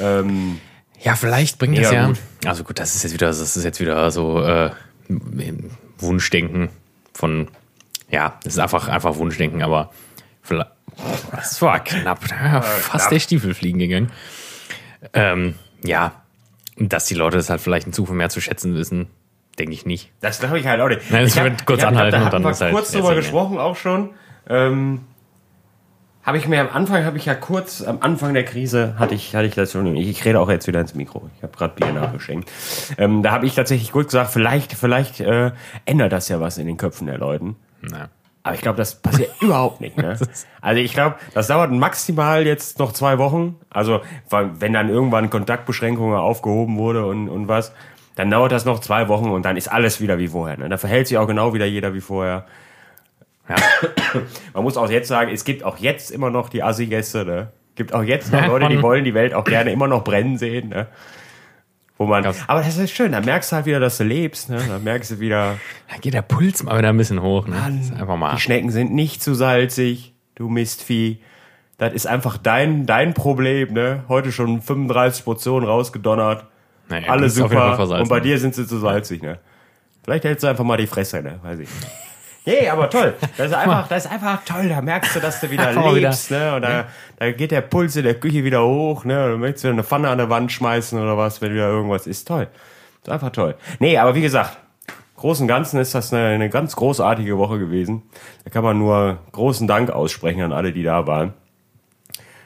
Ähm, 0.00 0.58
Ja, 1.00 1.14
vielleicht 1.14 1.58
bringt 1.58 1.78
das 1.78 1.88
Mega 1.90 2.00
ja. 2.02 2.06
gut. 2.08 2.18
Also 2.44 2.64
gut, 2.64 2.78
das 2.78 2.94
ist 2.94 3.02
jetzt 3.04 3.12
wieder, 3.12 3.26
das 3.28 3.38
ist 3.40 3.62
jetzt 3.64 3.80
wieder 3.80 4.10
so 4.10 4.42
äh, 4.42 4.70
Wunschdenken 5.98 6.68
von, 7.14 7.48
ja, 8.10 8.38
das 8.44 8.54
ist 8.54 8.58
einfach, 8.58 8.88
einfach 8.88 9.16
Wunschdenken, 9.16 9.62
aber 9.62 9.90
vielleicht, 10.42 10.70
das 11.32 11.60
war 11.62 11.82
knapp, 11.82 12.20
ja, 12.30 12.62
fast 12.62 12.90
knapp. 12.90 13.10
der 13.10 13.20
Stiefel 13.20 13.54
fliegen 13.54 13.78
gegangen. 13.78 14.10
Ähm, 15.12 15.54
ja, 15.84 16.12
dass 16.76 17.06
die 17.06 17.14
Leute 17.14 17.36
das 17.36 17.50
halt 17.50 17.60
vielleicht 17.60 17.86
in 17.86 17.92
Zukunft 17.92 18.16
mehr 18.16 18.28
zu 18.30 18.40
schätzen 18.40 18.74
wissen, 18.74 19.06
denke 19.58 19.72
ich 19.72 19.86
nicht. 19.86 20.10
Das 20.20 20.40
glaube 20.40 20.58
ich 20.58 20.66
halt 20.66 20.80
auch 20.80 20.88
nicht. 20.88 21.10
Nein, 21.10 21.22
das 21.24 21.32
ich 21.32 21.38
hab- 21.38 21.44
wird 21.44 21.66
kurz 21.66 21.78
ich 21.80 21.84
hab- 21.84 21.92
anhalten 21.92 22.12
da 22.12 22.24
und 22.24 22.32
dann 22.32 22.34
haben 22.34 22.44
wir 22.44 22.50
ist 22.50 22.60
halt 22.60 22.72
kurz 22.72 22.90
drüber 22.92 23.14
gesprochen 23.14 23.58
auch 23.58 23.76
schon. 23.76 24.10
Ähm, 24.48 25.02
habe 26.28 26.36
ich 26.36 26.46
mir 26.46 26.60
am 26.60 26.68
Anfang, 26.68 27.06
habe 27.06 27.16
ich 27.16 27.24
ja 27.24 27.34
kurz, 27.34 27.80
am 27.80 28.00
Anfang 28.02 28.34
der 28.34 28.44
Krise 28.44 28.96
hatte 28.98 29.14
ich, 29.14 29.34
hatte 29.34 29.46
ich 29.46 29.54
das 29.54 29.72
schon, 29.72 29.96
ich, 29.96 30.08
ich 30.10 30.26
rede 30.26 30.38
auch 30.38 30.50
jetzt 30.50 30.66
wieder 30.66 30.78
ins 30.78 30.94
Mikro. 30.94 31.30
Ich 31.34 31.42
habe 31.42 31.56
gerade 31.56 31.74
Bier 31.74 31.90
nachgeschenkt. 31.90 32.52
Ähm, 32.98 33.22
da 33.22 33.30
habe 33.30 33.46
ich 33.46 33.54
tatsächlich 33.54 33.92
gut 33.92 34.08
gesagt, 34.08 34.30
vielleicht, 34.30 34.74
vielleicht 34.74 35.20
äh, 35.20 35.52
ändert 35.86 36.12
das 36.12 36.28
ja 36.28 36.38
was 36.38 36.58
in 36.58 36.66
den 36.66 36.76
Köpfen 36.76 37.06
der 37.06 37.16
Leuten. 37.16 37.56
Na. 37.80 38.10
Aber 38.42 38.54
ich 38.54 38.60
glaube, 38.60 38.76
das 38.76 38.96
passiert 38.96 39.30
überhaupt 39.40 39.80
nicht. 39.80 39.96
Ne? 39.96 40.18
Also 40.60 40.82
ich 40.82 40.92
glaube, 40.92 41.16
das 41.32 41.46
dauert 41.46 41.70
maximal 41.70 42.46
jetzt 42.46 42.78
noch 42.78 42.92
zwei 42.92 43.16
Wochen. 43.16 43.56
Also 43.70 44.02
wenn 44.28 44.74
dann 44.74 44.90
irgendwann 44.90 45.30
Kontaktbeschränkungen 45.30 46.18
aufgehoben 46.18 46.76
wurde 46.76 47.06
und, 47.06 47.30
und 47.30 47.48
was, 47.48 47.72
dann 48.16 48.30
dauert 48.30 48.52
das 48.52 48.66
noch 48.66 48.80
zwei 48.80 49.08
Wochen 49.08 49.30
und 49.30 49.46
dann 49.46 49.56
ist 49.56 49.68
alles 49.68 50.02
wieder 50.02 50.18
wie 50.18 50.28
vorher. 50.28 50.58
Ne? 50.58 50.68
Da 50.68 50.76
verhält 50.76 51.08
sich 51.08 51.16
auch 51.16 51.26
genau 51.26 51.54
wieder 51.54 51.64
jeder 51.64 51.94
wie 51.94 52.02
vorher. 52.02 52.44
Ja. 53.48 53.56
Man 54.54 54.62
muss 54.62 54.76
auch 54.76 54.90
jetzt 54.90 55.08
sagen, 55.08 55.30
es 55.32 55.44
gibt 55.44 55.64
auch 55.64 55.78
jetzt 55.78 56.10
immer 56.10 56.30
noch 56.30 56.48
die 56.48 56.62
Assi-Gäste. 56.62 57.24
Ne? 57.24 57.48
gibt 57.78 57.94
auch 57.94 58.02
jetzt 58.02 58.30
noch 58.30 58.46
Leute, 58.46 58.68
die 58.68 58.82
wollen 58.82 59.04
die 59.04 59.14
Welt 59.14 59.32
auch 59.32 59.44
gerne 59.44 59.72
immer 59.72 59.86
noch 59.86 60.04
brennen 60.04 60.36
sehen. 60.36 60.68
Ne? 60.68 60.88
Wo 61.96 62.06
man, 62.06 62.24
Krass. 62.24 62.44
aber 62.46 62.60
das 62.60 62.76
ist 62.76 62.90
schön, 62.90 63.12
da 63.12 63.20
merkst 63.20 63.50
du 63.50 63.56
halt 63.56 63.66
wieder, 63.66 63.80
dass 63.80 63.96
du 63.96 64.04
lebst. 64.04 64.50
Ne? 64.50 64.60
Da 64.68 64.78
merkst 64.78 65.12
du 65.12 65.20
wieder, 65.20 65.56
Da 65.88 65.96
geht 65.96 66.12
der 66.12 66.22
Puls 66.22 66.62
mal 66.62 66.76
wieder 66.76 66.90
ein 66.90 66.96
bisschen 66.96 67.22
hoch. 67.22 67.46
Ne? 67.46 67.56
Das 67.56 67.86
ist 67.86 67.92
einfach 67.98 68.16
mal. 68.16 68.34
Die 68.34 68.40
Schnecken 68.40 68.70
sind 68.70 68.92
nicht 68.92 69.22
zu 69.22 69.34
salzig, 69.34 70.12
du 70.34 70.48
Mistvieh. 70.48 71.20
Das 71.78 71.94
ist 71.94 72.06
einfach 72.06 72.36
dein, 72.36 72.86
dein 72.86 73.14
Problem, 73.14 73.72
ne? 73.72 74.02
Heute 74.08 74.32
schon 74.32 74.60
35 74.60 75.24
Portionen 75.24 75.68
rausgedonnert. 75.68 76.44
Naja, 76.88 77.08
Alle 77.08 77.30
super. 77.30 77.78
Und 78.00 78.08
bei 78.08 78.18
dir 78.18 78.38
sind 78.40 78.56
sie 78.56 78.66
zu 78.66 78.78
salzig, 78.78 79.22
ne? 79.22 79.38
Vielleicht 80.02 80.24
hältst 80.24 80.42
du 80.42 80.48
einfach 80.48 80.64
mal 80.64 80.76
die 80.76 80.88
Fresse, 80.88 81.22
ne? 81.22 81.38
Weiß 81.42 81.60
ich 81.60 81.68
nicht. 81.68 81.86
Nee, 82.48 82.68
aber 82.68 82.88
toll. 82.88 83.14
Das 83.36 83.48
ist 83.48 83.54
einfach, 83.54 83.88
das 83.88 84.06
ist 84.06 84.10
einfach 84.10 84.42
toll. 84.44 84.68
Da 84.70 84.80
merkst 84.80 85.14
du, 85.14 85.20
dass 85.20 85.40
du 85.40 85.50
wieder 85.50 85.70
lebst, 85.92 86.30
ne? 86.30 86.54
Und 86.54 86.62
da, 86.62 86.86
da 87.18 87.32
geht 87.32 87.50
der 87.50 87.60
Puls 87.60 87.94
in 87.96 88.04
der 88.04 88.14
Küche 88.14 88.42
wieder 88.42 88.64
hoch, 88.64 89.04
ne? 89.04 89.30
Du 89.32 89.36
möchtest 89.36 89.64
wieder 89.64 89.74
eine 89.74 89.84
Pfanne 89.84 90.08
an 90.08 90.16
der 90.16 90.30
Wand 90.30 90.50
schmeißen 90.50 90.98
oder 90.98 91.18
was, 91.18 91.42
wenn 91.42 91.52
wieder 91.52 91.68
irgendwas 91.68 92.06
ist. 92.06 92.26
Toll. 92.26 92.48
Das 93.02 93.08
ist 93.08 93.12
einfach 93.12 93.32
toll. 93.32 93.54
Nee, 93.80 93.98
aber 93.98 94.14
wie 94.14 94.22
gesagt, 94.22 94.56
Großen 95.16 95.44
und 95.44 95.48
Ganzen 95.48 95.78
ist 95.80 95.94
das 95.94 96.12
eine, 96.12 96.28
eine 96.28 96.48
ganz 96.48 96.74
großartige 96.76 97.36
Woche 97.36 97.58
gewesen. 97.58 98.02
Da 98.44 98.50
kann 98.50 98.64
man 98.64 98.78
nur 98.78 99.18
großen 99.32 99.66
Dank 99.66 99.90
aussprechen 99.90 100.42
an 100.42 100.52
alle, 100.52 100.72
die 100.72 100.84
da 100.84 101.06
waren. 101.06 101.34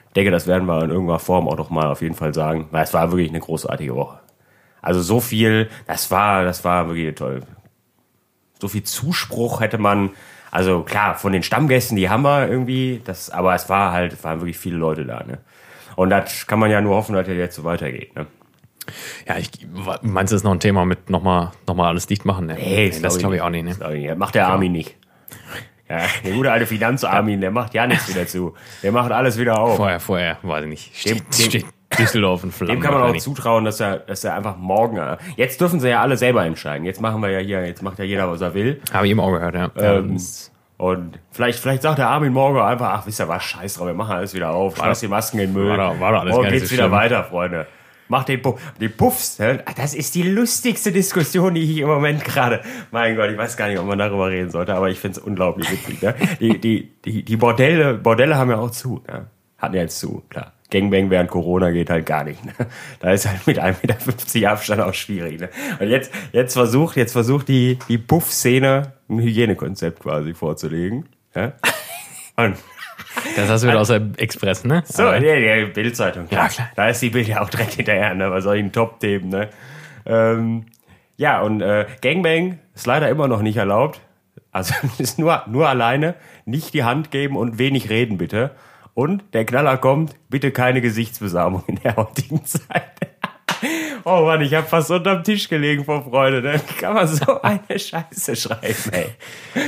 Ich 0.08 0.14
denke, 0.14 0.30
das 0.30 0.46
werden 0.46 0.66
wir 0.66 0.82
in 0.82 0.90
irgendeiner 0.90 1.18
Form 1.18 1.48
auch 1.48 1.56
noch 1.56 1.70
mal 1.70 1.86
auf 1.86 2.02
jeden 2.02 2.14
Fall 2.14 2.34
sagen, 2.34 2.68
weil 2.70 2.82
es 2.82 2.92
war 2.92 3.12
wirklich 3.12 3.28
eine 3.28 3.40
großartige 3.40 3.94
Woche. 3.94 4.18
Also 4.80 5.00
so 5.00 5.20
viel, 5.20 5.68
das 5.86 6.10
war, 6.10 6.44
das 6.44 6.64
war 6.64 6.88
wirklich 6.88 7.14
toll. 7.14 7.42
So 8.62 8.68
viel 8.68 8.84
Zuspruch 8.84 9.60
hätte 9.60 9.76
man, 9.76 10.10
also 10.52 10.84
klar, 10.84 11.16
von 11.16 11.32
den 11.32 11.42
Stammgästen, 11.42 11.96
die 11.96 12.08
haben 12.08 12.22
wir 12.22 12.46
irgendwie, 12.48 13.00
das, 13.04 13.28
aber 13.28 13.56
es 13.56 13.68
war 13.68 13.90
halt, 13.90 14.12
es 14.12 14.22
waren 14.22 14.38
wirklich 14.40 14.56
viele 14.56 14.76
Leute 14.76 15.04
da, 15.04 15.24
ne? 15.24 15.38
Und 15.96 16.10
das 16.10 16.46
kann 16.46 16.60
man 16.60 16.70
ja 16.70 16.80
nur 16.80 16.94
hoffen, 16.94 17.12
dass 17.16 17.26
das 17.26 17.34
jetzt 17.34 17.56
so 17.56 17.64
weitergeht, 17.64 18.14
ne? 18.14 18.26
Ja, 19.26 19.36
ich, 19.36 19.50
meinst 20.02 20.30
du, 20.30 20.36
das 20.36 20.42
ist 20.42 20.44
noch 20.44 20.52
ein 20.52 20.60
Thema 20.60 20.84
mit 20.84 21.10
nochmal 21.10 21.50
noch 21.66 21.74
mal 21.74 21.88
alles 21.88 22.06
dicht 22.06 22.24
machen? 22.24 22.46
Ne? 22.46 22.54
Nee, 22.54 22.92
das 23.02 23.18
glaube 23.18 23.34
ich 23.34 23.42
auch 23.42 23.50
nicht. 23.50 23.64
Ne? 23.80 23.96
Ich 23.96 24.16
macht 24.16 24.36
der 24.36 24.46
Armin 24.46 24.70
nicht. 24.70 24.96
Ja, 25.88 25.98
der 26.24 26.32
gute 26.32 26.52
alte 26.52 26.66
Finanzarmin, 26.66 27.40
der 27.40 27.50
macht 27.50 27.74
ja 27.74 27.88
nichts 27.88 28.08
wieder 28.14 28.28
zu. 28.28 28.54
Der 28.84 28.92
macht 28.92 29.10
alles 29.10 29.38
wieder 29.38 29.58
auf. 29.58 29.74
Vorher, 29.76 29.98
vorher, 29.98 30.38
weiß 30.42 30.62
ich 30.62 30.68
nicht. 30.70 30.96
Steht, 30.96 31.18
Dem- 31.18 31.24
dem- 31.30 31.44
steht 31.50 31.66
Düsseldorf 31.98 32.44
in 32.44 32.50
Flammen. 32.52 32.74
Dem 32.76 32.80
kann 32.80 32.94
man 32.94 33.02
auch 33.02 33.16
zutrauen, 33.16 33.64
dass 33.64 33.80
er, 33.80 33.98
dass 33.98 34.24
er 34.24 34.34
einfach 34.34 34.56
morgen. 34.56 34.98
Jetzt 35.36 35.60
dürfen 35.60 35.80
sie 35.80 35.88
ja 35.88 36.00
alle 36.00 36.16
selber 36.16 36.44
entscheiden. 36.44 36.84
Jetzt 36.86 37.00
machen 37.00 37.20
wir 37.22 37.30
ja 37.30 37.38
hier, 37.40 37.64
jetzt 37.66 37.82
macht 37.82 37.98
ja 37.98 38.04
jeder, 38.04 38.30
was 38.30 38.40
er 38.40 38.54
will. 38.54 38.80
Habe 38.92 39.06
ich 39.06 39.10
eben 39.12 39.20
auch 39.20 39.32
gehört, 39.32 39.54
ja. 39.54 39.70
Ähm, 39.76 40.18
Und 40.78 41.18
vielleicht, 41.30 41.60
vielleicht 41.60 41.82
sagt 41.82 41.98
der 41.98 42.08
Armin 42.08 42.32
morgen 42.32 42.58
einfach, 42.58 42.90
ach, 42.92 43.06
wisst 43.06 43.20
ihr 43.20 43.28
was, 43.28 43.42
scheiß 43.44 43.74
drauf, 43.74 43.86
wir 43.86 43.94
machen 43.94 44.16
alles 44.16 44.34
wieder 44.34 44.50
auf, 44.50 44.76
schmeiß 44.76 45.00
die 45.00 45.08
Masken 45.08 45.38
in 45.38 45.50
den 45.50 45.52
Müll. 45.54 45.68
War 45.76 45.76
doch- 45.94 46.00
war 46.00 46.12
doch 46.12 46.20
alles 46.22 46.34
morgen 46.34 46.48
geht's 46.50 46.66
so 46.68 46.72
wieder 46.72 46.84
schlimm. 46.84 46.92
weiter, 46.92 47.24
Freunde. 47.24 47.66
Macht 48.08 48.28
den 48.28 48.42
Puff. 48.42 48.60
Die 48.80 48.88
Puffs, 48.88 49.38
ne? 49.38 49.62
das 49.76 49.94
ist 49.94 50.14
die 50.16 50.22
lustigste 50.24 50.92
Diskussion, 50.92 51.54
die 51.54 51.62
ich 51.62 51.78
im 51.78 51.86
Moment 51.88 52.22
gerade. 52.24 52.60
Mein 52.90 53.16
Gott, 53.16 53.30
ich 53.30 53.38
weiß 53.38 53.56
gar 53.56 53.68
nicht, 53.68 53.78
ob 53.78 53.86
man 53.86 53.98
darüber 53.98 54.28
reden 54.28 54.50
sollte, 54.50 54.74
aber 54.74 54.90
ich 54.90 54.98
finde 54.98 55.18
es 55.18 55.24
unglaublich 55.24 55.70
witzig. 55.70 56.02
Ne? 56.02 56.14
Die, 56.40 56.58
die, 56.60 56.90
die, 57.04 57.22
die 57.24 57.36
Bordelle, 57.36 57.94
Bordelle 57.94 58.36
haben 58.36 58.50
ja 58.50 58.58
auch 58.58 58.70
zu. 58.70 59.02
Ne? 59.08 59.26
Hatten 59.56 59.76
ja 59.76 59.82
jetzt 59.82 59.98
zu, 60.00 60.22
klar. 60.28 60.52
Gangbang 60.72 61.10
während 61.10 61.30
Corona 61.30 61.70
geht 61.70 61.90
halt 61.90 62.06
gar 62.06 62.24
nicht. 62.24 62.44
Ne? 62.44 62.52
Da 62.98 63.12
ist 63.12 63.28
halt 63.28 63.46
mit 63.46 63.60
1,50 63.62 63.76
Meter 64.36 64.50
Abstand 64.50 64.80
auch 64.80 64.94
schwierig. 64.94 65.38
Ne? 65.40 65.48
Und 65.78 65.88
jetzt, 65.88 66.10
jetzt 66.32 66.54
versucht, 66.54 66.96
jetzt 66.96 67.12
versucht 67.12 67.46
die, 67.48 67.78
die 67.88 67.98
Puff-Szene 67.98 68.92
ein 69.08 69.20
Hygienekonzept 69.20 70.00
quasi 70.00 70.34
vorzulegen. 70.34 71.06
Ja? 71.34 71.52
Und 72.36 72.56
Das 73.36 73.48
hast 73.48 73.62
du 73.64 73.68
wieder 73.68 73.80
aus 73.80 73.88
der 73.88 74.02
Express, 74.16 74.64
ne? 74.64 74.82
so, 74.86 75.04
Aber- 75.04 75.18
ja, 75.20 75.66
Bildzeitung. 75.66 76.26
Ja, 76.30 76.48
klar. 76.48 76.70
Da 76.74 76.88
ist 76.88 77.00
die 77.02 77.10
Bild 77.10 77.28
ja 77.28 77.42
auch 77.42 77.50
direkt 77.50 77.74
hinterher, 77.74 78.14
ne? 78.14 78.34
Ich 78.36 78.46
ein 78.46 78.72
Top-Themen, 78.72 79.28
ne? 79.28 79.48
Ähm, 80.06 80.66
ja, 81.16 81.42
und 81.42 81.60
äh, 81.60 81.86
Gangbang 82.00 82.58
ist 82.74 82.86
leider 82.86 83.08
immer 83.08 83.28
noch 83.28 83.42
nicht 83.42 83.58
erlaubt. 83.58 84.00
Also 84.50 84.74
ist 84.98 85.18
nur, 85.18 85.42
nur 85.46 85.68
alleine, 85.68 86.14
nicht 86.46 86.74
die 86.74 86.84
Hand 86.84 87.10
geben 87.10 87.36
und 87.36 87.58
wenig 87.58 87.90
reden, 87.90 88.18
bitte. 88.18 88.52
Und 88.94 89.24
der 89.32 89.44
Knaller 89.46 89.78
kommt, 89.78 90.14
bitte 90.28 90.50
keine 90.50 90.80
Gesichtsbesamung 90.80 91.64
in 91.66 91.76
der 91.82 91.96
heutigen 91.96 92.44
Zeit. 92.44 92.90
Oh 94.04 94.22
Mann, 94.26 94.40
ich 94.40 94.52
habe 94.54 94.66
fast 94.66 94.90
unterm 94.90 95.22
Tisch 95.22 95.48
gelegen 95.48 95.84
vor 95.84 96.02
Freude. 96.02 96.42
Ne? 96.42 96.60
Wie 96.68 96.74
kann 96.80 96.94
man 96.94 97.06
so 97.06 97.40
eine 97.40 97.60
Scheiße 97.78 98.34
schreiben, 98.36 98.90
ey? 98.92 99.06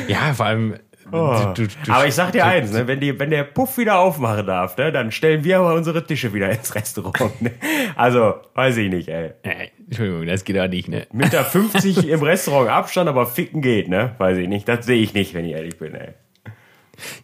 Ja, 0.09 0.35
vor 0.35 0.47
allem. 0.47 0.75
Oh. 1.13 1.53
du- 1.55 1.67
du- 1.67 1.69
du- 1.85 1.93
aber 1.93 2.07
ich 2.07 2.15
sag 2.15 2.33
dir 2.33 2.47
eins, 2.47 2.73
ne, 2.73 2.87
wenn, 2.89 2.99
die, 2.99 3.17
wenn 3.21 3.29
der 3.31 3.45
Puff 3.45 3.77
wieder 3.77 3.99
aufmachen 3.99 4.47
darf, 4.47 4.77
ne, 4.79 4.91
dann 4.91 5.13
stellen 5.13 5.45
wir 5.45 5.59
aber 5.59 5.75
unsere 5.75 6.05
Tische 6.05 6.33
wieder 6.33 6.51
ins 6.51 6.75
Restaurant. 6.75 7.41
Ne? 7.43 7.53
Also, 7.95 8.35
weiß 8.55 8.79
ich 8.79 8.91
nicht, 8.91 9.09
ey. 9.11 9.33
Äh, 9.43 9.69
Entschuldigung, 9.87 10.27
das 10.27 10.45
geht 10.45 10.57
ja 10.57 10.67
nicht, 10.67 10.89
ne? 10.89 11.07
Meter 11.13 11.45
50 11.45 12.09
im 12.09 12.23
Restaurant 12.23 12.71
Abstand, 12.71 13.09
aber 13.09 13.27
ficken 13.27 13.61
geht, 13.61 13.89
ne? 13.89 14.15
Weiß 14.19 14.39
ich 14.39 14.49
nicht. 14.49 14.67
Das 14.67 14.87
sehe 14.87 15.01
ich 15.01 15.13
nicht, 15.13 15.35
wenn 15.35 15.45
ich 15.45 15.53
ehrlich 15.53 15.79
bin, 15.79 15.95
ey. 15.95 16.15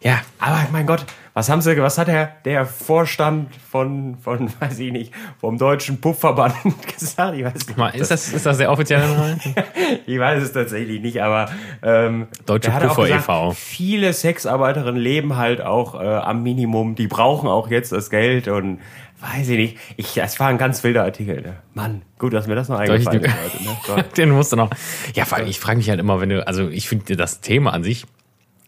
Ja, 0.01 0.21
Aber 0.39 0.67
mein 0.71 0.85
Gott, 0.85 1.05
was 1.33 1.49
haben 1.49 1.61
sie, 1.61 1.77
was 1.77 1.97
hat 1.97 2.07
der, 2.07 2.35
der 2.43 2.65
Vorstand 2.65 3.49
von, 3.55 4.17
von, 4.17 4.51
weiß 4.59 4.79
ich 4.79 4.91
nicht, 4.91 5.13
vom 5.39 5.57
Deutschen 5.57 6.01
Puffverband 6.01 6.55
gesagt? 6.99 7.37
Ich 7.37 7.45
weiß 7.45 7.67
nicht. 7.67 7.77
mal, 7.77 7.89
ist 7.89 8.11
das, 8.11 8.33
ist 8.33 8.45
das 8.45 8.57
der 8.57 8.71
offizielle 8.71 9.07
Name? 9.07 9.37
Ich 10.05 10.19
weiß 10.19 10.41
es 10.43 10.53
tatsächlich 10.53 11.01
nicht, 11.01 11.21
aber 11.21 11.49
ähm, 11.83 12.27
Deutsche 12.45 12.71
Puffer 12.71 13.03
gesagt, 13.03 13.23
e.V.. 13.23 13.51
Viele 13.51 14.13
Sexarbeiterinnen 14.13 15.01
leben 15.01 15.35
halt 15.37 15.61
auch 15.61 15.95
äh, 15.95 16.05
am 16.05 16.43
Minimum, 16.43 16.95
die 16.95 17.07
brauchen 17.07 17.47
auch 17.49 17.69
jetzt 17.69 17.91
das 17.91 18.09
Geld 18.09 18.47
und 18.47 18.79
weiß 19.19 19.49
ich 19.49 19.57
nicht. 19.57 19.77
Ich, 19.97 20.13
das 20.15 20.39
war 20.39 20.47
ein 20.47 20.57
ganz 20.57 20.83
wilder 20.83 21.03
Artikel. 21.03 21.41
Ne? 21.41 21.57
Mann, 21.73 22.01
gut, 22.17 22.33
dass 22.33 22.47
mir 22.47 22.55
das 22.55 22.69
noch 22.69 22.79
eingefallen 22.79 23.23
ist. 23.23 23.87
heute, 23.87 23.97
Ne? 23.97 24.05
Den 24.17 24.31
musst 24.31 24.51
du 24.51 24.55
noch. 24.55 24.71
Ja, 25.13 25.25
vor 25.25 25.37
allem, 25.37 25.47
ich 25.47 25.59
frage 25.59 25.77
mich 25.77 25.89
halt 25.89 25.99
immer, 25.99 26.19
wenn 26.19 26.29
du, 26.29 26.45
also 26.45 26.69
ich 26.69 26.89
finde, 26.89 27.15
das 27.15 27.41
Thema 27.41 27.73
an 27.73 27.83
sich 27.83 28.05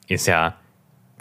ist 0.08 0.28
ja 0.28 0.56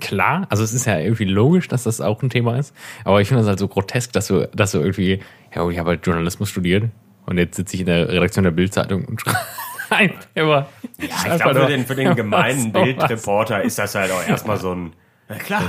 klar, 0.02 0.46
also 0.50 0.62
es 0.62 0.72
ist 0.72 0.84
ja 0.84 0.98
irgendwie 0.98 1.24
logisch, 1.24 1.68
dass 1.68 1.84
das 1.84 2.00
auch 2.00 2.22
ein 2.22 2.30
Thema 2.30 2.58
ist, 2.58 2.74
aber 3.04 3.20
ich 3.20 3.28
finde 3.28 3.42
das 3.42 3.48
halt 3.48 3.58
so 3.58 3.68
grotesk, 3.68 4.12
dass 4.12 4.26
du, 4.26 4.48
dass 4.54 4.72
du 4.72 4.78
irgendwie, 4.78 5.20
ja, 5.54 5.68
ich 5.68 5.78
habe 5.78 5.90
halt 5.90 6.06
Journalismus 6.06 6.48
studiert 6.48 6.84
und 7.26 7.38
jetzt 7.38 7.56
sitze 7.56 7.74
ich 7.74 7.80
in 7.80 7.86
der 7.86 8.08
Redaktion 8.08 8.44
der 8.44 8.50
Bildzeitung 8.50 9.04
und 9.04 9.20
schreibe 9.20 10.14
immer. 10.34 10.66
Ja, 10.98 11.34
ich 11.34 11.42
glaube, 11.42 11.60
für 11.60 11.66
den, 11.66 11.86
für 11.86 11.94
den 11.94 12.14
gemeinen. 12.14 12.72
Bildreporter 12.72 13.62
ist 13.62 13.78
das 13.78 13.94
halt 13.94 14.10
auch 14.10 14.26
erstmal 14.26 14.58
so 14.58 14.74
ein. 14.74 14.92
Na 15.28 15.36
klar. 15.36 15.62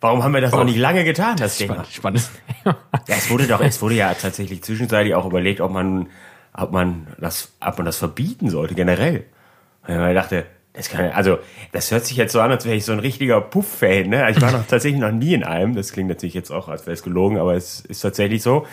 Warum 0.00 0.24
haben 0.24 0.34
wir 0.34 0.40
das 0.40 0.52
noch 0.52 0.64
nicht 0.64 0.78
lange 0.78 1.04
getan, 1.04 1.36
das 1.36 1.58
Thema? 1.58 1.84
Spannend. 1.90 2.28
Ja, 2.64 2.76
es 3.06 3.30
wurde 3.30 3.46
doch, 3.46 3.60
es 3.60 3.80
wurde 3.80 3.94
ja 3.94 4.12
tatsächlich 4.14 4.64
zwischenzeitlich 4.64 5.14
auch 5.14 5.26
überlegt, 5.26 5.60
ob 5.60 5.70
man, 5.70 6.08
ob 6.52 6.72
man 6.72 7.06
das, 7.18 7.52
ob 7.60 7.76
man 7.76 7.84
das 7.84 7.98
verbieten 7.98 8.50
sollte, 8.50 8.74
generell. 8.74 9.26
Weil 9.86 9.98
man 9.98 10.14
dachte, 10.14 10.46
das 10.74 10.88
kann, 10.88 11.10
also, 11.10 11.38
das 11.72 11.90
hört 11.90 12.06
sich 12.06 12.16
jetzt 12.16 12.32
so 12.32 12.40
an, 12.40 12.50
als 12.50 12.64
wäre 12.64 12.74
ich 12.74 12.86
so 12.86 12.92
ein 12.92 12.98
richtiger 12.98 13.42
Puff-Fan, 13.42 14.08
ne? 14.08 14.24
Also 14.24 14.38
Ich 14.38 14.42
war 14.44 14.52
noch 14.52 14.66
tatsächlich 14.68 15.00
noch 15.00 15.12
nie 15.12 15.34
in 15.34 15.44
einem. 15.44 15.74
Das 15.74 15.92
klingt 15.92 16.08
natürlich 16.08 16.32
jetzt 16.32 16.50
auch, 16.50 16.68
als 16.68 16.86
wäre 16.86 16.94
es 16.94 17.02
gelogen, 17.02 17.38
aber 17.38 17.54
es 17.54 17.80
ist 17.80 18.00
tatsächlich 18.00 18.42
so. 18.42 18.66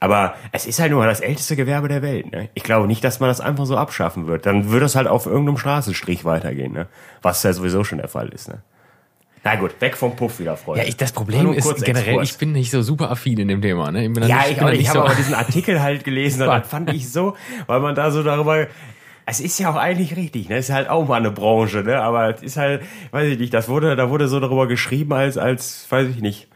Aber 0.00 0.34
es 0.52 0.66
ist 0.66 0.80
halt 0.80 0.92
nur 0.92 1.04
das 1.04 1.20
älteste 1.20 1.54
Gewerbe 1.54 1.88
der 1.88 2.00
Welt, 2.00 2.32
ne? 2.32 2.48
Ich 2.54 2.62
glaube 2.62 2.86
nicht, 2.86 3.04
dass 3.04 3.20
man 3.20 3.28
das 3.28 3.42
einfach 3.42 3.66
so 3.66 3.76
abschaffen 3.76 4.26
wird. 4.26 4.46
Dann 4.46 4.70
würde 4.70 4.86
es 4.86 4.96
halt 4.96 5.08
auf 5.08 5.26
irgendeinem 5.26 5.58
Straßenstrich 5.58 6.24
weitergehen, 6.24 6.72
ne? 6.72 6.86
Was 7.20 7.42
ja 7.42 7.52
sowieso 7.52 7.84
schon 7.84 7.98
der 7.98 8.08
Fall 8.08 8.28
ist, 8.30 8.48
ne? 8.48 8.62
Na 9.44 9.56
gut, 9.56 9.72
weg 9.80 9.96
vom 9.96 10.14
Puff 10.14 10.38
wieder, 10.38 10.56
Freunde. 10.56 10.82
Ja, 10.82 10.88
ich, 10.88 10.96
das 10.96 11.10
Problem 11.10 11.52
ist 11.52 11.84
generell, 11.84 12.10
Exkurs. 12.10 12.30
ich 12.30 12.38
bin 12.38 12.52
nicht 12.52 12.70
so 12.70 12.80
super 12.80 13.10
affin 13.10 13.38
in 13.38 13.48
dem 13.48 13.60
Thema. 13.60 13.90
Ne? 13.90 14.06
Ich 14.06 14.12
bin 14.12 14.22
Ja, 14.22 14.38
nicht, 14.38 14.52
ich, 14.52 14.56
ich 14.56 14.78
nicht 14.78 14.88
habe 14.88 14.98
so, 15.00 15.04
aber 15.04 15.14
diesen 15.16 15.34
Artikel 15.34 15.82
halt 15.82 16.04
gelesen 16.04 16.42
und 16.42 16.48
das 16.48 16.68
fand 16.68 16.92
ich 16.92 17.10
so, 17.10 17.36
weil 17.66 17.80
man 17.80 17.94
da 17.96 18.10
so 18.12 18.22
darüber. 18.22 18.68
Es 19.24 19.40
ist 19.40 19.58
ja 19.58 19.70
auch 19.70 19.76
eigentlich 19.76 20.16
richtig, 20.16 20.48
ne? 20.48 20.56
Es 20.56 20.68
ist 20.68 20.74
halt 20.74 20.88
auch 20.88 21.06
mal 21.06 21.16
eine 21.16 21.30
Branche, 21.30 21.82
ne? 21.82 22.00
Aber 22.00 22.34
es 22.34 22.42
ist 22.42 22.56
halt, 22.56 22.82
weiß 23.12 23.28
ich 23.28 23.38
nicht, 23.38 23.54
das 23.54 23.68
wurde, 23.68 23.94
da 23.96 24.10
wurde 24.10 24.28
so 24.28 24.40
darüber 24.40 24.66
geschrieben, 24.66 25.12
als, 25.12 25.38
als, 25.38 25.86
weiß 25.90 26.08
ich 26.08 26.20
nicht, 26.20 26.48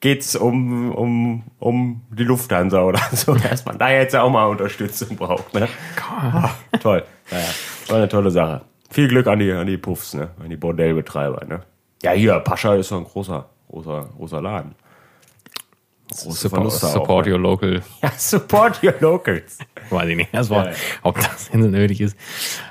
geht's 0.00 0.36
um, 0.36 0.92
um, 0.92 1.44
um 1.58 2.02
die 2.10 2.24
Lufthansa 2.24 2.82
oder 2.82 3.00
so, 3.12 3.34
dass 3.34 3.64
man 3.64 3.78
da 3.78 3.90
jetzt 3.90 4.14
auch 4.16 4.30
mal 4.30 4.46
Unterstützung 4.46 5.16
braucht, 5.16 5.52
ne? 5.54 5.68
Ah, 6.08 6.50
toll. 6.80 7.04
Naja, 7.30 7.46
war 7.88 7.96
eine 7.96 8.08
tolle 8.08 8.30
Sache. 8.30 8.62
Viel 8.90 9.08
Glück 9.08 9.26
an 9.26 9.38
die, 9.38 9.50
an 9.52 9.66
die 9.66 9.76
Puffs, 9.76 10.14
ne? 10.14 10.30
An 10.42 10.50
die 10.50 10.56
Bordellbetreiber, 10.56 11.44
ne? 11.46 11.62
Ja, 12.02 12.12
hier, 12.12 12.38
Pascha 12.40 12.74
ist 12.74 12.88
so 12.88 12.98
ein 12.98 13.04
großer, 13.04 13.48
großer, 13.68 14.08
großer 14.16 14.42
Laden. 14.42 14.74
Große 16.22 16.48
support, 16.48 16.72
support 16.72 17.26
ne? 17.26 17.32
your 17.32 17.38
local. 17.40 17.82
Ja, 18.02 18.10
support 18.16 18.82
your 18.82 18.94
locals. 19.00 19.58
Weiß 19.90 20.08
ich 20.08 20.16
nicht, 20.16 20.30
das 20.32 20.48
war, 20.50 20.66
Ja, 20.66 20.70
ja. 20.70 20.76
ob 21.02 21.16
das 21.16 21.46
so 21.52 21.58
nötig 21.58 22.00
ist. 22.00 22.16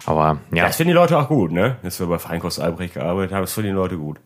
Aber 0.06 0.40
ja, 0.52 0.66
Das 0.68 0.78
finden 0.78 0.90
die 0.90 0.94
Leute 0.96 1.18
auch 1.18 1.28
gut, 1.28 1.52
ne? 1.52 1.76
Dass 1.84 2.00
wir 2.00 2.08
bei 2.08 2.20
Feinkost 2.20 2.60
Albrecht 2.60 2.94
gearbeitet 2.96 3.34
haben, 3.34 3.42
das 3.42 3.54
finden 3.54 3.70
die 3.72 3.76
Leute 3.76 3.98
gut. 3.98 4.20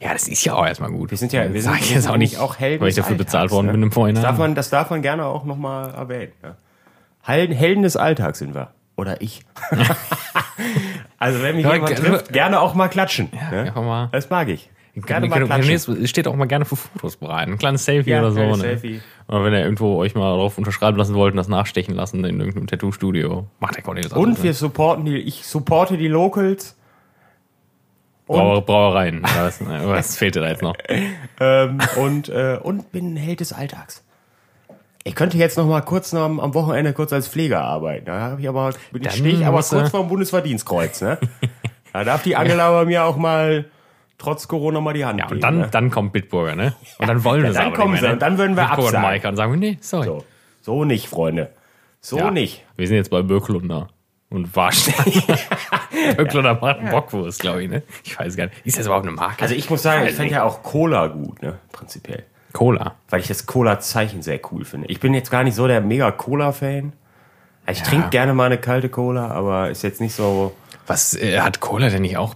ja, 0.00 0.12
das 0.12 0.28
ist 0.28 0.44
ja 0.44 0.54
auch 0.54 0.66
erstmal 0.66 0.90
gut. 0.90 1.10
Wir 1.10 1.18
sind 1.18 1.32
ja, 1.32 1.52
wir 1.52 1.62
sind, 1.62 1.90
jetzt 1.90 2.08
auch 2.08 2.16
nicht, 2.16 2.38
auch 2.38 2.58
Helden. 2.58 2.82
weil 2.82 2.88
ich 2.90 2.94
dafür 2.94 3.12
Alltags, 3.12 3.26
bezahlt 3.26 3.50
worden 3.50 3.66
ne? 3.66 3.72
bin 3.72 3.82
im 3.84 3.92
Vorhinein. 3.92 4.22
Das 4.22 4.30
darf 4.30 4.38
man, 4.38 4.54
das 4.54 4.70
darf 4.70 4.90
man 4.90 5.00
gerne 5.02 5.24
auch 5.24 5.44
nochmal 5.44 5.94
erwähnen. 5.94 6.32
Ja. 6.42 6.56
Helden, 7.22 7.82
des 7.82 7.96
Alltags 7.96 8.38
sind 8.38 8.54
wir. 8.54 8.72
Oder 8.96 9.20
ich. 9.22 9.42
also 11.18 11.42
wenn 11.42 11.56
mich 11.56 11.64
Ja, 11.64 11.74
jemand 11.74 11.96
trifft, 11.96 12.32
gerne 12.32 12.60
auch 12.60 12.74
mal 12.74 12.88
klatschen. 12.88 13.30
ne? 13.50 13.62
einfach 13.62 13.82
mal. 13.82 14.08
Das 14.12 14.30
mag 14.30 14.48
ich. 14.48 14.70
Gerne 15.02 15.28
Gerne 15.28 15.46
mal 15.46 15.60
klatschen. 15.60 16.02
Es 16.02 16.10
steht 16.10 16.26
auch 16.28 16.34
mal 16.34 16.46
gerne 16.46 16.64
für 16.64 16.76
Fotos 16.76 17.16
bereit. 17.16 17.48
Ein 17.48 17.58
kleines 17.58 17.84
Selfie 17.84 18.10
Ja, 18.10 18.20
oder 18.20 18.32
so. 18.32 18.40
Ne? 18.40 18.56
Selfie. 18.56 19.00
Oder 19.28 19.44
wenn 19.44 19.52
ihr 19.52 19.60
irgendwo 19.60 19.96
euch 19.96 20.14
mal 20.14 20.36
drauf 20.36 20.58
unterschreiben 20.58 20.96
lassen 20.96 21.14
wollt 21.14 21.32
und 21.32 21.36
das 21.36 21.48
nachstechen 21.48 21.94
lassen 21.94 22.24
in 22.24 22.38
irgendeinem 22.38 22.66
Tattoo-Studio, 22.66 23.46
macht 23.60 23.76
der 23.76 23.94
das 23.94 24.12
Und 24.12 24.30
alles, 24.30 24.42
wir 24.42 24.50
ne? 24.50 24.54
supporten 24.54 25.04
die, 25.04 25.16
ich 25.16 25.46
supporte 25.46 25.96
die 25.96 26.08
Locals. 26.08 26.76
Brauer, 28.26 28.62
Brauereien. 28.62 29.22
Was, 29.36 29.64
was 29.64 30.16
fehlt 30.16 30.34
dir 30.34 30.40
da 30.40 30.48
jetzt 30.48 30.60
noch? 30.60 30.76
ähm, 31.40 31.78
und, 31.96 32.28
äh, 32.28 32.58
und 32.62 32.92
bin 32.92 33.14
ein 33.14 33.16
Held 33.16 33.40
des 33.40 33.54
Alltags. 33.54 34.04
Ich 35.04 35.14
könnte 35.14 35.38
jetzt 35.38 35.56
noch 35.56 35.66
mal 35.66 35.80
kurz 35.80 36.12
noch 36.12 36.20
am, 36.20 36.38
am 36.38 36.52
Wochenende 36.52 36.92
kurz 36.92 37.14
als 37.14 37.28
Pfleger 37.28 37.62
arbeiten. 37.62 38.04
Da 38.04 38.20
habe 38.20 38.40
ich 38.42 38.48
aber, 38.48 38.72
stehe 39.08 39.34
ich 39.34 39.46
aber 39.46 39.62
kurz 39.62 39.90
vor 39.90 40.00
dem 40.00 40.08
Bundesverdienstkreuz. 40.08 41.00
Ne? 41.00 41.18
da 41.94 42.04
darf 42.04 42.22
die 42.22 42.36
Angela 42.36 42.70
bei 42.70 42.84
mir 42.84 43.04
auch 43.04 43.16
mal 43.16 43.64
trotz 44.18 44.48
Corona 44.48 44.80
mal 44.80 44.92
die 44.94 45.04
Hand 45.04 45.18
Ja, 45.18 45.24
und 45.26 45.30
geben. 45.30 45.40
dann, 45.40 45.58
ne? 45.58 45.68
dann 45.70 45.90
kommt 45.90 46.12
Bitburger, 46.12 46.54
ne? 46.56 46.74
Und 46.98 47.06
dann 47.08 47.24
wollen 47.24 47.42
wir 47.42 47.46
Ja, 47.46 47.50
es 47.50 47.56
dann 47.56 47.66
aber 47.68 47.76
kommen 47.76 47.92
nicht 47.92 48.00
sie 48.00 48.06
mehr, 48.06 48.10
ne? 48.10 48.14
und 48.16 48.22
dann 48.22 48.38
würden 48.38 48.56
wir 48.56 48.64
Bitburger 48.64 48.80
und 48.82 48.86
absagen. 48.94 49.02
Maika 49.08 49.28
und 49.30 49.36
sagen, 49.36 49.58
nee, 49.58 49.78
sorry. 49.80 50.06
so. 50.06 50.24
so 50.62 50.84
nicht, 50.84 51.08
Freunde. 51.08 51.50
So 52.00 52.18
Ja. 52.18 52.30
nicht. 52.30 52.64
Wir 52.76 52.86
sind 52.86 52.96
jetzt 52.96 53.10
bei 53.10 53.22
Böcklunder 53.22 53.88
und 54.30 54.54
Warstein. 54.54 54.94
Böcklunder 56.16 56.54
macht 56.60 56.78
einen 56.80 56.90
Bockwurst, 56.90 57.40
glaube 57.40 57.62
ich, 57.64 57.70
ne? 57.70 57.82
Ich 58.04 58.18
weiß 58.18 58.36
gar 58.36 58.46
nicht. 58.46 58.66
Ist 58.66 58.78
das 58.78 58.86
überhaupt 58.86 59.06
eine 59.06 59.14
Marke? 59.14 59.42
Also 59.42 59.54
ich 59.54 59.68
muss 59.70 59.82
sagen, 59.82 60.06
ich 60.06 60.14
fände 60.14 60.32
ja 60.34 60.44
auch 60.44 60.62
Cola 60.62 61.06
gut, 61.06 61.40
ne? 61.42 61.58
Prinzipiell. 61.72 62.24
Cola. 62.52 62.94
Weil 63.10 63.20
ich 63.20 63.28
das 63.28 63.46
Cola-Zeichen 63.46 64.22
sehr 64.22 64.40
cool 64.50 64.64
finde. 64.64 64.88
Ich 64.88 65.00
bin 65.00 65.12
jetzt 65.14 65.30
gar 65.30 65.44
nicht 65.44 65.54
so 65.54 65.66
der 65.66 65.80
mega 65.80 66.10
Cola-Fan. 66.10 66.92
Ich 67.70 67.82
trinke 67.82 68.08
gerne 68.08 68.32
mal 68.32 68.46
eine 68.46 68.56
kalte 68.58 68.88
Cola, 68.88 69.28
aber 69.28 69.68
ist 69.70 69.82
jetzt 69.82 70.00
nicht 70.00 70.14
so 70.14 70.54
Was 70.86 71.14
äh, 71.14 71.40
hat 71.40 71.60
Cola 71.60 71.90
denn 71.90 72.00
nicht 72.02 72.16
auch 72.16 72.34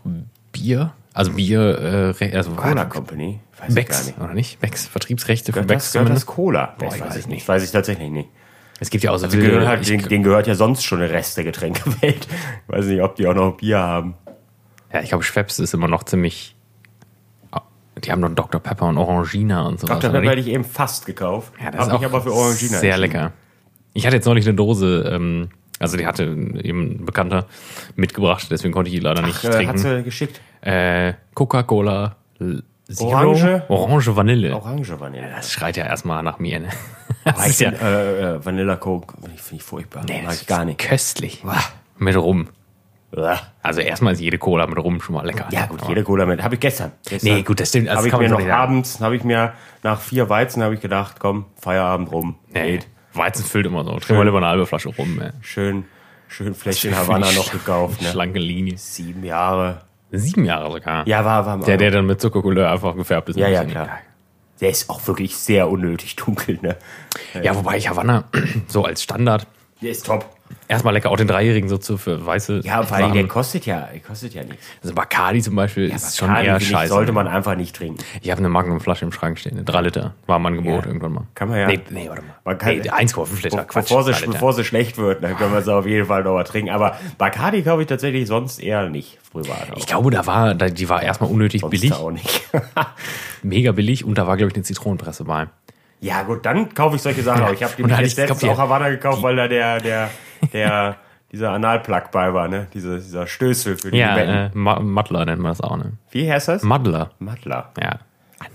Bier? 0.53 0.93
Also 1.15 1.33
Bier, 1.33 1.61
äh, 1.61 2.11
re- 2.11 2.33
also 2.37 2.53
Cola 2.53 2.85
Company. 2.87 3.41
Weiß 3.59 3.69
ich 3.69 3.75
gar 3.75 3.75
Becks, 3.75 4.07
nicht. 4.07 4.19
oder 4.21 4.35
nicht? 4.35 4.61
Becks, 4.61 4.87
Vertriebsrechte 4.87 5.47
für 5.53 5.57
Gehört 5.57 5.69
Becks 5.69 5.85
das, 5.85 5.93
gehört 5.93 6.11
das. 6.11 6.27
Cola? 6.27 6.75
Boah, 6.79 6.87
das 6.87 6.95
ich 6.97 7.01
weiß 7.03 7.09
weiß 7.11 7.17
ich 7.19 7.27
nicht. 7.27 7.49
Weiß 7.49 7.63
ich 7.65 7.71
tatsächlich 7.71 8.11
nicht. 8.11 8.29
Es 8.81 8.91
gibt 8.91 9.05
ja 9.05 9.13
auch 9.13 9.19
so 9.19 9.27
Die 9.29 9.37
gehören 9.39 9.69
halt, 9.69 9.83
ich, 9.83 9.89
den, 9.89 10.09
denen 10.09 10.25
gehört 10.25 10.47
ja 10.47 10.55
sonst 10.55 10.85
schon 10.85 10.99
der 11.01 11.11
Rest 11.11 11.37
der 11.37 11.45
Getränkewelt. 11.45 12.27
Weiß 12.67 12.87
nicht, 12.87 13.01
ob 13.01 13.15
die 13.15 13.29
auch 13.29 13.35
noch 13.35 13.57
Bier 13.59 13.79
haben. 13.79 14.15
ja, 14.93 15.03
ich 15.03 15.11
glaube, 15.11 15.23
Schweppes 15.23 15.59
ist 15.61 15.73
immer 15.75 15.87
noch 15.89 16.03
ziemlich. 16.05 16.57
Die 18.03 18.11
haben 18.11 18.21
noch 18.21 18.31
Dr. 18.35 18.61
Pepper 18.61 18.87
und 18.89 18.97
Orangina 18.99 19.63
und 19.69 19.79
so. 19.79 19.87
Dr. 19.87 20.11
Pepper 20.11 20.31
hätte 20.31 20.41
ich 20.41 20.49
eben 20.49 20.65
fast 20.65 21.07
gekauft. 21.07 21.53
Ja, 21.63 21.71
das 21.71 21.83
Hab 21.83 21.89
ist 21.89 21.93
auch 21.95 22.03
aber 22.03 22.23
für 22.23 22.33
Orangina 22.33 22.79
sehr 22.79 22.97
lecker. 22.97 23.33
Ich 23.93 24.07
hatte 24.07 24.17
jetzt 24.17 24.25
neulich 24.25 24.47
eine 24.47 24.55
Dose, 24.57 25.09
ähm, 25.15 25.51
also 25.83 25.97
die 25.99 26.07
hatte 26.07 26.23
eben 26.25 27.01
ein 27.01 27.05
Bekannter 27.05 27.47
mitgebracht, 27.97 28.47
deswegen 28.51 28.73
konnte 28.73 28.89
ich 28.89 28.95
die 28.95 29.01
leider 29.01 29.21
nicht 29.23 29.45
Äh, 29.45 29.49
hat 29.49 29.55
trinken. 29.57 29.79
sie 29.79 30.03
geschickt. 30.03 30.41
Äh, 30.63 31.13
Coca-Cola 31.35 32.17
Zero, 32.91 33.11
Orange? 33.11 33.63
Orange 33.69 34.17
Vanille. 34.17 34.55
Orange 34.57 34.99
Vanille. 34.99 35.29
Das 35.35 35.53
schreit 35.53 35.77
ja 35.77 35.85
erstmal 35.85 36.23
nach 36.23 36.39
mir. 36.39 36.61
Ne? 36.61 36.69
Das 37.25 37.45
ich 37.45 37.51
ist 37.53 37.61
ja 37.61 37.71
äh, 37.71 38.35
äh, 38.37 38.45
Vanilla 38.45 38.75
Coke 38.77 39.15
finde 39.37 39.57
ich, 39.57 39.63
furchtbar. 39.63 40.03
nee, 40.09 40.23
das 40.25 40.43
ich 40.43 40.47
gar 40.49 40.65
nicht. 40.65 40.79
köstlich. 40.81 41.45
Mit 41.97 42.17
Rum. 42.17 42.49
Also 43.63 43.81
erstmal 43.81 44.15
ist 44.15 44.21
jede 44.21 44.39
Cola 44.39 44.67
mit 44.67 44.79
Rum 44.79 45.01
schon 45.01 45.15
mal 45.15 45.25
lecker. 45.25 45.47
Ja 45.53 45.67
gut, 45.67 45.87
jede 45.87 46.03
Cola 46.03 46.25
mit. 46.27 46.43
Habe 46.43 46.55
ich 46.55 46.61
gestern. 46.61 46.93
gestern 47.09 47.35
Nee, 47.35 47.43
gut, 47.43 47.61
das 47.61 47.69
stimmt. 47.69 47.89
Das 47.89 47.97
habe 47.99 48.09
ich 48.09 48.17
mir 48.17 48.29
noch 48.29 48.41
abends, 48.49 49.01
habe 49.01 49.15
ich 49.17 49.23
mir 49.23 49.53
nach 49.83 50.01
vier 50.01 50.29
Weizen 50.31 50.63
habe 50.63 50.75
ich 50.75 50.81
gedacht, 50.81 51.17
komm, 51.21 51.45
Feierabend 51.61 52.11
rum. 52.11 52.37
Nee, 52.53 52.73
Geht. 52.73 52.89
Weizen 53.15 53.45
füllt 53.45 53.67
immer 53.67 53.85
so. 53.85 53.99
Trink 53.99 54.19
mal 54.19 54.25
lieber 54.25 54.39
eine 54.39 54.47
halbe 54.47 54.67
Flasche 54.67 54.89
Rum. 54.91 55.21
Ey. 55.21 55.31
Schön, 55.41 55.85
schön 56.29 56.55
Fläschchen 56.55 56.97
Havanna 56.97 57.31
noch 57.33 57.51
gekauft. 57.51 58.01
Ne? 58.03 58.09
Schlanke 58.09 58.39
Linie. 58.39 58.79
Sieben 58.79 59.25
Jahre. 59.25 59.83
Sieben 60.11 60.45
Jahre 60.45 60.71
sogar. 60.71 61.07
Ja, 61.07 61.25
war, 61.25 61.47
war 61.47 61.59
Der, 61.59 61.77
der 61.77 61.91
dann 61.91 62.07
mit 62.07 62.21
Zuckercouleur 62.21 62.71
einfach 62.71 62.95
gefärbt 62.95 63.31
ist. 63.31 63.37
Ja, 63.37 63.49
ja, 63.49 63.65
klar. 63.65 63.89
Der 64.61 64.71
ist 64.71 64.89
auch 64.91 65.07
wirklich 65.07 65.37
sehr 65.37 65.69
unnötig 65.69 66.17
dunkel, 66.17 66.59
ne? 66.63 66.77
Ja, 67.43 67.57
wobei 67.57 67.79
ich 67.79 67.89
Havanna 67.89 68.25
so 68.69 68.85
als 68.85 69.03
Standard 69.03 69.47
Der 69.83 69.91
ist 69.91 70.07
top. 70.07 70.25
Erstmal 70.69 70.95
lecker, 70.95 71.11
auch 71.11 71.17
den 71.17 71.29
Dreijährigen 71.29 71.69
so 71.69 71.77
zu 71.79 71.97
für 71.97 72.25
weiße. 72.25 72.61
Ja, 72.65 72.83
vor 72.83 72.97
allem, 72.99 73.13
der 73.15 73.27
kostet 73.27 73.65
ja, 73.67 73.89
kostet 74.07 74.35
ja 74.35 74.45
nichts. 74.45 74.65
Also 74.83 74.95
Bacardi 74.95 75.41
zum 75.41 75.57
Beispiel 75.57 75.89
ist 75.89 76.17
schon 76.17 76.29
Bacardi, 76.29 76.47
eher 76.49 76.55
finde 76.61 76.65
ich, 76.65 76.71
scheiße. 76.79 76.93
Sollte 76.93 77.13
man 77.13 77.27
einfach 77.27 77.57
nicht 77.57 77.75
trinken. 77.75 77.99
Ich 78.21 78.31
habe 78.31 78.39
eine 78.39 78.49
Magnum-Flasche 78.51 79.05
im 79.05 79.13
Schrank 79.13 79.39
stehen, 79.39 79.53
eine 79.53 79.65
3 79.65 79.81
Liter. 79.81 80.15
War 80.27 80.37
im 80.37 80.47
Angebot 80.47 80.83
Ja. 80.83 80.87
irgendwann 80.87 81.13
mal. 81.13 81.27
Kann 81.35 81.49
man 81.49 81.59
ja- 81.59 81.67
Nee, 81.69 81.81
nee 81.91 82.09
warte 82.09 82.23
mal. 82.23 82.35
Man 82.45 82.59
kann- 82.59 82.77
nee, 82.79 82.89
1,5 82.91 83.43
Liter. 83.43 83.65
Quatsch. 83.65 83.89
bevor, 83.89 84.05
sie, 84.05 84.13
3 84.13 84.21
Liter. 84.21 84.33
bevor 84.33 84.53
sie 84.53 84.65
schlecht 84.65 84.99
wird, 84.99 85.23
dann 85.25 85.37
können 85.37 85.53
wir 85.55 85.63
sie 85.63 85.75
auf 85.75 85.87
jeden 85.87 86.07
Fall 86.07 86.23
noch 86.23 86.35
mal 86.35 86.45
trinken. 86.45 86.71
Aber 86.71 86.97
Bacardi 87.19 87.63
kaufe 87.63 87.83
ich 87.83 87.89
tatsächlich 87.89 88.29
sonst 88.29 88.59
eher 88.59 88.89
nicht 88.91 89.19
privat. 89.33 89.69
ich 89.77 89.87
glaube, 89.87 90.11
da 90.11 90.27
war, 90.27 90.55
da, 90.55 90.69
die 90.69 90.89
war 90.89 91.03
erstmal 91.03 91.31
unnötig 91.31 91.63
sonst 91.63 91.71
billig, 91.71 91.93
auch 91.95 92.11
nicht. 92.11 92.43
mega 93.43 93.73
billig 93.73 94.05
und 94.05 94.19
da 94.19 94.27
war, 94.27 94.37
glaube 94.37 94.51
ich, 94.51 94.55
eine 94.55 94.65
Zitronenpresse 94.65 95.25
bei. 95.25 95.47
Ja 96.03 96.23
gut, 96.25 96.45
dann 96.45 96.75
kaufe 96.75 96.97
ich 96.97 97.03
solche 97.03 97.23
Sachen 97.23 97.43
auch. 97.45 97.53
Ich 97.53 97.63
habe 97.63 97.73
die 97.77 97.83
jetzt 97.83 98.17
letztens 98.19 98.41
die- 98.41 98.49
auch 98.51 98.59
Havanna 98.59 98.91
gekauft, 98.91 99.23
weil 99.23 99.37
da 99.37 99.49
der, 99.49 99.79
der, 99.81 100.11
der, 100.53 100.97
dieser 101.33 101.51
Analplug 101.53 102.11
bei 102.11 102.35
war, 102.35 102.49
ne? 102.49 102.67
Diese, 102.75 102.97
dieser 102.99 103.27
Stößel 103.27 103.79
für 103.79 103.91
die 103.91 103.99
Ja, 103.99 104.15
Betten. 104.15 104.53
äh, 104.55 104.81
Muddler 104.83 105.25
nennt 105.25 105.41
man 105.41 105.53
das 105.53 105.61
auch, 105.63 105.77
ne? 105.79 105.93
Wie 106.11 106.31
heißt 106.31 106.49
das? 106.49 106.63
Muddler. 106.63 107.13
Mattler. 107.19 107.71
Ja. 107.81 108.01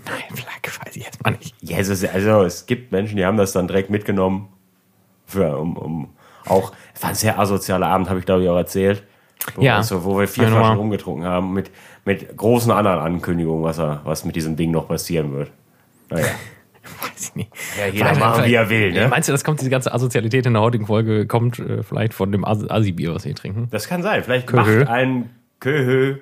Nein, 0.04 0.36
Flak, 0.36 0.86
weiß 0.86 0.94
ich 0.96 1.04
jetzt 1.04 1.24
mal 1.24 1.30
nicht. 1.30 1.54
Ja, 1.62 1.78
es 1.78 1.88
ist, 1.88 2.06
also 2.06 2.42
es 2.44 2.66
gibt 2.66 2.92
Menschen, 2.92 3.16
die 3.16 3.24
haben 3.24 3.36
das 3.38 3.52
dann 3.52 3.66
direkt 3.66 3.90
mitgenommen. 3.90 4.48
Für, 5.26 5.58
um, 5.58 5.76
um 5.76 6.08
auch, 6.46 6.72
es 6.94 7.02
war 7.02 7.10
ein 7.10 7.14
sehr 7.14 7.38
asozialer 7.38 7.86
Abend, 7.88 8.08
habe 8.08 8.18
ich 8.20 8.24
glaube 8.26 8.42
ich 8.44 8.48
auch 8.48 8.56
erzählt. 8.56 9.02
Wo, 9.54 9.62
Ja. 9.62 9.78
wir, 9.78 9.82
so, 9.82 10.04
wo 10.04 10.18
wir 10.18 10.28
vier 10.28 10.48
Flaschen 10.48 10.76
rumgetrunken 10.76 11.24
haben, 11.26 11.52
mit, 11.54 11.70
mit 12.04 12.36
großen 12.36 12.70
anderen 12.70 12.98
Ankündigungen, 12.98 13.62
was, 13.64 13.78
er, 13.78 14.00
was 14.04 14.24
mit 14.24 14.36
diesem 14.36 14.56
Ding 14.56 14.70
noch 14.70 14.88
passieren 14.88 15.32
wird. 15.32 15.50
Naja. 16.10 16.26
Weiß 17.18 17.28
ich 17.30 17.34
nicht. 17.34 17.50
Ja, 17.78 17.86
jeder 17.92 18.18
machen, 18.18 18.44
wie 18.44 18.54
er 18.54 18.70
will, 18.70 18.92
ne? 18.92 19.08
Meinst 19.08 19.28
du, 19.28 19.32
das 19.32 19.44
kommt, 19.44 19.60
diese 19.60 19.70
ganze 19.70 19.92
Asozialität 19.92 20.46
in 20.46 20.52
der 20.54 20.62
heutigen 20.62 20.86
Folge, 20.86 21.26
kommt 21.26 21.58
äh, 21.58 21.82
vielleicht 21.82 22.14
von 22.14 22.30
dem 22.32 22.44
As- 22.44 22.68
Assi-Bier, 22.68 23.14
was 23.14 23.24
wir 23.24 23.34
trinken? 23.34 23.68
Das 23.70 23.88
kann 23.88 24.02
sein. 24.02 24.22
Vielleicht 24.22 24.46
Köhö. 24.46 24.80
macht 24.80 24.88
ein 24.88 25.30
Köhö, 25.60 26.16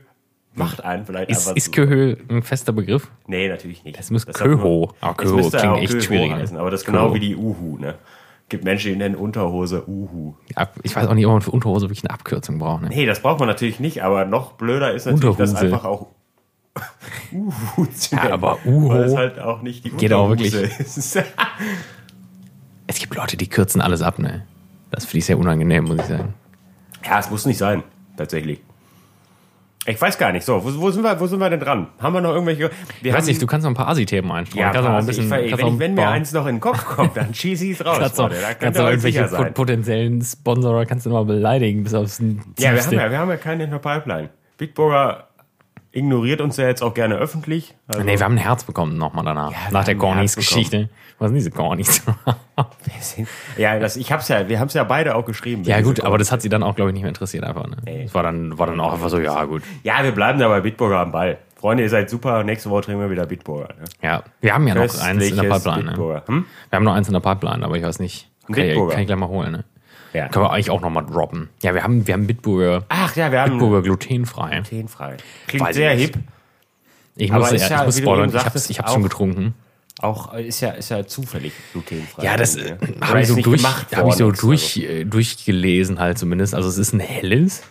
macht 0.55 0.83
einen 0.85 1.05
vielleicht 1.05 1.31
Ist, 1.31 1.41
einfach 1.49 1.57
ist 1.57 1.67
so. 1.67 1.73
Köhö 1.73 2.17
ein 2.29 2.43
fester 2.43 2.73
Begriff? 2.73 3.11
Nee, 3.27 3.49
natürlich 3.49 3.85
nicht. 3.85 3.99
Das 3.99 4.11
muss 4.11 4.27
hat 4.27 4.35
Köho. 4.35 4.93
Aber 5.01 5.15
das 5.23 5.31
Köho 5.31 5.51
klingt 5.51 5.65
auch 5.67 5.79
echt 5.83 5.93
Köho 5.93 6.01
schwierig? 6.03 6.33
Heißen, 6.33 6.57
aber 6.57 6.71
das 6.71 6.81
ist 6.81 6.87
genau 6.87 7.05
Köho. 7.07 7.15
wie 7.15 7.21
die 7.21 7.37
Uhu, 7.37 7.79
ne? 7.79 7.95
Gibt 8.49 8.63
Menschen, 8.65 8.93
die 8.93 8.97
nennen 8.97 9.17
Unterhose 9.17 9.89
Uhu. 9.89 10.35
Ja, 10.57 10.69
ich 10.85 10.95
weiß 10.95 11.09
auch 11.09 11.15
nicht, 11.15 11.27
ob 11.27 11.33
man 11.33 11.43
für 11.43 11.51
Unterhose 11.51 11.87
wirklich 11.87 12.05
eine 12.05 12.15
Abkürzung 12.15 12.59
braucht. 12.59 12.83
Ne? 12.83 12.89
Nee, 12.91 13.05
das 13.05 13.21
braucht 13.21 13.41
man 13.41 13.49
natürlich 13.49 13.81
nicht, 13.81 14.05
aber 14.05 14.25
noch 14.25 14.53
blöder 14.53 14.95
ist 14.95 15.05
natürlich, 15.07 15.37
das 15.37 15.51
Unterhose. 15.51 15.75
einfach 15.75 15.85
auch 15.85 16.07
Uhu 17.33 17.87
zu 17.87 18.15
Ja, 18.17 18.33
aber 18.33 18.59
Uhu 18.65 18.89
Weil 18.91 19.05
es 19.05 19.17
halt 19.17 19.39
auch 19.39 19.63
nicht 19.63 19.85
die 19.85 19.91
auch 20.13 20.29
Unterhose 20.29 20.53
wirklich. 20.63 20.81
ist. 20.81 21.23
Es 22.87 22.99
gibt 23.01 23.15
Leute, 23.17 23.37
die 23.37 23.49
kürzen 23.49 23.81
alles 23.81 24.01
ab, 24.03 24.19
ne? 24.19 24.45
Das 24.91 25.05
finde 25.05 25.19
ich 25.19 25.27
sehr 25.27 25.39
unangenehm, 25.39 25.85
muss 25.85 25.99
ich 25.99 26.05
sagen. 26.07 26.35
ja, 27.05 27.19
es 27.19 27.31
muss 27.31 27.45
nicht 27.47 27.59
sein, 27.59 27.83
tatsächlich. 28.17 28.61
Ich 29.89 30.01
weiß 30.01 30.19
gar 30.19 30.33
nicht. 30.33 30.45
So, 30.45 30.65
wo, 30.65 30.81
wo, 30.81 30.91
sind, 30.91 31.03
wir, 31.05 31.19
wo 31.21 31.27
sind 31.29 31.39
wir 31.39 31.49
denn 31.51 31.61
dran? 31.61 31.87
Haben 32.01 32.15
wir 32.15 32.21
noch 32.21 32.33
irgendwelche... 32.33 32.71
Wir 33.03 33.11
Ich 33.13 33.17
weiß 33.17 33.27
nicht, 33.27 33.41
du 33.41 33.47
kannst 33.47 33.63
noch 33.65 33.71
ein 33.71 33.75
paar 33.77 33.87
Assi-Themen 33.89 34.31
einstreuen. 34.33 34.61
Ja, 34.63 34.73
kannst 34.73 35.09
ich, 35.11 35.17
ver- 35.27 35.39
kannst 35.39 35.53
wenn, 35.59 35.59
ich, 35.59 35.65
ein 35.75 35.79
wenn 35.79 35.95
mir 35.95 36.09
eins 36.09 36.33
noch 36.33 36.47
in 36.47 36.57
den 36.57 36.61
Kopf 36.61 36.85
kommt, 36.85 37.17
dann 37.17 37.33
schieße 37.33 37.67
ich 37.67 37.79
es 37.81 37.87
raus. 37.87 37.99
kannst 38.01 38.17
Freunde. 38.17 38.37
Da 38.41 38.55
kannst 38.55 38.79
ihr 38.81 38.85
euch 38.85 38.91
irgendwelche 38.91 39.29
sein. 39.29 39.45
pot- 39.45 39.55
potenziellen 39.55 40.23
Sponsorer 40.23 40.87
kannst 40.87 41.07
du 41.07 41.11
noch 41.11 41.19
mal 41.19 41.25
beleidigen, 41.25 41.85
bis 41.85 41.95
aufs 41.95 42.19
Ja, 42.59 42.73
wir 42.75 42.83
haben 42.85 42.93
ja, 42.95 43.11
wir 43.13 43.19
haben 43.19 43.29
ja 43.31 43.37
keinen 43.37 43.61
in 43.61 43.71
der 43.71 43.79
Pipeline. 43.79 44.31
Bitburger 44.59 45.29
ignoriert 45.97 46.41
uns 46.41 46.57
ja 46.57 46.67
jetzt 46.67 46.83
auch 46.83 46.95
gerne 46.95 47.17
öffentlich. 47.17 47.75
Also, 47.89 48.03
Nee, 48.03 48.19
wir 48.19 48.25
haben 48.25 48.35
ein 48.35 48.39
Herz 48.39 48.65
bekommen 48.65 48.97
nochmal 48.99 49.25
danach. 49.25 49.51
Ja, 49.51 49.59
nach 49.71 49.85
der 49.85 49.97
Cornys-Geschichte. 49.97 50.91
Was 51.19 51.29
sind 51.29 51.37
diese 51.37 51.51
Cornys? 51.51 52.03
ja, 53.57 53.79
das, 53.79 53.97
ich 53.97 54.13
hab's 54.13 54.29
ja, 54.29 54.49
wir 54.49 54.61
haben 54.61 54.69
es 54.69 54.75
ja 54.75 54.85
beide 54.85 55.15
auch 55.15 55.25
geschrieben. 55.25 55.63
ja, 55.65 55.81
gut, 55.81 56.01
aber 56.01 56.19
das 56.19 56.31
hat 56.31 56.43
sie 56.43 56.49
dann 56.49 56.63
auch, 56.63 56.77
glaube 56.77 56.91
ich, 56.91 56.95
nicht 56.95 57.03
mehr 57.03 57.09
interessiert 57.09 57.45
einfach. 57.45 57.67
Ne? 57.67 57.79
Nee. 57.85 58.03
Das 58.05 58.15
war 58.15 58.23
dann, 58.23 58.59
war 58.59 58.67
dann 58.67 58.79
auch 58.81 58.93
einfach 58.93 59.09
so, 59.09 59.19
ja, 59.19 59.45
gut. 59.45 59.63
Ja, 59.83 60.03
wir 60.05 60.13
bleiben 60.13 60.39
da 60.39 60.49
bei 60.49 60.61
Bitburger 60.61 60.99
am 60.99 61.13
Ball. 61.13 61.39
Freunde, 61.57 61.83
ihr 61.83 61.89
seid 61.89 62.11
super. 62.11 62.45
Nächste 62.45 62.69
Woche 62.69 62.83
trinken 62.83 63.01
wir 63.01 63.11
wieder 63.11 63.25
Bitburger. 63.25 63.69
Ne? 63.79 63.85
Ja, 64.03 64.23
wir 64.41 64.53
haben 64.53 64.69
ja 64.69 64.75
noch 64.75 64.83
eins 64.83 65.25
in 65.25 65.37
der 65.37 65.45
Pipeline. 65.45 65.97
Ne? 65.97 66.23
Hm? 66.27 66.45
Wir 66.69 66.77
haben 66.77 66.85
noch 66.85 66.95
eins 66.95 67.09
in 67.09 67.15
der 67.15 67.21
Pipeline, 67.21 67.65
aber 67.65 67.77
ich 67.77 67.83
weiß 67.83 67.99
nicht. 67.99 68.31
Kann, 68.47 68.57
ich, 68.57 68.69
Bitburger. 68.69 68.93
kann 68.93 69.01
ich 69.01 69.07
gleich 69.07 69.19
mal 69.19 69.29
holen, 69.29 69.53
ne? 69.53 69.65
Ja. 70.17 70.29
Können 70.29 70.47
wir 70.47 70.53
eigentlich 70.53 70.71
auch 70.71 70.81
noch 70.81 70.91
mal 70.91 71.03
droppen. 71.03 71.51
Ja, 71.63 71.75
wir 71.75 71.83
haben, 71.83 72.07
wir 72.07 72.15
haben 72.15 72.27
Bitburger, 72.27 72.85
Ach 72.89 73.15
ja, 73.17 73.31
wir 73.31 73.43
haben 73.43 73.53
Bitburger 73.53 73.83
glutenfrei. 73.83 74.63
glutenfrei. 74.69 75.19
Klingt 75.47 75.67
Weiß 75.67 75.77
sehr 75.77 75.91
hip. 75.91 76.17
Ich 77.17 77.31
muss, 77.31 77.51
ja, 77.51 77.57
ja, 77.57 77.81
ich 77.81 77.87
muss 77.87 77.99
spoilern, 77.99 78.31
ich 78.31 78.35
hab's, 78.35 78.71
ich 78.71 78.79
hab's 78.79 78.93
schon 78.93 79.03
getrunken. 79.03 79.55
Auch 80.01 80.35
ist 80.35 80.61
ja, 80.61 80.71
ist 80.71 80.91
ja 80.91 81.07
zufällig 81.07 81.53
glutenfrei. 81.73 82.25
Ja, 82.25 82.37
das 82.37 82.57
äh, 82.57 82.77
habe 83.01 83.21
ich 83.21 83.29
so, 83.29 83.37
durch, 83.37 83.65
hab 83.65 84.09
ich 84.09 84.15
so 84.15 84.31
durch, 84.31 84.77
äh, 84.79 85.05
durchgelesen 85.05 85.99
halt 85.99 86.19
zumindest. 86.19 86.55
Also 86.55 86.69
es 86.69 86.79
ist 86.79 86.93
ein 86.93 87.01
helles. 87.01 87.63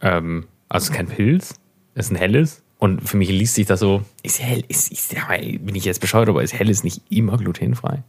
Ähm, 0.00 0.46
also 0.68 0.84
es 0.84 0.90
ist 0.90 0.96
kein 0.96 1.06
Pilz. 1.08 1.54
Es 1.94 2.06
ist 2.06 2.12
ein 2.12 2.16
helles. 2.16 2.62
Und 2.78 3.08
für 3.08 3.16
mich 3.16 3.28
liest 3.28 3.56
sich 3.56 3.66
das 3.66 3.80
so, 3.80 4.02
ist 4.22 4.40
hell, 4.40 4.62
ist, 4.68 4.92
ist, 4.92 5.12
ja, 5.12 5.26
bin 5.36 5.74
ich 5.74 5.84
jetzt 5.84 6.00
bescheuert, 6.00 6.28
aber 6.28 6.44
ist 6.44 6.54
helles 6.54 6.84
nicht 6.84 7.02
immer 7.10 7.36
glutenfrei? 7.36 8.02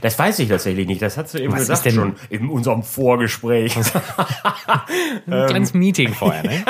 Das 0.00 0.18
weiß 0.18 0.38
ich 0.40 0.48
tatsächlich 0.48 0.86
nicht. 0.86 1.02
Das 1.02 1.16
hast 1.16 1.34
du 1.34 1.38
eben 1.38 1.52
Was 1.52 1.60
gesagt 1.60 1.78
ist 1.78 1.84
denn- 1.86 1.94
schon 1.94 2.14
in 2.30 2.48
unserem 2.48 2.82
Vorgespräch. 2.82 3.76
Ein 5.26 5.46
kleines 5.46 5.74
Meeting 5.74 6.12
vorher, 6.14 6.42
ne? 6.42 6.64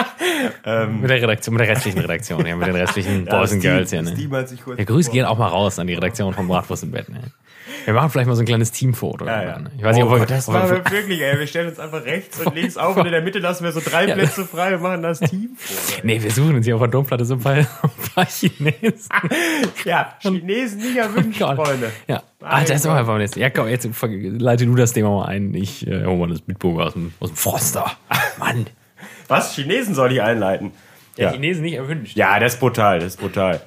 mit 1.01 1.11
der 1.11 1.23
Redaktion, 1.23 1.55
mit 1.55 1.61
der 1.67 1.69
restlichen 1.75 2.01
Redaktion, 2.01 2.45
ja, 2.47 2.57
mit 2.57 2.67
den 2.69 2.77
restlichen 2.77 3.25
Boys 3.25 3.53
and 3.53 3.63
Girls 3.63 3.91
hier, 3.91 4.03
ne? 4.03 4.15
Kurz 4.65 4.79
Ja, 4.79 4.85
Grüße 4.85 5.11
gehen 5.11 5.25
auch 5.25 5.39
mal 5.39 5.49
raus 5.49 5.79
an 5.79 5.87
die 5.87 5.95
Redaktion 5.95 6.35
von 6.35 6.49
Bratwurst 6.49 6.83
im 6.83 6.91
Bett, 6.91 7.09
ne? 7.09 7.21
Wir 7.85 7.95
machen 7.95 8.11
vielleicht 8.11 8.29
mal 8.29 8.35
so 8.37 8.43
ein 8.43 8.47
kleines 8.47 8.71
Teamfoto. 8.71 9.25
Ja, 9.27 9.43
ja. 9.43 9.59
ne? 9.59 9.71
Ich 9.77 9.83
weiß 9.83 9.97
nicht, 9.97 10.05
oh 10.05 10.09
ob 10.09 10.13
wir, 10.15 10.19
Gott, 10.21 10.31
das 10.31 10.47
war 10.49 10.69
wir, 10.69 10.85
wirklich, 10.85 11.21
ey. 11.21 11.39
Wir 11.39 11.47
stellen 11.47 11.69
uns 11.69 11.79
einfach 11.81 12.05
rechts 12.05 12.39
und 12.45 12.55
links 12.55 12.77
auf 12.77 12.97
und 12.97 13.07
in 13.07 13.13
der 13.13 13.23
Mitte 13.23 13.39
lassen 13.39 13.65
wir 13.65 13.73
so 13.73 13.81
drei 13.85 14.07
Ja. 14.13 14.15
Plätze 14.15 14.45
frei 14.45 14.77
und 14.77 14.83
machen 14.83 15.03
das 15.03 15.21
Team. 15.21 15.57
Nee, 16.03 16.23
wir 16.23 16.31
suchen 16.31 16.57
uns 16.57 16.67
hier 16.67 16.75
auf 16.77 16.81
der 16.83 16.91
Domplatte 16.91 17.25
so 17.25 17.35
ein 17.35 17.41
paar, 17.41 17.55
ein 17.55 17.67
paar 18.15 18.27
Chinesen. 18.27 19.09
Ja, 19.85 20.15
Chinesen 20.21 20.79
nicht 20.81 20.97
erwünscht, 20.97 21.39
Gott. 21.39 21.57
Freunde. 21.57 21.91
Ja. 22.07 22.23
Ah, 22.45 22.65
das 22.65 22.85
wir 22.85 22.95
Gott. 22.95 23.07
beim 23.07 23.19
nächsten. 23.19 23.41
Ja, 23.41 23.51
komm, 23.51 23.69
jetzt 23.69 23.89
leite 24.03 24.67
du 24.67 24.75
das 24.75 24.93
Thema 24.93 25.11
mal 25.11 25.27
ein. 25.27 25.55
Ich 25.55 25.87
äh, 25.87 26.05
hol 26.05 26.17
mal 26.17 26.29
das 26.29 26.41
Bitburger 26.41 26.87
aus 26.87 26.93
dem, 26.95 27.13
aus 27.21 27.31
dem 27.31 27.37
Froster. 27.37 27.93
Mann. 28.39 28.67
Was? 29.29 29.55
Chinesen 29.55 29.95
soll 29.95 30.13
ich 30.13 30.23
einleiten? 30.23 30.73
Ja. 31.17 31.31
Chinesen 31.31 31.63
nicht 31.63 31.75
erwünscht. 31.75 32.17
Ja, 32.17 32.39
das 32.39 32.55
ist 32.55 32.61
brutal, 32.61 32.99
das 32.99 33.15
ist 33.15 33.21
brutal. 33.21 33.61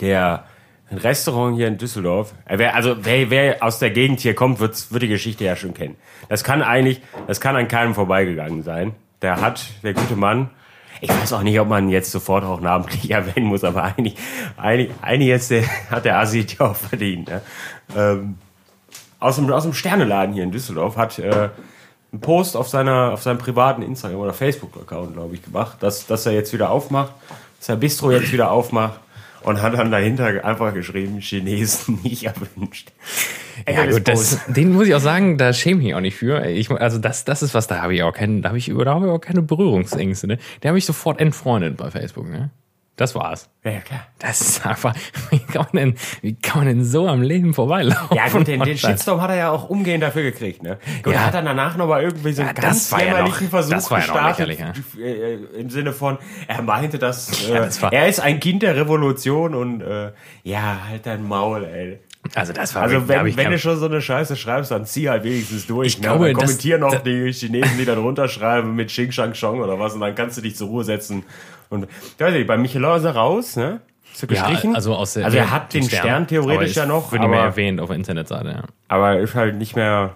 Der 0.00 0.44
ein 0.90 0.98
Restaurant 0.98 1.56
hier 1.56 1.68
in 1.68 1.78
Düsseldorf, 1.78 2.34
äh, 2.46 2.58
wer, 2.58 2.74
also 2.74 2.96
wer, 3.00 3.30
wer 3.30 3.62
aus 3.62 3.78
der 3.78 3.90
Gegend 3.90 4.20
hier 4.20 4.34
kommt, 4.34 4.60
wird's, 4.60 4.92
wird 4.92 5.02
die 5.02 5.08
Geschichte 5.08 5.44
ja 5.44 5.56
schon 5.56 5.74
kennen. 5.74 5.96
Das 6.28 6.44
kann 6.44 6.62
eigentlich, 6.62 7.00
das 7.26 7.40
kann 7.40 7.56
an 7.56 7.68
keinem 7.68 7.94
vorbeigegangen 7.94 8.62
sein. 8.62 8.94
Der 9.22 9.40
hat, 9.40 9.64
der 9.82 9.94
gute 9.94 10.16
Mann, 10.16 10.50
ich 11.00 11.10
weiß 11.10 11.32
auch 11.32 11.42
nicht, 11.42 11.58
ob 11.58 11.68
man 11.68 11.88
jetzt 11.88 12.10
sofort 12.10 12.44
auch 12.44 12.60
namentlich 12.60 13.10
erwähnen 13.10 13.46
muss, 13.46 13.64
aber 13.64 13.82
eigentlich, 13.84 14.14
eigentlich, 14.56 14.90
eigentlich 15.02 15.28
jetzt 15.28 15.50
der, 15.50 15.64
hat 15.90 16.04
der 16.04 16.18
Asi 16.18 16.46
ja 16.58 16.66
auch 16.66 16.76
verdient. 16.76 17.28
Ne? 17.28 17.42
Ähm, 17.96 18.36
aus 19.20 19.36
dem, 19.36 19.50
aus 19.50 19.62
dem 19.62 19.72
Sterneladen 19.72 20.34
hier 20.34 20.44
in 20.44 20.52
Düsseldorf 20.52 20.96
hat 20.96 21.18
äh, 21.18 21.48
einen 22.12 22.20
Post 22.20 22.56
auf 22.56 22.68
seiner 22.68 23.12
auf 23.12 23.22
seinem 23.22 23.38
privaten 23.38 23.82
Instagram 23.82 24.20
oder 24.20 24.32
Facebook 24.32 24.76
Account 24.76 25.14
glaube 25.14 25.34
ich 25.34 25.42
gemacht, 25.42 25.78
dass 25.80 26.06
dass 26.06 26.26
er 26.26 26.32
jetzt 26.32 26.52
wieder 26.52 26.70
aufmacht, 26.70 27.12
dass 27.58 27.68
er 27.68 27.76
Bistro 27.76 28.10
jetzt 28.10 28.32
wieder 28.32 28.50
aufmacht 28.50 29.00
und 29.44 29.62
hat 29.62 29.74
dann 29.74 29.90
dahinter 29.90 30.44
einfach 30.44 30.74
geschrieben 30.74 31.20
Chinesen 31.20 32.00
nicht 32.02 32.24
erwünscht. 32.24 32.92
Ja, 33.68 33.86
gut, 33.86 34.08
das, 34.08 34.40
den 34.48 34.72
muss 34.72 34.88
ich 34.88 34.94
auch 34.94 35.00
sagen, 35.00 35.38
da 35.38 35.52
schäme 35.52 35.80
ich 35.80 35.86
mich 35.86 35.94
auch 35.94 36.00
nicht 36.00 36.16
für. 36.16 36.44
Ich, 36.46 36.70
also 36.70 36.98
das, 36.98 37.24
das 37.24 37.42
ist 37.42 37.54
was, 37.54 37.68
da 37.68 37.80
habe 37.80 37.94
ich 37.94 38.02
auch 38.02 38.12
keinen, 38.12 38.42
da 38.42 38.48
habe 38.48 38.58
ich, 38.58 38.66
da 38.66 38.94
habe 38.94 39.06
ich 39.06 39.12
auch 39.12 39.20
keine 39.20 39.42
Berührungsängste, 39.42 40.26
ne? 40.26 40.38
Der 40.62 40.70
habe 40.70 40.78
ich 40.78 40.86
sofort 40.86 41.20
entfreundet 41.20 41.76
bei 41.76 41.90
Facebook, 41.90 42.28
ne? 42.28 42.50
Das 42.96 43.14
war's. 43.16 43.48
ja 43.64 43.80
klar. 43.80 44.06
Das 44.20 44.40
ist 44.40 44.64
einfach, 44.64 44.94
wie 45.30 45.40
kann 45.40 45.66
man 45.72 45.76
denn, 45.76 45.94
wie 46.22 46.34
kann 46.36 46.58
man 46.58 46.66
denn 46.68 46.84
so 46.84 47.08
am 47.08 47.22
Leben 47.22 47.52
vorbeilaufen? 47.52 48.16
Ja 48.16 48.28
gut, 48.28 48.46
den, 48.46 48.60
den. 48.60 48.78
Shitstorm 48.78 49.20
hat 49.20 49.30
er 49.30 49.36
ja 49.36 49.50
auch 49.50 49.68
umgehend 49.68 50.04
dafür 50.04 50.22
gekriegt, 50.22 50.62
ne? 50.62 50.78
Gut, 51.02 51.12
Ja. 51.14 51.26
hat 51.26 51.34
dann 51.34 51.44
danach 51.44 51.76
nochmal 51.76 52.02
irgendwie 52.04 52.32
so 52.32 52.42
einen 52.42 52.54
Ja, 52.54 52.62
ganz 52.62 52.84
das 52.88 52.92
war 52.92 53.00
ja 53.00 53.06
jämmerlichen 53.16 53.44
noch- 53.44 53.50
Versuch 53.50 53.70
das 53.72 53.90
war 53.90 53.98
ja 53.98 54.06
noch 54.06 54.12
gestartet, 54.14 54.46
lächerlich, 54.46 54.84
äh, 55.00 55.34
im 55.60 55.70
Sinne 55.70 55.92
von, 55.92 56.18
er 56.46 56.62
meinte, 56.62 56.98
dass 57.00 57.48
äh, 57.48 57.52
Ja, 57.54 57.60
das 57.64 57.82
er 57.82 58.06
ist 58.08 58.20
ein 58.20 58.38
Kind 58.38 58.62
der 58.62 58.76
Revolution 58.76 59.54
und 59.56 59.80
äh, 59.80 60.12
ja, 60.44 60.78
halt 60.88 61.04
dein 61.06 61.26
Maul, 61.26 61.64
ey. 61.64 61.98
Also 62.36 62.52
das 62.54 62.74
war 62.74 62.82
Also 62.84 63.06
wenn, 63.06 63.36
wenn 63.36 63.50
du 63.50 63.58
schon 63.58 63.76
so 63.78 63.84
eine 63.86 64.00
Scheiße 64.00 64.36
schreibst, 64.36 64.70
dann 64.70 64.86
zieh 64.86 65.10
halt 65.10 65.24
wenigstens 65.24 65.66
durch. 65.66 65.88
Ich 65.88 65.98
ne? 65.98 66.02
glaube, 66.06 66.26
dann 66.26 66.34
das- 66.36 66.44
kommentier 66.44 66.78
noch 66.78 66.92
das- 66.92 67.02
die 67.02 67.32
Chinesen, 67.32 67.76
die 67.76 67.84
dann 67.84 67.98
runterschreiben 67.98 68.74
mit 68.74 68.88
Xing 68.88 69.10
Shang 69.12 69.32
Chong 69.34 69.60
oder 69.60 69.78
was 69.80 69.94
und 69.94 70.00
dann 70.00 70.14
kannst 70.14 70.38
du 70.38 70.40
dich 70.42 70.54
zur 70.56 70.68
Ruhe 70.68 70.84
setzen. 70.84 71.24
Und 71.74 71.88
weiß 72.18 72.32
nicht, 72.32 72.46
bei 72.46 72.56
Michelin 72.56 72.96
ist 72.96 73.04
er 73.04 73.14
raus, 73.14 73.56
ne? 73.56 73.80
Ist 74.12 74.22
er 74.22 74.30
ja, 74.30 74.48
gestrichen? 74.48 74.76
also 74.76 74.94
aus 74.94 75.14
der, 75.14 75.24
also 75.24 75.36
er 75.36 75.50
hat 75.50 75.74
den 75.74 75.82
Stern, 75.82 76.26
theoretisch 76.26 76.76
ja 76.76 76.86
noch, 76.86 77.10
Wird 77.10 77.22
nicht 77.22 77.30
mehr 77.30 77.40
aber, 77.40 77.48
erwähnt 77.48 77.80
auf 77.80 77.88
der 77.88 77.96
Internetseite, 77.96 78.48
ja. 78.48 78.62
aber 78.88 79.18
ist 79.18 79.34
halt 79.34 79.56
nicht 79.56 79.74
mehr. 79.74 80.14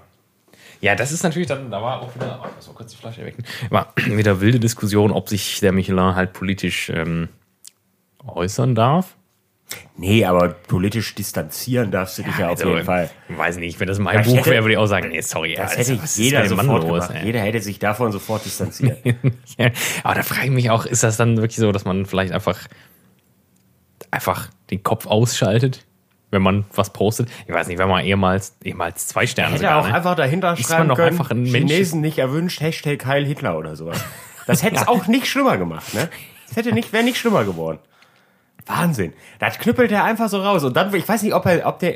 Ja, 0.81 0.95
das 0.95 1.11
ist 1.11 1.25
natürlich 1.25 1.49
dann, 1.49 1.73
da 1.73 1.83
war 1.83 2.01
auch 2.03 2.15
wieder, 2.15 2.39
oh, 2.41 2.45
mal 2.45 2.75
kurz 2.75 2.93
die 2.93 2.97
Flasche 2.97 3.25
wecken, 3.25 3.45
war 3.71 3.93
wieder 3.97 4.41
wilde 4.41 4.61
Diskussion, 4.61 5.11
ob 5.11 5.29
sich 5.29 5.59
der 5.59 5.73
Michelin 5.73 6.15
halt 6.15 6.33
politisch 6.33 6.91
ähm, 6.91 7.29
äußern 8.25 8.77
darf. 8.77 9.17
Nee, 9.97 10.25
aber 10.25 10.49
politisch 10.51 11.15
distanzieren 11.15 11.91
darfst 11.91 12.19
du 12.19 12.23
dich 12.23 12.39
ja, 12.39 12.47
auf 12.47 12.59
Also, 12.59 12.71
jeden 12.71 12.85
Fall. 12.87 13.11
Weiß 13.29 13.59
nicht, 13.59 13.79
wenn 13.81 13.89
das 13.89 13.99
mein 13.99 14.15
Ja, 14.15 14.21
ich 14.23 14.27
Buch 14.27 14.47
wäre, 14.47 14.63
würde 14.63 14.73
ich 14.73 14.79
auch 14.79 14.87
sagen, 14.87 15.09
nee, 15.09 15.21
sorry. 15.21 15.55
Das 15.57 15.77
Alter, 15.77 15.93
hätte 15.93 16.07
jeder 16.15 16.47
sofort 16.49 16.85
los, 16.85 17.09
gemacht. 17.09 17.11
ey? 17.15 17.27
Jeder 17.27 17.41
hätte 17.41 17.61
sich 17.61 17.79
davon 17.79 18.13
sofort 18.13 18.45
distanziert. 18.45 18.99
Ja, 19.59 19.71
aber 20.05 20.15
da 20.15 20.23
frage 20.23 20.47
ich 20.47 20.51
mich 20.53 20.71
auch, 20.71 20.87
ist 20.87 21.03
das 21.03 21.17
dann 21.17 21.37
wirklich 21.37 21.57
so, 21.57 21.71
dass 21.73 21.85
man 21.85 22.07
vielleicht 22.07 22.33
einfach, 22.33 22.59
einfach 24.11 24.49
den 24.71 24.83
Kopf 24.83 25.07
ausschaltet, 25.07 25.85
wenn 26.31 26.43
man 26.43 26.65
was 26.75 26.93
postet? 26.93 27.29
Ich 27.47 27.53
weiß 27.53 27.67
nicht, 27.69 27.79
wenn 27.79 27.89
man 27.89 28.05
ehemals, 28.05 28.57
ehemals 28.65 29.09
zwei 29.09 29.27
Sterne 29.27 29.51
hätte 29.55 29.63
sogar, 29.63 29.81
auch 29.81 29.89
ne? 29.89 29.95
einfach 29.95 30.15
dahinter 30.15 30.53
Ist 30.55 30.67
schreiben 30.69 30.89
man 30.89 30.97
können, 30.97 31.09
einfach 31.09 31.31
ein 31.31 31.43
Mensch. 31.43 31.71
Chinesen 31.73 32.01
nicht 32.01 32.19
erwünscht, 32.19 32.61
Hashtag 32.61 33.05
Heil 33.07 33.27
Hitler 33.27 33.59
oder 33.59 33.77
sowas. 33.77 34.03
Das 34.47 34.63
hätte 34.63 34.77
es 34.77 34.89
auch 34.89 35.07
nicht 35.09 35.27
schlimmer 35.27 35.57
gemacht, 35.59 35.93
ne? 35.95 36.09
Das 36.47 36.57
hätte 36.57 36.73
nicht, 36.73 36.93
wäre 36.95 37.05
nicht 37.05 37.19
schlimmer 37.19 37.45
geworden. 37.45 37.79
Wahnsinn. 38.69 39.13
Das 39.39 39.59
knüppelt 39.59 39.91
er 39.93 40.05
einfach 40.05 40.29
so 40.29 40.41
raus. 40.43 40.63
Und 40.65 40.77
dann, 40.77 40.95
ich 40.95 41.09
weiß 41.09 41.23
nicht, 41.23 41.35
ob 41.35 41.47
er, 41.47 41.67
ob 41.67 41.79
der, 41.79 41.95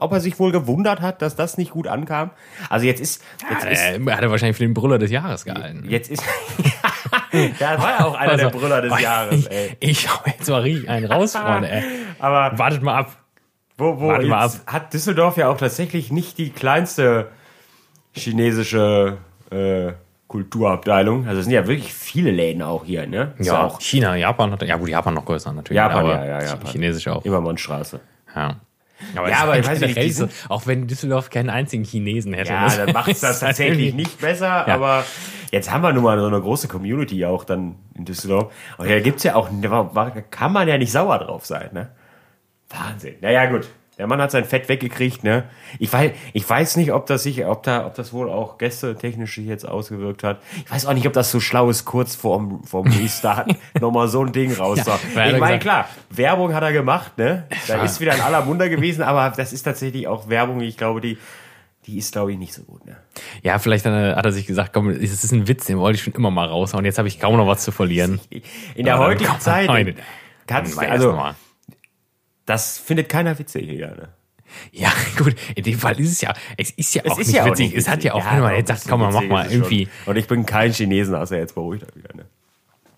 ob 0.00 0.12
er 0.12 0.20
sich 0.20 0.38
wohl 0.38 0.52
gewundert 0.52 1.00
hat, 1.00 1.22
dass 1.22 1.36
das 1.36 1.56
nicht 1.58 1.70
gut 1.72 1.86
ankam. 1.88 2.30
Also 2.68 2.86
jetzt 2.86 3.00
ist, 3.00 3.22
jetzt 3.50 3.64
Ja, 3.64 3.70
ist, 3.70 4.06
der 4.06 4.16
hat 4.16 4.22
er 4.22 4.30
wahrscheinlich 4.30 4.56
für 4.56 4.64
den 4.64 4.74
Brüller 4.74 4.98
des 4.98 5.10
Jahres 5.10 5.44
gehalten. 5.44 5.84
jetzt 5.88 6.10
ist, 6.10 6.22
da 7.58 7.78
war 7.82 7.90
ja 7.98 8.04
auch 8.04 8.14
einer 8.14 8.36
der 8.36 8.46
Also, 8.46 8.58
Brüller 8.58 8.82
des 8.82 9.00
Jahres, 9.00 9.46
ey. 9.46 9.76
Ich 9.80 10.08
hau 10.12 10.20
jetzt 10.26 10.48
mal 10.48 10.60
richtig 10.60 10.88
einen 10.88 11.06
raus, 11.06 11.32
Freunde, 11.36 11.70
ey. 11.70 11.82
Aber 12.18 12.58
Wartet 12.58 12.82
mal 12.82 12.96
ab. 12.98 13.16
Wo, 13.78 13.98
wo 13.98 14.08
Warte 14.08 14.26
mal 14.26 14.44
jetzt 14.44 14.66
hat 14.66 14.92
Düsseldorf 14.92 15.36
ja 15.38 15.48
auch 15.48 15.56
tatsächlich 15.56 16.12
nicht 16.12 16.36
die 16.38 16.50
kleinste 16.50 17.28
chinesische 18.14 19.16
äh, 19.50 19.92
Kulturabteilung. 20.32 21.26
Also 21.28 21.38
es 21.40 21.44
sind 21.44 21.54
ja 21.54 21.66
wirklich 21.66 21.92
viele 21.92 22.30
Läden 22.30 22.62
auch 22.62 22.84
hier, 22.84 23.06
ne? 23.06 23.34
Ist 23.38 23.46
Ja, 23.46 23.62
auch 23.64 23.80
China, 23.80 24.16
Japan 24.16 24.50
hat, 24.50 24.62
ja 24.62 24.76
gut, 24.76 24.88
Japan 24.88 25.14
noch 25.14 25.24
größer 25.24 25.52
natürlich. 25.52 25.76
Japan, 25.76 26.04
aber 26.06 26.14
ja, 26.26 26.40
ja, 26.40 26.42
Japan. 26.46 26.70
Chinesisch 26.72 27.06
auch. 27.08 27.24
Immermannstraße. 27.24 28.00
Ja. 28.34 28.56
Aber, 29.16 29.28
Ja, 29.30 29.38
aber 29.42 29.58
ich 29.58 29.66
weiß 29.66 29.80
nicht, 29.80 29.88
generell 29.94 30.06
die 30.06 30.12
so, 30.12 30.26
sind- 30.26 30.46
auch 30.48 30.66
wenn 30.66 30.86
Düsseldorf 30.86 31.28
keinen 31.30 31.50
einzigen 31.50 31.84
Chinesen 31.84 32.32
hätte. 32.34 32.50
Ja, 32.52 32.68
dann 32.68 32.92
macht 32.92 33.10
es 33.10 33.20
das 33.20 33.40
tatsächlich 33.40 33.94
nicht 33.94 34.20
besser, 34.20 34.64
Ja. 34.66 34.74
aber 34.74 35.04
jetzt 35.50 35.70
haben 35.72 35.82
wir 35.82 35.92
nun 35.92 36.04
mal 36.04 36.18
so 36.18 36.26
eine 36.26 36.40
große 36.40 36.68
Community 36.68 37.24
auch 37.24 37.44
dann 37.44 37.74
in 37.94 38.04
Düsseldorf. 38.04 38.52
Und 38.78 38.88
da 38.88 39.00
gibt's 39.00 39.22
ja 39.24 39.34
auch, 39.34 39.48
da 39.60 40.10
kann 40.30 40.52
man 40.52 40.66
ja 40.68 40.78
nicht 40.78 40.92
sauer 40.92 41.18
drauf 41.18 41.44
sein, 41.46 41.70
ne? 41.72 41.88
Wahnsinn. 42.70 43.16
Naja, 43.20 43.46
gut. 43.46 43.68
Der 44.02 44.08
Mann 44.08 44.20
hat 44.20 44.32
sein 44.32 44.44
Fett 44.44 44.68
weggekriegt, 44.68 45.22
ne? 45.22 45.44
Ich 45.78 45.92
weiß, 45.92 46.10
ich 46.32 46.50
weiß 46.50 46.76
nicht, 46.76 46.92
ob 46.92 47.06
das 47.06 47.22
sich, 47.22 47.46
ob 47.46 47.62
da, 47.62 47.86
ob 47.86 47.94
das 47.94 48.12
wohl 48.12 48.28
auch 48.28 48.58
gästetechnisch 48.58 49.36
sich 49.36 49.46
jetzt 49.46 49.64
ausgewirkt 49.64 50.24
hat. 50.24 50.40
Ich 50.64 50.72
weiß 50.72 50.86
auch 50.86 50.92
nicht, 50.94 51.06
ob 51.06 51.12
das 51.12 51.30
so 51.30 51.38
schlau 51.38 51.70
ist, 51.70 51.84
kurz 51.84 52.16
vorm, 52.16 52.64
vorm 52.64 52.88
Restart 52.88 53.54
nochmal 53.80 54.08
so 54.08 54.24
ein 54.24 54.32
Ding 54.32 54.52
raus. 54.54 54.80
Ja, 54.84 54.98
ich 55.28 55.38
meine, 55.38 55.60
klar, 55.60 55.88
Werbung 56.10 56.52
hat 56.52 56.64
er 56.64 56.72
gemacht, 56.72 57.16
ne? 57.16 57.46
Da 57.68 57.76
Ja. 57.76 57.84
ist 57.84 58.00
wieder 58.00 58.12
in 58.12 58.22
aller 58.22 58.44
Munde 58.44 58.68
gewesen, 58.68 59.02
aber 59.02 59.32
das 59.36 59.52
ist 59.52 59.62
tatsächlich 59.62 60.08
auch 60.08 60.28
Werbung, 60.28 60.62
ich 60.62 60.76
glaube, 60.76 61.00
die, 61.00 61.16
die 61.86 61.98
ist, 61.98 62.10
glaube 62.10 62.32
ich, 62.32 62.38
nicht 62.38 62.54
so 62.54 62.62
gut, 62.64 62.84
ne? 62.84 62.96
Ja, 63.44 63.60
vielleicht 63.60 63.86
hat 63.86 63.92
er, 64.26 64.32
sich 64.32 64.48
gesagt, 64.48 64.72
komm, 64.72 64.88
es 64.88 65.12
ist 65.12 65.30
ein 65.30 65.46
Witz, 65.46 65.66
den 65.66 65.78
wollte 65.78 65.94
ich 65.94 66.02
schon 66.02 66.14
immer 66.14 66.32
mal 66.32 66.48
raushauen. 66.48 66.84
Jetzt 66.84 66.98
habe 66.98 67.06
ich 67.06 67.20
kaum 67.20 67.36
noch 67.36 67.46
was 67.46 67.62
zu 67.62 67.70
verlieren. 67.70 68.20
In 68.74 68.84
der 68.84 68.98
heutigen 68.98 69.38
Zeit 69.38 69.68
kannst 70.48 70.76
du, 70.76 70.80
also, 70.80 71.12
mal. 71.12 71.36
Das 72.46 72.78
findet 72.78 73.08
keiner 73.08 73.38
witzig, 73.38 73.68
hier, 73.68 73.88
ne? 73.88 74.08
Ja, 74.70 74.92
gut, 75.16 75.34
in 75.54 75.64
dem 75.64 75.78
Fall 75.78 75.98
ist 76.00 76.12
es 76.12 76.20
ja, 76.20 76.34
es 76.56 76.70
ist 76.72 76.94
ja 76.94 77.02
auch 77.06 77.18
nicht 77.18 77.40
auch 77.40 77.46
witzig. 77.46 77.68
nicht 77.70 77.78
es 77.78 77.88
hat 77.88 78.04
ja 78.04 78.12
auch, 78.14 78.18
witzig. 78.18 78.32
wenn 78.32 78.42
man 78.42 78.54
jetzt 78.54 78.68
sagt, 78.68 78.88
komm 78.88 79.00
mal, 79.00 79.12
mach 79.12 79.22
mal 79.22 79.42
ist 79.42 79.48
es 79.48 79.52
irgendwie. 79.54 79.88
Und 80.06 80.16
ich 80.16 80.26
bin 80.26 80.44
kein 80.46 80.72
Chinesen, 80.72 81.14
außer 81.14 81.38
jetzt 81.38 81.54
beruhigt 81.54 81.84
er 81.84 81.96
wieder, 81.96 82.14
ne? 82.14 82.26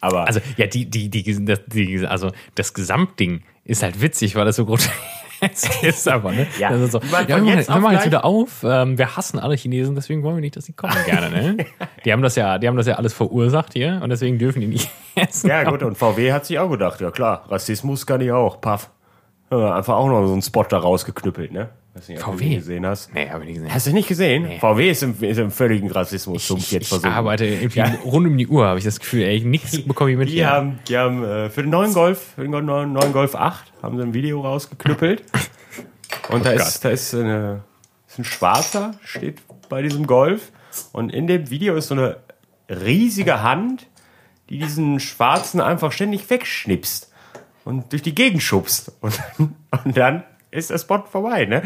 Aber, 0.01 0.27
Also, 0.27 0.41
ja, 0.57 0.67
die, 0.67 0.85
die, 0.87 1.09
die, 1.09 1.45
das, 1.45 1.61
die, 1.67 2.07
also, 2.07 2.31
das 2.55 2.75
Gesamtding 2.75 3.43
ist 3.65 3.83
halt 3.83 4.03
witzig, 4.03 4.35
weil 4.37 4.45
das 4.45 4.57
so 4.57 4.67
grotesk 4.67 4.93
ist, 5.83 6.09
aber, 6.09 6.33
ne? 6.33 6.47
Ja. 6.59 6.71
Das 6.71 6.81
ist 6.81 6.93
so, 6.93 7.01
ja, 7.01 7.27
wir 7.29 7.39
machen, 7.39 7.49
jetzt 7.59 7.69
wir 7.69 7.77
machen 7.81 7.95
jetzt 7.95 8.07
wieder 8.07 8.25
auf. 8.25 8.65
Ähm, 8.65 8.99
wir 8.99 9.17
hassen 9.17 9.39
alle 9.39 9.55
Chinesen, 9.57 9.95
deswegen 9.95 10.23
wollen 10.23 10.37
wir 10.37 10.41
nicht, 10.43 10.57
dass 10.57 10.67
sie 10.67 10.75
kommen 10.75 10.97
gerne, 11.07 11.31
ne? 11.31 11.67
Die 12.05 12.13
haben 12.13 12.21
das 12.21 12.37
ja, 12.37 12.59
die 12.59 12.69
haben 12.69 12.77
das 12.77 12.87
ja 12.87 12.97
alles 12.97 13.15
verursacht 13.15 13.73
hier 13.73 14.01
und 14.03 14.11
deswegen 14.11 14.39
dürfen 14.39 14.61
die 14.61 14.67
nicht 14.67 14.91
essen. 15.15 15.49
ja, 15.49 15.65
gut, 15.65 15.83
und 15.83 15.97
VW 15.97 16.33
hat 16.33 16.45
sich 16.45 16.59
auch 16.59 16.71
gedacht, 16.71 17.01
ja 17.01 17.11
klar, 17.11 17.45
Rassismus 17.49 18.05
kann 18.05 18.21
ich 18.21 18.31
auch, 18.33 18.61
paff. 18.61 18.91
Ja, 19.61 19.75
einfach 19.77 19.95
auch 19.95 20.09
noch 20.09 20.27
so 20.27 20.33
einen 20.33 20.43
Spot 20.43 20.65
da 20.65 20.79
rausgeknüppelt, 20.79 21.53
ne? 21.53 21.71
Weiß 21.95 22.09
nicht, 22.09 22.21
du 22.21 22.25
VW? 22.25 22.45
den 22.45 22.55
gesehen 22.57 22.87
hast. 22.87 23.15
Nee, 23.15 23.31
hab 23.31 23.41
ich 23.41 23.47
nicht 23.47 23.55
gesehen. 23.57 23.73
Hast 23.73 23.87
du 23.87 23.93
nicht 23.93 24.09
gesehen? 24.09 24.59
VW 24.59 24.91
ist 24.91 25.03
im, 25.05 25.15
ist 25.21 25.39
im 25.39 25.53
völligen 25.53 25.91
Rassismus 25.91 26.51
Ich, 26.51 26.73
jetzt 26.73 26.93
ich 26.93 27.05
arbeite 27.05 27.47
irgendwie 27.47 27.83
rund 28.05 28.27
um 28.27 28.37
die 28.37 28.49
Uhr, 28.49 28.67
habe 28.67 28.79
ich 28.79 28.85
das 28.85 28.99
Gefühl, 28.99 29.23
ey, 29.23 29.41
nichts 29.41 29.81
bekomme 29.87 30.11
ich 30.11 30.17
mit 30.17 30.29
Die 30.29 30.35
hier. 30.35 30.51
haben, 30.51 30.81
die 30.89 30.99
haben 30.99 31.23
äh, 31.23 31.51
für 31.51 31.63
den 31.63 31.71
neuen 31.71 31.93
Golf, 31.93 32.33
für 32.35 32.43
den 32.43 32.51
neuen, 32.51 32.93
neuen 32.93 33.13
Golf 33.13 33.37
8, 33.37 33.73
haben 33.83 33.97
sie 33.97 34.03
ein 34.03 34.13
Video 34.13 34.41
rausgeknüppelt. 34.41 35.23
Und 36.31 36.45
da 36.45 36.51
Oh 36.51 36.57
ist, 36.57 36.85
da 36.85 36.91
ist, 36.91 37.15
eine, 37.15 37.63
ist 38.09 38.19
ein 38.19 38.25
Schwarzer, 38.25 38.95
steht 39.05 39.39
bei 39.69 39.83
diesem 39.83 40.07
Golf. 40.07 40.51
Und 40.93 41.11
in 41.13 41.29
dem 41.29 41.51
Video 41.51 41.77
ist 41.77 41.89
so 41.89 41.95
eine 41.95 42.17
riesige 42.69 43.43
Hand, 43.43 43.87
die 44.51 44.59
diesen 44.59 44.99
Schwarzen 44.99 45.61
einfach 45.61 45.93
ständig 45.93 46.29
wegschnipst 46.29 47.14
und 47.65 47.93
durch 47.93 48.03
die 48.03 48.15
Gegend 48.15 48.43
schubst. 48.43 48.93
Und, 49.01 49.21
und 49.85 49.97
dann 49.97 50.25
ist 50.51 50.71
der 50.71 50.79
Spot 50.79 51.03
vorbei, 51.11 51.47
ne? 51.47 51.63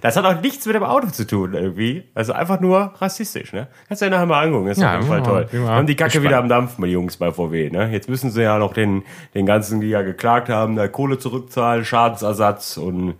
Das 0.00 0.16
hat 0.16 0.24
auch 0.24 0.40
nichts 0.40 0.66
mit 0.66 0.74
dem 0.74 0.82
Auto 0.82 1.06
zu 1.06 1.24
tun, 1.24 1.54
irgendwie. 1.54 2.02
Also 2.14 2.32
einfach 2.32 2.58
nur 2.60 2.92
rassistisch, 2.98 3.52
ne? 3.52 3.68
Kannst 3.86 4.02
du 4.02 4.06
dir 4.06 4.10
nachher 4.10 4.26
mal 4.26 4.44
angucken, 4.44 4.66
ist 4.66 4.80
Ja, 4.80 4.88
auf 4.98 5.04
jeden 5.04 5.06
Fall 5.06 5.18
ja, 5.20 5.24
toll. 5.24 5.60
mal 5.60 5.68
Haben 5.76 5.86
die 5.86 5.94
Kacke 5.94 6.08
gespannt. 6.14 6.24
wieder 6.26 6.38
am 6.38 6.48
Dampfen, 6.48 6.84
die 6.84 6.90
Jungs 6.90 7.16
bei 7.16 7.30
VW, 7.30 7.70
ne? 7.70 7.90
Jetzt 7.92 8.08
müssen 8.08 8.32
sie 8.32 8.42
ja 8.42 8.58
noch 8.58 8.72
den, 8.72 9.04
den 9.34 9.46
ganzen, 9.46 9.80
die 9.80 9.88
ja 9.88 10.02
geklagt 10.02 10.48
haben, 10.48 10.74
da 10.74 10.88
Kohle 10.88 11.18
zurückzahlen, 11.18 11.84
Schadensersatz 11.84 12.76
und 12.76 13.14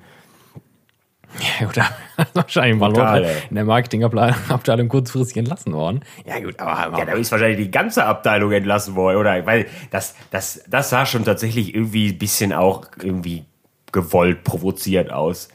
Ja, 1.41 1.67
gut, 1.67 1.77
da 2.17 2.23
ist 2.23 2.35
wahrscheinlich 2.35 2.79
mal 2.79 3.23
ey. 3.25 3.35
in 3.49 3.57
der 3.57 3.65
Marketingabteilung 3.65 4.89
kurzfristig 4.89 5.37
entlassen 5.39 5.73
worden. 5.73 6.01
Ja, 6.27 6.39
gut, 6.41 6.59
aber, 6.59 6.99
Ja, 6.99 7.05
da 7.05 7.13
ist 7.13 7.33
wahrscheinlich 7.33 7.59
die 7.59 7.71
ganze 7.71 8.05
Abteilung 8.05 8.53
entlassen 8.53 8.95
worden, 8.95 9.17
oder? 9.19 9.45
Weil 9.47 9.67
das, 9.91 10.15
das, 10.31 10.63
das 10.69 10.91
sah 10.91 11.07
schon 11.07 11.25
tatsächlich 11.25 11.75
irgendwie 11.75 12.11
ein 12.11 12.19
bisschen 12.19 12.53
auch 12.53 12.87
irgendwie 13.03 13.45
gewollt 13.93 14.45
provoziert 14.45 15.11
aus. 15.11 15.49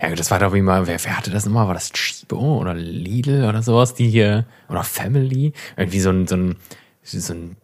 Ja, 0.00 0.08
gut, 0.08 0.18
das 0.18 0.30
war 0.30 0.38
doch 0.38 0.52
wie 0.52 0.62
mal, 0.62 0.86
wer, 0.86 1.02
wer 1.04 1.16
hatte 1.16 1.30
das 1.30 1.46
immer? 1.46 1.66
War 1.66 1.74
das 1.74 1.92
Chibo 1.92 2.58
oder 2.58 2.74
Lidl 2.74 3.44
oder 3.44 3.62
sowas, 3.62 3.94
die 3.94 4.08
hier, 4.08 4.46
oder 4.68 4.82
Family? 4.82 5.52
Irgendwie 5.76 6.00
so 6.00 6.10
ein, 6.10 6.26
so 6.26 6.36
ein, 6.36 6.56
so 7.02 7.32
ein 7.32 7.56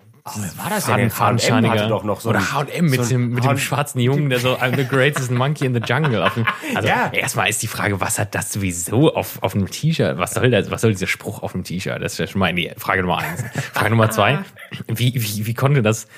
war 0.56 0.70
das 0.70 0.86
Faden- 0.86 1.10
H&M 1.10 1.70
hatte 1.70 1.88
doch 1.88 2.02
noch 2.04 2.20
so 2.20 2.30
Oder 2.30 2.40
ein- 2.40 2.52
H&M 2.52 2.86
mit, 2.86 3.02
so 3.02 3.08
dem, 3.10 3.30
mit 3.30 3.44
dem 3.44 3.58
schwarzen 3.58 4.00
Jungen, 4.00 4.28
der 4.28 4.40
so 4.40 4.54
I'm 4.54 4.76
the 4.76 4.84
greatest 4.84 5.30
monkey 5.30 5.64
in 5.66 5.74
the 5.74 5.80
jungle. 5.80 6.22
Auf 6.24 6.34
dem, 6.34 6.46
also 6.74 6.88
Ja. 6.88 7.10
erstmal 7.12 7.48
ist 7.48 7.62
die 7.62 7.66
Frage, 7.68 8.00
was 8.00 8.18
hat 8.18 8.34
das 8.34 8.52
sowieso 8.52 9.14
auf, 9.14 9.42
auf 9.42 9.54
einem 9.54 9.70
T-Shirt? 9.70 10.18
Was 10.18 10.34
soll 10.34 10.50
das, 10.50 10.70
was 10.70 10.80
soll 10.80 10.92
dieser 10.92 11.06
Spruch 11.06 11.42
auf 11.42 11.52
dem 11.52 11.64
T-Shirt? 11.64 12.02
Das 12.02 12.12
ist 12.14 12.18
ja 12.18 12.26
schon 12.26 12.40
mal 12.40 12.52
die 12.52 12.70
Frage 12.76 13.02
Nummer 13.02 13.18
eins. 13.18 13.44
Frage 13.72 13.90
Nummer 13.90 14.10
zwei, 14.10 14.40
wie, 14.88 15.14
wie, 15.14 15.46
wie 15.46 15.54
konnte 15.54 15.82
das, 15.82 16.08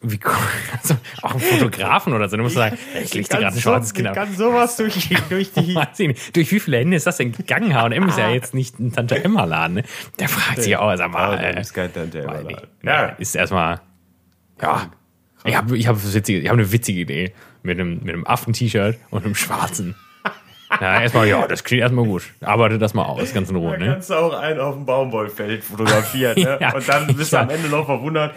wie, 0.00 0.18
kon- 0.18 0.34
also 0.80 0.94
auch 1.22 1.34
ein 1.34 1.40
Fotografen 1.40 2.12
oder 2.12 2.28
so, 2.28 2.36
du 2.36 2.42
musst 2.44 2.54
sagen, 2.54 2.78
ich 3.02 3.14
leg 3.14 3.28
dir 3.28 3.38
gerade 3.38 3.54
ein 3.56 3.60
schwarzes 3.60 3.92
Kind 3.94 4.06
Kind 4.06 4.16
kann 4.16 4.32
sowas 4.34 4.76
durch, 4.76 5.08
die- 5.08 5.16
durch 5.28 5.52
die... 5.52 5.74
Weiß 5.74 5.98
ich 5.98 6.08
nicht. 6.08 6.36
Durch 6.36 6.50
wie 6.52 6.60
viele 6.60 6.78
Hände 6.78 6.96
ist 6.96 7.06
das 7.06 7.16
denn 7.16 7.32
gegangen? 7.32 7.74
H&M 7.74 8.08
ist 8.08 8.18
ja 8.18 8.30
jetzt 8.30 8.54
nicht 8.54 8.78
ein 8.78 8.92
Tante 8.92 9.22
Emma 9.22 9.44
Laden. 9.44 9.74
Ne? 9.76 9.82
Der 10.18 10.28
fragt 10.28 10.62
sich 10.62 10.76
auch, 10.76 10.94
sag 10.96 11.10
mal, 11.10 11.38
äh, 11.38 11.60
ist 11.60 11.74
kein 11.74 11.92
Tante 11.92 12.20
Emma 12.22 12.34
weiß 12.34 12.44
nicht. 12.44 12.60
Laden. 12.60 12.70
ja. 12.82 13.06
Ist 13.18 13.34
erstmal, 13.34 13.80
ja. 14.62 14.90
Ich 15.44 15.56
habe 15.56 15.76
ich 15.78 15.86
hab 15.86 15.96
witzige, 16.14 16.40
ich 16.40 16.48
hab 16.48 16.54
eine 16.54 16.70
witzige 16.72 17.00
Idee 17.00 17.32
mit 17.62 17.78
einem, 17.78 18.00
mit 18.02 18.08
einem 18.14 18.26
Affen-T-Shirt 18.26 18.98
und 19.10 19.24
einem 19.24 19.34
schwarzen. 19.34 19.94
Ja, 20.82 21.00
erstmal, 21.00 21.26
ja, 21.26 21.46
das 21.46 21.64
klingt 21.64 21.80
erstmal 21.80 22.04
gut. 22.04 22.24
Arbeite 22.42 22.76
das 22.76 22.92
mal 22.92 23.04
aus, 23.04 23.32
ganz 23.32 23.48
in 23.48 23.56
Ruhe, 23.56 23.72
Da 23.72 23.78
ne? 23.78 23.86
kannst 23.92 24.10
du 24.10 24.14
auch 24.14 24.34
einen 24.38 24.60
auf 24.60 24.74
dem 24.74 24.84
Baumwollfeld 24.84 25.64
fotografieren, 25.64 26.34
ne? 26.38 26.58
Ja. 26.60 26.74
Und 26.74 26.86
dann 26.86 27.06
bist 27.16 27.32
du 27.32 27.36
Ja. 27.36 27.42
am 27.44 27.48
Ende 27.48 27.70
noch 27.70 27.86
verwundert. 27.86 28.34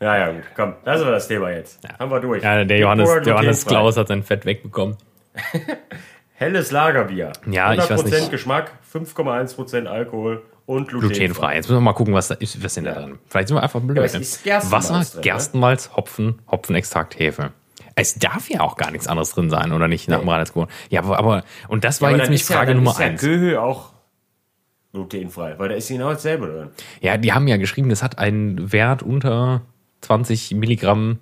Ja, 0.00 0.16
ja, 0.18 0.32
gut, 0.32 0.42
komm, 0.56 0.74
lassen 0.84 1.04
wir 1.04 1.12
das 1.12 1.28
Thema 1.28 1.50
jetzt. 1.50 1.80
Haben 1.98 2.10
wir 2.10 2.20
durch. 2.20 2.42
Ja, 2.42 2.64
der 2.64 2.78
Johannes, 2.78 3.08
der 3.24 3.34
Johannes. 3.34 3.64
Klaus 3.66 3.96
hat 3.96 4.08
sein 4.08 4.22
Fett 4.22 4.44
wegbekommen. 4.44 4.96
Helles 6.36 6.70
Lagerbier. 6.72 7.32
Ja, 7.48 7.72
ich 7.74 7.88
weiß 7.88 8.04
nicht. 8.04 8.30
Geschmack, 8.30 8.72
5,1% 8.92 9.86
Alkohol 9.86 10.42
und 10.66 10.88
glutenfrei. 10.88 11.16
Glutenfrei. 11.16 11.54
Jetzt 11.56 11.68
müssen 11.68 11.76
wir 11.76 11.84
mal 11.84 11.92
gucken, 11.92 12.12
was 12.12 12.28
da 12.28 12.34
ist, 12.34 12.62
was 12.62 12.74
denn 12.74 12.84
da 12.84 12.94
drin. 12.94 13.18
Vielleicht 13.28 13.48
sind 13.48 13.56
wir 13.56 13.62
einfach 13.62 13.80
blöd. 13.80 13.96
ne? 13.96 14.04
ist 14.04 14.42
Gerstenmalz 14.42 14.90
Wasser, 14.90 14.94
drin, 14.94 15.16
ne? 15.16 15.20
Gerstenmalz, 15.22 15.90
Hopfen, 15.96 16.42
Hopfenextrakt, 16.50 17.18
Hefe. 17.18 17.52
Es 17.94 18.14
darf 18.18 18.50
ja 18.50 18.60
auch 18.60 18.76
gar 18.76 18.90
nichts 18.90 19.06
anderes 19.06 19.30
drin 19.30 19.50
sein, 19.50 19.72
oder 19.72 19.86
nicht, 19.86 20.08
nach 20.08 20.18
dem 20.18 20.28
Reinheitsgebot. 20.28 20.68
Ja, 20.90 21.02
aber, 21.02 21.18
aber, 21.18 21.44
und 21.68 21.84
das 21.84 22.02
war 22.02 22.08
Aber 22.08 22.18
jetzt 22.18 22.48
ja- 22.50 22.56
Frage 22.56 22.68
dann 22.74 22.78
Nummer 22.78 22.90
ist 22.90 22.98
ja. 22.98 23.10
Köhö 23.10 23.58
auch 23.58 23.92
glutenfrei, 24.92 25.58
weil 25.58 25.68
da 25.68 25.74
ist 25.76 25.88
genau 25.88 26.10
dasselbe 26.10 26.46
drin. 26.48 26.70
Ja, 27.00 27.16
die 27.16 27.32
haben 27.32 27.46
ja 27.46 27.56
geschrieben, 27.56 27.88
das 27.90 28.02
hat 28.02 28.18
einen 28.18 28.72
Wert 28.72 29.02
unter 29.04 29.62
20 30.04 30.52
Milligramm 30.54 31.18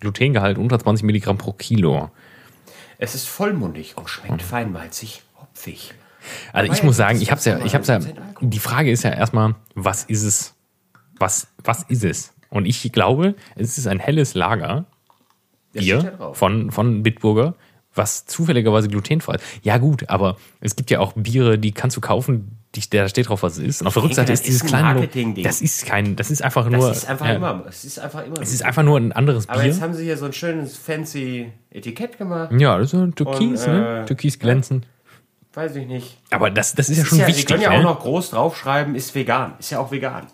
Glutengehalt, 0.00 0.58
unter 0.58 0.78
20 0.78 1.04
Milligramm 1.04 1.38
pro 1.38 1.52
Kilo. 1.52 2.10
Es 2.98 3.14
ist 3.14 3.26
vollmundig 3.26 3.96
und 3.96 4.08
schmeckt 4.08 4.42
feinmalzig, 4.42 5.22
hopfig. 5.40 5.94
Also 6.52 6.66
Aber 6.66 6.74
ich 6.74 6.80
ja, 6.80 6.84
muss 6.84 6.96
sagen, 6.96 7.20
ich 7.20 7.30
hab's 7.30 7.44
ja, 7.44 7.58
ich 7.64 7.74
hab's 7.74 7.88
ja, 7.88 7.96
5,1% 7.96 8.08
Alkohol. 8.08 8.48
die 8.48 8.58
Frage 8.58 8.90
ist 8.90 9.02
ja 9.02 9.10
erstmal, 9.10 9.54
was 9.74 10.04
ist 10.04 10.22
es? 10.22 10.54
Was, 11.18 11.48
was 11.62 11.84
ist 11.84 12.04
es? 12.04 12.34
Und 12.50 12.66
ich 12.66 12.92
glaube, 12.92 13.34
es 13.56 13.78
ist 13.78 13.86
ein 13.86 13.98
helles 13.98 14.34
Lager 14.34 14.84
Bier 15.72 16.32
von, 16.34 16.70
von 16.70 17.02
Bitburger, 17.02 17.54
was 17.94 18.26
zufälligerweise 18.26 18.88
glutenfrei 18.88 19.36
ist. 19.36 19.44
Ja, 19.62 19.78
gut, 19.78 20.08
aber 20.08 20.36
es 20.60 20.76
gibt 20.76 20.90
ja 20.90 21.00
auch 21.00 21.12
Biere, 21.14 21.58
die 21.58 21.72
kannst 21.72 21.96
du 21.96 22.00
kaufen, 22.00 22.58
die, 22.74 22.82
da 22.90 23.08
steht 23.08 23.28
drauf, 23.28 23.42
was 23.42 23.58
es 23.58 23.64
ist. 23.64 23.80
Und 23.82 23.86
auf 23.86 23.94
der 23.94 24.02
denke, 24.02 24.10
Rückseite 24.10 24.32
das 24.32 24.40
ist 24.40 24.46
dieses 24.46 24.60
ist 24.62 24.64
ein 24.64 24.68
kleine. 24.68 24.88
Lo- 24.88 24.94
Marketing-Ding. 25.00 25.44
Das 25.44 25.60
ist 25.60 25.86
kein, 25.86 26.16
das 26.16 26.30
ist 26.30 26.42
einfach 26.42 26.64
Das 26.70 26.72
nur. 26.80 26.90
ist 26.90 27.08
einfach 27.08 27.26
ja, 27.26 27.34
immer. 27.34 27.64
Es 27.68 27.84
ist 27.84 27.98
einfach 27.98 28.24
immer. 28.26 28.40
Es 28.40 28.52
ist 28.52 28.62
einfach 28.64 28.82
nur 28.82 28.98
ein 28.98 29.12
anderes 29.12 29.48
Aber 29.48 29.60
Bier. 29.60 29.70
jetzt 29.70 29.80
haben 29.80 29.94
sie 29.94 30.04
hier 30.04 30.16
so 30.16 30.26
ein 30.26 30.32
schönes 30.32 30.76
fancy 30.76 31.52
Etikett 31.70 32.18
gemacht. 32.18 32.50
Ja, 32.58 32.76
das 32.78 32.92
ist 32.92 32.98
ja 33.00 33.06
Türkis, 33.08 33.66
Und, 33.66 33.72
ne? 33.72 34.00
äh, 34.02 34.04
Türkis 34.06 34.38
glänzend. 34.38 34.86
Weiß 35.52 35.76
ich 35.76 35.86
nicht. 35.86 36.18
Aber 36.30 36.50
das, 36.50 36.74
das 36.74 36.88
ist 36.88 36.98
ja 36.98 37.04
schon 37.04 37.18
Ist 37.18 37.20
ja, 37.20 37.26
sie 37.26 37.32
wichtig. 37.32 37.46
können 37.46 37.62
ja 37.62 37.70
ne? 37.70 37.78
auch 37.78 37.82
noch 37.94 38.00
groß 38.00 38.30
draufschreiben, 38.30 38.94
ist 38.96 39.14
vegan. 39.14 39.54
Ist 39.60 39.70
ja 39.70 39.78
auch 39.78 39.90
vegan. 39.92 40.26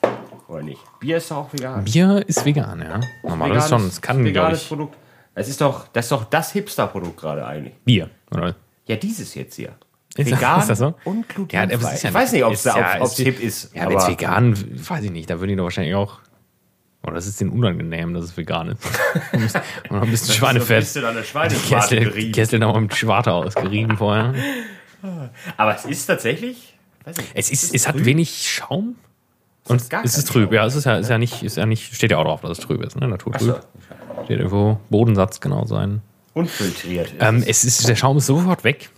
Oder 0.48 0.62
nicht? 0.62 0.80
Bier 0.98 1.18
ist 1.18 1.30
ja 1.30 1.36
auch 1.36 1.52
vegan. 1.52 1.84
Bier 1.84 2.24
ist 2.26 2.44
vegan, 2.44 2.80
ja. 2.80 3.00
Normal, 3.22 3.50
das 3.52 3.64
ist 3.64 3.70
schon, 3.70 3.82
das 3.84 4.00
kann, 4.00 4.24
veganes 4.24 4.62
ich, 4.62 4.68
Produkt. 4.68 4.96
Das 5.34 5.48
ist 5.48 5.60
doch 5.60 5.86
das, 5.92 6.06
ist 6.06 6.12
doch 6.12 6.24
das 6.24 6.52
Hipster-Produkt 6.52 7.18
gerade 7.18 7.46
eigentlich. 7.46 7.74
Bier, 7.84 8.08
oder? 8.32 8.56
Ja, 8.86 8.96
dieses 8.96 9.34
jetzt 9.34 9.54
hier. 9.56 9.72
Ist- 10.16 10.30
vegan 10.30 10.60
ist 10.60 10.70
das 10.70 10.78
so? 10.78 10.94
und 11.04 11.24
Ja, 11.52 11.64
glutenfrei. 11.66 11.94
ist 11.94 12.02
ja 12.02 12.08
ich 12.10 12.14
weiß 12.14 12.32
nicht, 12.32 12.44
ob 12.44 12.52
es 12.52 12.60
ist 12.60 12.64
ja- 12.76 12.96
ob, 12.96 13.02
ob's 13.02 13.18
ist- 13.18 13.40
ist. 13.40 13.74
Ja, 13.74 13.88
wenn 13.88 13.96
es 13.96 14.04
aber 14.04 14.12
vegan, 14.12 14.88
weiß 14.88 15.04
ich 15.04 15.10
nicht, 15.12 15.30
da 15.30 15.38
würden 15.40 15.50
die 15.50 15.56
doch 15.56 15.64
wahrscheinlich 15.64 15.94
auch. 15.94 16.18
Oder 17.02 17.14
das 17.14 17.26
ist 17.26 17.40
denen 17.40 17.50
unangenehm, 17.50 18.12
dass 18.12 18.24
es 18.24 18.36
vegan 18.36 18.68
ist. 18.70 18.82
Und 19.88 19.96
noch 19.96 20.02
ein 20.02 20.10
bisschen 20.10 20.26
so 20.26 20.32
ein 20.32 20.60
Schweinefett. 20.60 20.80
bisschen 20.80 21.62
Kessel. 21.68 22.32
Kessel 22.32 22.58
noch 22.58 22.74
mal 22.74 22.80
mit 22.82 22.94
Schwarte 22.94 23.32
ausgerieben 23.32 23.96
vorher. 23.96 24.34
Aber 25.56 25.74
es 25.74 25.84
ist 25.86 26.04
tatsächlich. 26.06 26.74
Nicht, 27.06 27.18
Es, 27.34 27.50
ist, 27.50 27.62
ist 27.64 27.74
es 27.74 27.88
hat 27.88 28.04
wenig 28.04 28.46
Schaum. 28.50 28.96
Und 29.66 29.88
gar 29.88 30.04
es 30.04 30.18
ist 30.18 30.28
trüb, 30.28 30.44
Schaum. 30.48 30.54
ja. 30.54 30.66
Es 30.66 30.74
ist 30.74 30.84
ja, 30.84 30.96
ist 30.98 31.08
ja 31.08 31.16
nicht, 31.18 31.42
ist 31.42 31.56
ja 31.56 31.64
nicht, 31.64 31.94
steht 31.94 32.10
ja 32.10 32.18
auch 32.18 32.24
drauf, 32.24 32.40
dass 32.42 32.58
es 32.58 32.58
trüb 32.58 32.82
ist, 32.82 32.96
ne? 33.00 33.08
Naturtrüb. 33.08 33.50
Achso, 33.56 34.24
Steht 34.24 34.38
irgendwo 34.38 34.78
Bodensatz 34.90 35.40
genau 35.40 35.64
sein. 35.64 36.02
unfiltriert. 36.34 37.14
Ähm, 37.20 37.42
es 37.46 37.64
ist, 37.64 37.88
der 37.88 37.96
Schaum 37.96 38.18
ist 38.18 38.26
sofort 38.26 38.62
weg. 38.64 38.90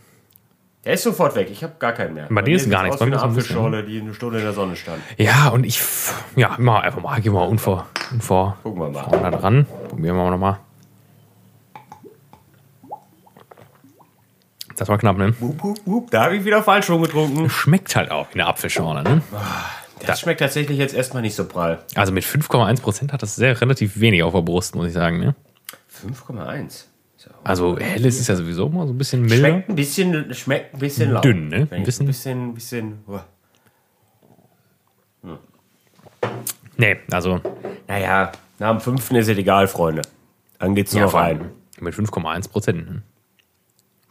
Der 0.85 0.95
ist 0.95 1.05
sofort 1.05 1.37
weg. 1.37 1.49
Ich 1.51 1.63
habe 1.63 1.75
gar 1.79 1.93
keinen 1.93 2.15
mehr. 2.15 2.27
Bei 2.29 2.43
dir 2.43 2.57
ist 2.57 2.69
gar 2.69 2.83
nichts, 2.83 2.99
bei 2.99 3.07
mir 3.07 3.13
eine 3.13 3.17
ist 3.17 3.23
ein 3.23 3.35
bisschen. 3.35 3.57
Apfelschorle, 3.57 3.85
die 3.85 4.01
eine 4.01 4.15
Stunde 4.15 4.39
in 4.39 4.45
der 4.45 4.53
Sonne 4.53 4.75
stand. 4.75 5.01
Ja, 5.17 5.49
und 5.51 5.65
ich, 5.65 5.81
ja, 6.35 6.57
mal 6.59 6.81
einfach 6.81 7.01
mal, 7.01 7.21
geh 7.21 7.31
mal 7.31 7.45
unvor, 7.47 7.87
unvor, 8.11 8.57
Gucken 8.65 8.81
wir 8.83 8.89
mal. 8.91 9.05
vorne 9.05 9.31
da 9.31 9.39
dran. 9.39 9.67
Probieren 9.89 10.17
wir 10.17 10.25
mal 10.25 10.31
nochmal. 10.31 10.59
Das 14.77 14.89
war 14.89 14.99
knapp, 14.99 15.17
ne? 15.19 15.35
Wup, 15.39 15.63
wup, 15.63 15.79
wup. 15.85 16.11
Da 16.11 16.25
habe 16.25 16.37
ich 16.37 16.45
wieder 16.45 16.63
falsch 16.63 16.91
rumgetrunken. 16.91 17.49
Schmeckt 17.49 17.95
halt 17.95 18.11
auch 18.11 18.27
wie 18.31 18.41
eine 18.41 18.47
Apfelschorle, 18.47 19.05
ne? 19.05 19.23
Das 20.05 20.21
schmeckt 20.21 20.41
tatsächlich 20.41 20.79
jetzt 20.79 20.95
erstmal 20.95 21.23
nicht 21.23 21.37
so 21.37 21.45
prall. 21.47 21.79
Also 21.95 22.13
mit 22.13 22.25
5,1% 22.25 23.13
hat 23.13 23.23
das 23.23 23.37
sehr 23.37 23.61
relativ 23.61 24.01
wenig 24.01 24.25
auf 24.25 24.33
der 24.33 24.41
Brust, 24.43 24.75
muss 24.75 24.89
ich 24.89 24.93
sagen, 24.93 25.21
ne? 25.21 25.37
5,1. 26.05 26.87
So. 27.23 27.31
Also 27.45 27.79
hell 27.79 28.05
ist 28.05 28.19
es 28.19 28.27
ja 28.27 28.35
sowieso 28.35 28.69
mal 28.69 28.85
so 28.87 28.93
ein 28.93 28.99
bisschen 28.99 29.23
milder. 29.23 29.37
Schmeckt 29.49 29.69
ein 29.69 29.77
bisschen, 29.77 30.35
schmeckt 30.35 30.75
ein 30.75 30.79
bisschen 30.81 31.11
laut. 31.13 31.25
Dünn, 31.25 31.47
ne? 31.49 31.69
Ein 31.71 31.85
bisschen- 31.85 32.05
Ein 32.05 32.09
bisschen, 32.09 32.55
bisschen. 32.55 32.99
uah. 33.07 33.25
Nee, 36.77 36.97
also 37.11 37.41
Naja, 37.87 38.33
nach 38.59 38.71
dem 38.73 38.81
fünften 38.81 39.15
ist 39.17 39.29
es 39.29 39.39
egal, 39.39 39.69
Freunde. 39.69 40.03
Dann 40.59 40.75
geht's 40.75 40.93
nur 40.93 41.01
ja, 41.01 41.07
noch 41.07 41.15
rein. 41.15 41.51
mit 41.81 41.95
5,1%. 41.95 42.73
Ne? 42.73 43.03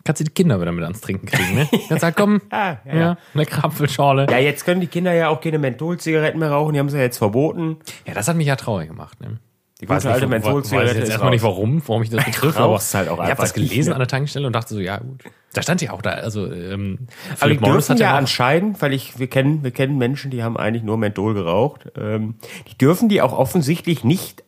Kannst 0.06 0.20
du 0.22 0.24
die 0.26 0.32
Kinder 0.32 0.60
wieder 0.62 0.72
mit 0.72 0.84
ans 0.84 1.02
Trinken 1.02 1.26
kriegen, 1.28 1.56
ne? 1.56 1.68
Kannst 1.90 2.02
sagen, 2.02 2.16
komm, 2.18 2.42
Ja, 2.52 2.80
ja, 2.86 2.94
ja, 2.94 3.00
ja. 3.00 3.18
leckere 3.34 3.66
Apfelschorle. 3.66 4.28
Ja, 4.30 4.38
jetzt 4.38 4.64
können 4.66 4.80
die 4.82 4.88
Kinder 4.88 5.14
ja 5.14 5.28
auch 5.30 5.42
keine 5.42 5.60
Mentholzigaretten 5.60 6.40
mehr 6.40 6.52
rauchen. 6.52 6.74
Die 6.74 6.80
haben 6.80 6.90
sie 6.90 6.98
ja 6.98 7.04
jetzt 7.04 7.18
verboten. 7.18 7.78
Ja, 8.06 8.14
das 8.14 8.28
hat 8.28 8.36
mich 8.38 8.48
ja 8.48 8.56
traurig 8.56 8.88
gemacht, 8.88 9.20
ne? 9.20 9.38
Die 9.82 9.90
Weiß 9.90 10.04
gute 10.04 10.14
alte 10.14 10.28
nicht, 10.28 10.30
wo- 10.30 10.36
weiß 10.36 10.44
Mentholzigarette 10.46 11.00
jetzt 11.00 11.10
erstmal 11.10 11.32
nicht 11.32 11.44
warum, 11.44 11.82
warum 11.88 12.04
ich 12.04 12.10
das 12.12 12.24
betrifft, 12.26 12.58
aber 12.60 12.80
halt 12.80 13.10
auch 13.10 13.24
ich 13.24 13.30
habe 13.30 13.42
das 13.42 13.54
gelesen 13.54 13.94
an 13.94 14.00
der 14.00 14.08
Tankstelle 14.08 14.46
und 14.48 14.54
dachte 14.54 14.74
so, 14.76 14.80
ja 14.80 14.98
gut. 14.98 15.24
Da 15.54 15.62
stand 15.62 15.82
ja 15.82 15.92
auch 15.92 16.02
da, 16.02 16.12
also 16.12 16.50
ähm, 16.52 17.08
Aber 17.40 17.50
die 17.52 17.58
Morris 17.60 17.88
dürfen 17.88 17.92
hat 17.94 18.00
ja 18.00 18.12
ja 18.12 18.18
anscheinend, 18.18 18.82
weil 18.82 18.94
ich, 18.94 19.20
wir 19.20 19.28
kennen, 19.28 19.64
wir 19.64 19.72
kennen 19.72 19.98
Menschen, 19.98 20.32
die 20.32 20.44
haben 20.44 20.56
eigentlich 20.56 20.84
nur 20.84 20.98
Menthol 20.98 21.34
geraucht, 21.34 21.92
ähm, 21.98 22.36
die 22.70 22.78
dürfen 22.78 23.10
die 23.10 23.22
auch 23.22 23.34
offensichtlich 23.38 24.04
nicht 24.06 24.44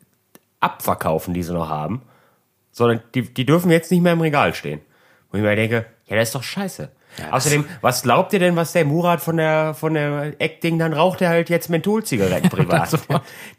abverkaufen, 0.60 1.34
die 1.34 1.44
sie 1.44 1.54
noch 1.54 1.68
haben, 1.68 2.04
sondern 2.72 3.02
die, 3.16 3.24
die 3.34 3.46
dürfen 3.46 3.70
jetzt 3.72 3.92
nicht 3.92 4.02
mehr 4.02 4.14
im 4.14 4.22
Regal 4.22 4.54
stehen. 4.54 4.80
Wo 5.32 5.38
ich 5.38 5.44
mir 5.44 5.56
denke, 5.56 5.86
ja, 6.08 6.16
das 6.16 6.30
ist 6.30 6.36
doch 6.36 6.44
scheiße. 6.44 6.90
Außerdem, 7.30 7.66
was 7.82 8.02
glaubt 8.02 8.34
ihr 8.34 8.40
denn, 8.40 8.56
was 8.56 8.72
der 8.74 8.86
Murat 8.86 9.22
von 9.22 9.38
der, 9.38 9.74
von 9.76 9.94
der 9.94 10.34
Eckding 10.40 10.80
dann 10.80 10.94
raucht, 10.94 11.20
der 11.22 11.30
halt 11.30 11.50
jetzt 11.50 11.70
Mentholzigaretten 11.70 12.50
privat? 12.50 12.90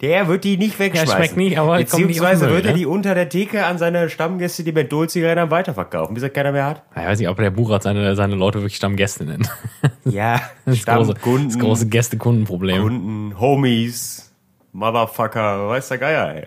der 0.01 0.27
wird 0.29 0.43
die 0.45 0.57
nicht 0.57 0.79
wegschmeißen. 0.79 1.15
schmeckt 1.17 1.37
nicht, 1.37 1.59
aber 1.59 1.79
Beziehungsweise 1.79 2.47
Müll, 2.47 2.55
wird 2.57 2.67
er 2.67 2.73
ne? 2.73 2.79
die 2.79 2.87
unter 2.87 3.15
der 3.15 3.29
Theke 3.29 3.65
an 3.65 3.79
seine 3.79 4.11
Stammgäste 4.11 4.65
die 4.65 4.73
Mentholzigaretten 4.73 5.37
dann 5.37 5.51
weiterverkaufen, 5.51 6.15
bis 6.15 6.23
er 6.25 6.31
keiner 6.31 6.51
mehr 6.53 6.67
hat. 6.67 6.83
ich 6.97 7.03
weiß 7.05 7.19
nicht, 7.21 7.29
ob 7.29 7.37
der 7.37 7.51
Murat 7.53 7.83
seine, 7.85 8.17
seine 8.17 8.35
Leute 8.35 8.59
wirklich 8.59 8.77
Stammgäste 8.77 9.25
nennt. 9.25 9.49
Ja, 10.05 10.41
Das 10.67 10.75
große, 10.85 11.13
Stammkunden. 11.13 11.49
das 11.49 11.59
große 11.59 11.87
Gäste-Kundenproblem. 11.89 12.83
Kunden, 12.83 13.41
Homies, 13.41 14.33
Motherfucker, 14.73 15.69
weiß 15.69 15.89
der 15.89 15.99
Geier, 15.99 16.35
ey. 16.35 16.47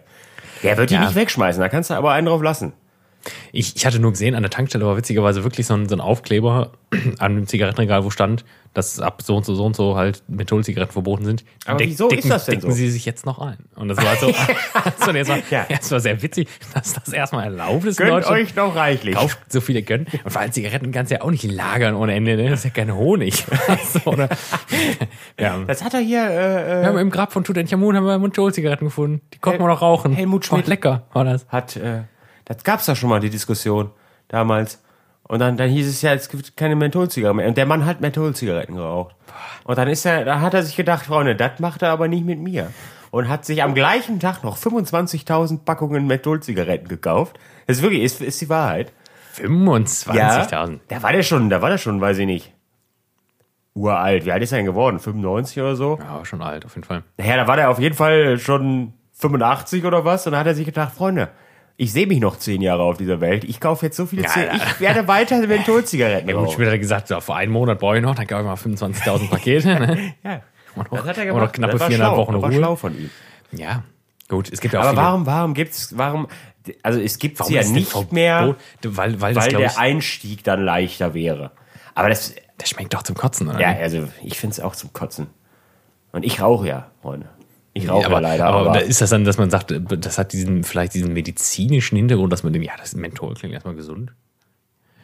Der 0.64 0.78
wird 0.78 0.90
die 0.90 0.96
Ja. 0.96 1.02
nicht 1.06 1.16
wegschmeißen, 1.16 1.62
da 1.62 1.70
kannst 1.70 1.90
du 1.90 1.94
aber 1.96 2.12
einen 2.12 2.28
drauf 2.28 2.42
lassen. 2.42 2.74
Ich, 3.52 3.76
ich 3.76 3.86
hatte 3.86 4.00
nur 4.00 4.12
gesehen, 4.12 4.36
an 4.36 4.44
der 4.44 4.50
Tankstelle 4.50 4.86
war 4.86 4.98
witzigerweise 4.98 5.44
wirklich 5.44 5.68
so 5.68 5.74
ein, 5.74 5.88
so 5.88 5.96
ein 5.96 6.02
Aufkleber 6.02 6.72
an 7.20 7.36
dem 7.36 7.48
Zigarettenregal, 7.48 8.04
wo 8.04 8.10
stand, 8.10 8.46
dass 8.74 9.00
ab 9.00 9.22
so 9.24 9.36
und 9.36 9.46
so, 9.46 9.56
so 9.56 9.66
und 9.66 9.76
so 9.76 9.96
halt 9.96 10.24
Mentholzigaretten 10.28 10.94
verboten 10.94 11.26
sind. 11.26 11.44
Aber 11.66 11.80
wieso 11.80 12.10
ist 12.10 12.30
das 12.30 12.46
denn 12.46 12.60
decken 12.60 12.72
so? 12.72 12.78
sie 12.78 12.90
sich 12.90 13.06
jetzt 13.06 13.26
noch 13.26 13.40
ein. 13.40 13.58
Und 13.76 13.88
das 13.88 13.98
war 13.98 14.16
so, 14.18 14.28
so 15.06 15.12
das 15.12 15.28
war, 15.28 15.40
Ja. 15.50 15.66
war 15.90 16.00
sehr 16.00 16.22
witzig, 16.22 16.48
dass 16.74 16.94
das 16.94 17.12
erstmal 17.12 17.46
erlaubt 17.46 17.86
ist 17.86 17.98
Gönnt 17.98 18.26
euch 18.28 18.56
noch 18.56 18.76
reichlich. 18.76 19.16
Kauft 19.16 19.40
so 19.52 19.62
viele 19.62 19.82
gönnt. 19.82 20.14
Und 20.24 20.30
vor 20.30 20.42
allem 20.42 20.52
Zigaretten 20.52 20.92
kannst 20.92 21.12
du 21.12 21.16
ja 21.16 21.22
auch 21.22 21.32
nicht 21.32 21.44
lagern 21.44 21.96
ohne 21.96 22.14
Ende. 22.14 22.38
Ne? 22.38 22.50
Das 22.50 22.60
ist 22.60 22.66
ja 22.66 22.70
kein 22.70 22.94
Honig. 22.94 23.44
so, 23.94 24.12
oder? 24.12 24.30
ja. 25.40 25.60
Das 25.66 25.84
hat 25.84 25.94
er 25.94 26.00
hier, 26.02 26.24
äh, 26.26 26.28
Wir 26.28 26.82
äh, 26.82 26.86
haben 26.86 26.98
im 27.00 27.10
Grab 27.10 27.34
von 27.34 27.44
Tutanchamun 27.44 27.96
haben 27.96 28.06
wir 28.06 28.20
Mentholzigaretten 28.20 28.88
gefunden. 28.88 29.22
Die 29.34 29.40
konnten 29.40 29.62
wir 29.62 29.68
noch 29.68 29.82
rauchen. 29.82 30.14
Helmut 30.14 30.46
Schmidt. 30.46 30.66
Oh, 30.68 30.70
lecker 30.70 31.08
war 31.14 31.26
das. 31.26 31.48
hat, 31.50 31.76
äh, 31.78 32.04
das 32.48 32.64
gab's 32.64 32.86
da 32.86 32.96
schon 32.96 33.10
mal, 33.10 33.20
die 33.20 33.30
Diskussion, 33.30 33.92
damals. 34.30 34.82
Und 35.24 35.40
dann, 35.40 35.58
dann 35.58 35.70
hieß 35.70 35.88
es 35.88 36.02
ja, 36.02 36.14
es 36.14 36.30
gibt 36.30 36.56
keine 36.56 36.76
Mentholzigaretten 36.76 37.38
mehr. 37.38 37.48
Und 37.48 37.58
der 37.58 37.66
Mann 37.66 37.86
hat 37.86 38.00
Mentholzigaretten 38.00 38.76
geraucht. 38.76 39.16
Und 39.66 39.78
dann 39.78 39.90
ist 39.90 40.06
er, 40.06 40.24
da 40.24 40.40
hat 40.40 40.54
er 40.54 40.64
sich 40.64 40.78
gedacht, 40.78 41.06
Freunde, 41.06 41.36
das 41.36 41.60
macht 41.60 41.82
er 41.82 41.90
aber 41.90 42.08
nicht 42.08 42.26
mit 42.26 42.40
mir. 42.40 42.72
Und 43.12 43.28
hat 43.28 43.44
sich 43.44 43.62
am 43.64 43.74
gleichen 43.74 44.20
Tag 44.22 44.44
noch 44.44 44.58
25.000 44.58 45.66
Packungen 45.66 46.08
Mentholzigaretten 46.08 46.88
gekauft. 46.88 47.38
Das 47.66 47.78
ist 47.78 47.84
wirklich, 47.84 48.04
ist, 48.04 48.22
ist 48.22 48.40
die 48.40 48.50
Wahrheit. 48.50 48.94
25.000. 49.36 50.80
Da 50.88 51.04
war 51.04 51.12
der 51.12 51.24
schon, 51.24 51.50
da 51.50 51.62
war 51.62 51.70
der 51.70 51.78
schon, 51.78 52.00
weiß 52.00 52.18
ich 52.20 52.26
nicht. 52.26 52.54
Uralt. 53.74 54.26
Wie 54.26 54.32
alt 54.32 54.42
ist 54.42 54.54
er 54.54 54.60
denn 54.60 54.66
geworden? 54.66 55.00
95 55.00 55.62
oder 55.62 55.76
so? 55.76 56.00
Ja, 56.02 56.24
schon 56.24 56.42
alt, 56.42 56.66
auf 56.66 56.76
jeden 56.76 56.88
Fall. 56.88 57.04
Naja, 57.18 57.36
da 57.36 57.48
war 57.48 57.58
der 57.58 57.70
auf 57.70 57.80
jeden 57.80 57.96
Fall 57.96 58.40
schon 58.40 58.94
85 59.14 59.84
oder 59.84 60.06
was. 60.06 60.26
Und 60.26 60.34
da 60.34 60.40
hat 60.40 60.48
er 60.48 60.56
sich 60.56 60.66
gedacht, 60.66 60.94
Freunde, 60.94 61.30
ich 61.78 61.94
sehe 61.94 62.08
mich 62.08 62.20
noch 62.20 62.38
zehn 62.38 62.62
Jahre 62.62 62.82
auf 62.84 62.98
dieser 62.98 63.22
Welt. 63.22 63.44
Ich 63.44 63.60
kaufe 63.60 63.86
jetzt 63.86 63.96
so 63.98 64.06
viele 64.08 64.24
Ja, 64.24 64.30
ja. 64.36 64.56
Ich 64.56 64.80
werde 64.80 65.08
weiter 65.08 65.40
Mentholzigaretten 65.46 66.28
Helmut 66.28 66.46
rauchen. 66.48 66.56
Schmidt 66.56 66.70
hat 66.72 66.80
gesagt, 66.80 67.08
so, 67.08 67.20
vor 67.22 67.36
einem 67.36 67.54
Monat 67.54 67.80
brauche 67.80 67.98
ich 67.98 68.04
noch, 68.04 68.16
dann 68.16 68.26
kaufe 68.28 68.42
ich 68.42 68.48
mal 68.48 68.88
25.000 68.88 69.30
Pakete. 69.30 69.68
Ne? 69.80 70.14
Ja. 70.24 70.42
Und 70.76 70.88
Das 70.92 71.06
hat 71.06 71.18
er 71.18 71.26
gemacht. 71.26 71.44
noch 71.44 71.52
knappe 71.52 71.80
viereinhalb. 71.80 72.18
Wochen 72.18 72.34
das 72.34 72.42
war 72.42 72.50
Ruhe. 72.50 72.58
schlau 72.60 72.76
von 72.76 72.96
ihm. 72.98 73.10
Ja, 73.52 73.84
gut, 74.28 74.52
es 74.52 74.60
gibt 74.60 74.74
ja 74.76 74.80
auch 74.82 74.84
Aber 74.86 74.92
viele. 74.94 75.02
warum, 75.06 75.26
warum 75.26 75.54
gibt's, 75.56 75.98
warum, 75.98 76.28
also 76.84 77.00
es 77.00 77.18
gibt 77.18 77.40
warum 77.40 77.52
sie 77.52 77.58
ja 77.60 77.64
nicht 77.68 77.90
Verbot? 77.90 78.12
mehr, 78.12 78.56
Weil, 78.84 79.20
weil 79.22 79.36
weil 79.36 79.50
der 79.50 79.68
ich, 79.68 79.78
Einstieg 79.78 80.44
dann 80.44 80.64
leichter 80.64 81.14
wäre. 81.16 81.52
Aber 81.96 82.10
das, 82.10 82.36
das 82.60 82.70
schmeckt 82.70 82.94
doch 82.94 83.02
zum 83.04 83.16
Kotzen, 83.16 83.48
oder? 83.50 83.60
ja, 83.60 83.70
also 83.70 84.08
ich 84.24 84.38
finde 84.38 84.54
es 84.54 84.60
auch 84.60 84.76
zum 84.76 84.94
Kotzen. 84.94 85.28
Und 86.12 86.24
ich 86.24 86.42
rauche 86.42 86.68
ja, 86.68 86.92
Freunde. 87.02 87.30
Ich 87.78 87.90
rauche 87.90 88.06
aber, 88.06 88.22
leider, 88.22 88.46
aber, 88.46 88.60
aber, 88.60 88.74
da 88.74 88.80
ist 88.80 89.02
das 89.02 89.10
dann, 89.10 89.24
dass 89.24 89.38
man 89.38 89.50
sagt, 89.50 89.74
das 89.78 90.18
hat 90.18 90.34
diesen, 90.34 90.64
vielleicht 90.64 90.94
diesen 90.94 91.14
medizinischen 91.14 91.96
Hintergrund, 91.96 92.34
dass 92.34 92.44
man 92.44 92.54
dem, 92.54 92.64
ja, 92.64 92.74
das 92.78 92.96
Menthol 92.96 93.36
klingt 93.36 93.54
erstmal 93.54 93.76
gesund. 93.76 94.14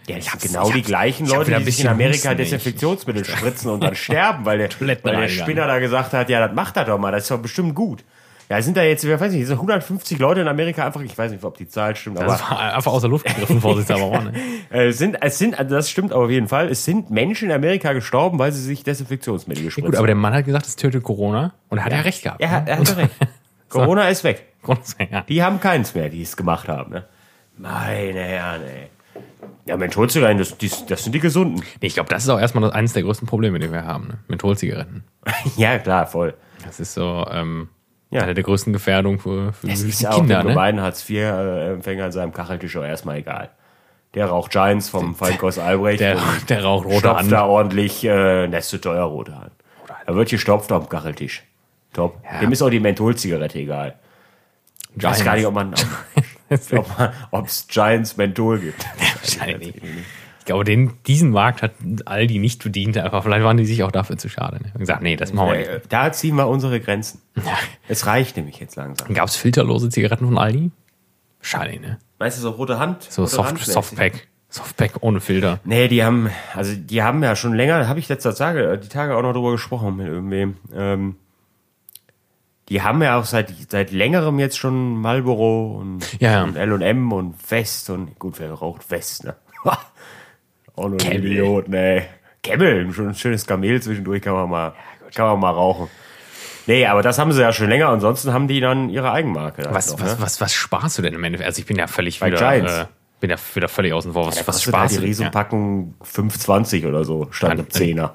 Ja, 0.08 0.18
ich 0.18 0.30
habe 0.30 0.46
genau 0.46 0.68
ich 0.68 0.74
die 0.74 0.82
gleichen 0.82 1.28
Leute, 1.28 1.56
die 1.58 1.64
sich 1.64 1.82
in 1.82 1.88
Amerika 1.88 2.30
Husten. 2.30 2.38
Desinfektionsmittel 2.38 3.24
spritzen 3.38 3.70
und 3.70 3.82
dann 3.84 3.96
sterben, 3.96 4.46
weil 4.46 4.58
der, 4.58 4.70
weil 4.80 4.98
der. 4.98 5.30
Spinner 5.30 5.68
da 5.68 5.80
gesagt 5.80 6.14
hat, 6.14 6.30
ja, 6.30 6.46
das 6.46 6.56
macht 6.56 6.76
er 6.76 6.86
doch 6.86 6.98
mal, 6.98 7.12
das 7.12 7.24
ist 7.24 7.32
doch 7.32 7.42
bestimmt 7.42 7.76
gut. 7.76 8.04
Ja, 8.54 8.62
sind 8.62 8.78
da 8.78 8.84
jetzt, 8.84 9.04
ich 9.04 9.20
weiß 9.20 9.32
nicht, 9.32 9.48
so 9.48 9.54
150 9.54 10.20
Leute 10.20 10.42
in 10.42 10.48
Amerika 10.48 10.86
einfach, 10.86 11.02
ich 11.02 11.18
weiß 11.18 11.32
nicht, 11.32 11.44
ob 11.44 11.58
die 11.58 11.68
Zahl 11.68 11.96
stimmt, 11.96 12.20
aber 12.20 12.28
Das 12.28 12.42
war 12.52 12.76
einfach 12.76 12.92
aus 12.92 13.02
der 13.02 13.10
Luft 13.10 13.26
gegriffen, 13.26 13.60
vorsichtshalber 13.60 14.04
auch, 14.04 14.24
ne? 14.24 14.32
äh, 14.70 14.92
sind, 14.92 15.18
es 15.22 15.40
sind, 15.40 15.58
also 15.58 15.74
das 15.74 15.90
stimmt 15.90 16.14
auf 16.14 16.30
jeden 16.30 16.48
Fall, 16.48 16.70
es 16.70 16.86
sind 16.86 17.10
Menschen 17.10 17.50
in 17.50 17.56
Amerika 17.56 17.94
gestorben, 17.94 18.38
weil 18.38 18.52
sie 18.52 18.62
sich 18.62 18.84
Desinfektionsmittel 18.84 19.64
gespritzen. 19.64 19.90
Gut, 19.90 19.98
aber 19.98 20.06
der 20.06 20.16
Mann 20.16 20.36
hat 20.36 20.46
gesagt, 20.46 20.68
es 20.68 20.76
tötet 20.76 21.02
Corona 21.02 21.56
und 21.70 21.80
er 21.80 21.86
hat 21.86 21.94
ja, 21.94 22.02
recht 22.02 22.22
gehabt. 22.22 22.42
er, 22.42 22.62
ne? 22.62 22.70
er 22.70 22.78
hat 22.78 22.98
recht. 22.98 23.16
Corona 23.70 24.08
ist 24.10 24.24
weg. 24.24 24.46
ja. 25.10 25.22
Die 25.22 25.42
haben 25.42 25.60
keins 25.60 25.96
mehr, 25.96 26.10
die 26.10 26.22
es 26.22 26.38
gemacht 26.38 26.68
haben. 26.68 26.92
Ne? 26.92 27.06
Meine 27.58 28.20
Herren, 28.20 28.62
ey. 28.62 28.90
Ja, 29.66 29.78
Mentholzigaretten, 29.78 30.38
das, 30.38 30.56
das, 30.60 30.86
das 30.86 31.04
sind 31.04 31.14
die 31.16 31.20
Gesunden. 31.20 31.64
Ich 31.80 31.96
glaube, 31.96 32.10
das 32.10 32.22
ist 32.22 32.30
auch 32.30 32.40
erstmal 32.40 32.72
eines 32.72 32.94
der 32.94 33.02
größten 33.02 33.28
Probleme, 33.28 33.58
die 33.58 33.72
wir 33.72 33.84
haben, 33.84 34.10
ne? 34.10 34.20
Mentholzigaretten. 34.28 35.06
ja, 35.58 35.80
klar, 35.80 36.06
voll. 36.06 36.36
Das 36.64 36.80
ist 36.80 36.94
so, 36.94 37.26
ähm, 37.32 37.70
Ja. 38.14 38.22
Eine 38.22 38.34
der 38.36 38.44
größten 38.44 38.74
Gefährdungen 38.74 39.20
für, 39.20 39.54
für 39.54 39.68
Es 39.68 39.82
die 39.84 39.90
ist 39.90 40.02
ja 40.02 40.12
auch 40.12 40.18
Kinder, 40.18 40.40
dem 40.42 40.48
ne? 40.48 40.54
gemeinen 40.54 40.82
Hartz-IV-Empfänger 40.82 42.06
an 42.06 42.12
seinem 42.12 42.32
Kacheltisch 42.32 42.78
auch 42.78 42.84
erstmal 42.84 43.18
egal. 43.18 43.50
Der 44.14 44.28
raucht 44.28 44.52
Giants 44.52 44.90
vom 44.90 45.16
Feinkos 45.16 45.58
Albrecht 45.60 46.00
Der, 46.00 46.18
der 46.50 46.64
raucht 46.64 46.86
rote 46.86 47.16
Hand. 47.16 47.32
da 47.32 47.46
ordentlich, 47.46 48.04
äh, 48.04 48.48
das 48.48 48.66
ist 48.66 48.70
zu 48.70 48.82
teuer, 48.82 49.04
rote 49.04 49.36
Hand. 49.36 49.52
Da 50.06 50.16
wird 50.16 50.30
gestopft 50.30 50.72
auf 50.72 50.86
dem 50.86 50.90
Kacheltisch. 50.90 51.44
Top. 51.94 52.22
Dem 52.42 52.52
ist 52.52 52.62
auch 52.62 52.70
die 52.70 52.80
Mentholzigarette 52.80 53.60
egal. 53.60 53.96
Ich 54.96 55.04
weiß 55.04 55.24
gar 55.24 55.36
nicht, 55.36 55.46
ob 55.48 55.54
man, 55.56 55.74
ob 57.32 57.46
es 57.48 57.68
Giants 57.68 58.18
Menthol 58.18 58.60
gibt. 58.60 58.86
Wahrscheinlich. 59.22 59.74
Ich 60.44 60.46
glaube, 60.48 60.66
den, 60.66 60.92
diesen 61.08 61.30
Markt 61.30 61.62
hat 61.62 61.72
Aldi 62.04 62.38
nicht 62.38 62.62
bedient. 62.62 62.98
Einfach, 62.98 63.24
vielleicht 63.24 63.46
waren 63.46 63.56
die 63.56 63.66
sich 63.66 63.82
auch 63.84 63.92
dafür 63.94 64.18
zu 64.18 64.28
schade. 64.28 64.58
Ne? 64.62 64.72
Und 64.74 64.82
gesagt, 64.82 65.02
nee, 65.02 65.16
das 65.16 65.32
machen 65.32 65.52
wir 65.52 65.58
nicht. 65.58 65.70
Äh, 65.70 65.80
Da 65.88 66.12
ziehen 66.12 66.36
wir 66.36 66.50
unsere 66.50 66.82
Grenzen. 66.82 67.22
Es 67.88 68.06
reicht 68.08 68.36
nämlich 68.36 68.60
jetzt 68.60 68.76
langsam. 68.76 69.14
Gab 69.14 69.30
es 69.30 69.38
filterlose 69.38 69.88
Zigaretten 69.90 70.26
von 70.26 70.38
Aldi? 70.38 70.72
Wahrscheinlich, 71.40 71.80
ne? 71.80 71.98
Weißt 72.18 72.38
du, 72.38 72.42
so 72.42 72.50
rote 72.52 72.78
Hand? 72.78 73.04
So 73.10 73.22
rote 73.22 73.34
Soft, 73.36 73.50
Hand- 73.52 73.60
Softpack. 73.62 74.28
Softpack 74.50 74.92
ohne 75.00 75.22
Filter. 75.22 75.60
Nee, 75.64 75.88
die 75.88 76.04
haben, 76.04 76.30
also 76.54 76.74
die 76.76 77.02
haben 77.02 77.24
ja 77.24 77.36
schon 77.38 77.54
länger, 77.54 77.88
habe 77.88 78.00
ich 78.00 78.10
letzter 78.10 78.36
Tage, 78.36 78.78
die 78.78 78.90
Tage 78.90 79.16
auch 79.16 79.22
noch 79.22 79.32
drüber 79.34 79.52
gesprochen 79.52 79.96
mit 79.96 80.08
irgendwem. 80.08 80.58
Ähm, 80.76 81.16
die 82.70 82.82
haben 82.82 83.02
ja 83.02 83.18
auch 83.18 83.26
seit, 83.26 83.54
seit 83.70 83.92
längerem 83.92 84.40
jetzt 84.40 84.58
schon 84.58 85.00
Marlboro 85.02 85.78
und, 85.80 86.20
Ja, 86.22 86.32
ja. 86.34 86.44
und 86.44 86.56
L&M 86.56 87.12
und 87.14 87.36
West 87.50 87.90
und 87.90 88.20
gut, 88.20 88.40
wer 88.40 88.52
raucht 88.54 88.92
West, 88.92 89.24
ne? 89.24 89.36
auch 90.76 90.90
nur 90.90 91.02
ein. 91.02 91.12
Idiot, 91.24 91.68
ne? 91.70 92.04
Camel, 92.44 92.92
schon 92.94 93.10
ein 93.10 93.16
schönes 93.16 93.46
Kamel 93.46 93.82
zwischendurch 93.82 94.22
kann 94.22 94.34
man 94.34 94.50
mal, 94.50 94.74
kann 95.16 95.26
man 95.28 95.40
mal 95.40 95.52
rauchen. 95.52 95.88
Nee, 96.68 96.86
aber 96.86 97.02
das 97.02 97.20
haben 97.20 97.32
sie 97.32 97.42
ja 97.42 97.52
schon 97.54 97.68
länger. 97.70 97.90
Ansonsten 97.90 98.32
haben 98.34 98.48
die 98.48 98.60
dann 98.62 98.90
ihre 98.90 99.12
Eigenmarke. 99.12 99.64
halt 99.64 99.76
Was, 99.76 99.92
noch, 99.92 100.02
was, 100.02 100.18
ne? 100.18 100.22
was, 100.24 100.42
was 100.42 100.54
sparst 100.54 100.98
du 100.98 101.02
denn 101.02 101.14
im 101.14 101.24
Endeffekt? 101.24 101.48
Also 101.48 101.60
ich 101.60 101.66
bin 101.66 101.78
ja 101.78 101.88
völlig 101.88 102.20
Bei 102.20 102.28
wieder, 102.28 102.38
Giants. 102.38 102.72
äh, 102.74 102.86
bin 103.20 103.30
ja 103.30 103.36
wieder 103.54 103.68
völlig 103.68 103.94
außen 103.94 104.14
vor. 104.14 104.28
Was, 104.28 104.36
Da 104.36 104.48
was 104.48 104.56
halt 104.56 104.64
sparst 104.64 104.92
die 104.92 104.96
du? 104.96 105.02
denn? 105.02 105.08
Ja. 105.08 105.10
Riesenpackung 105.10 105.96
5,20 106.04 106.88
oder 106.88 107.04
so, 107.04 107.28
statt 107.32 107.58
Ja, 107.58 107.64
10er. 107.66 108.10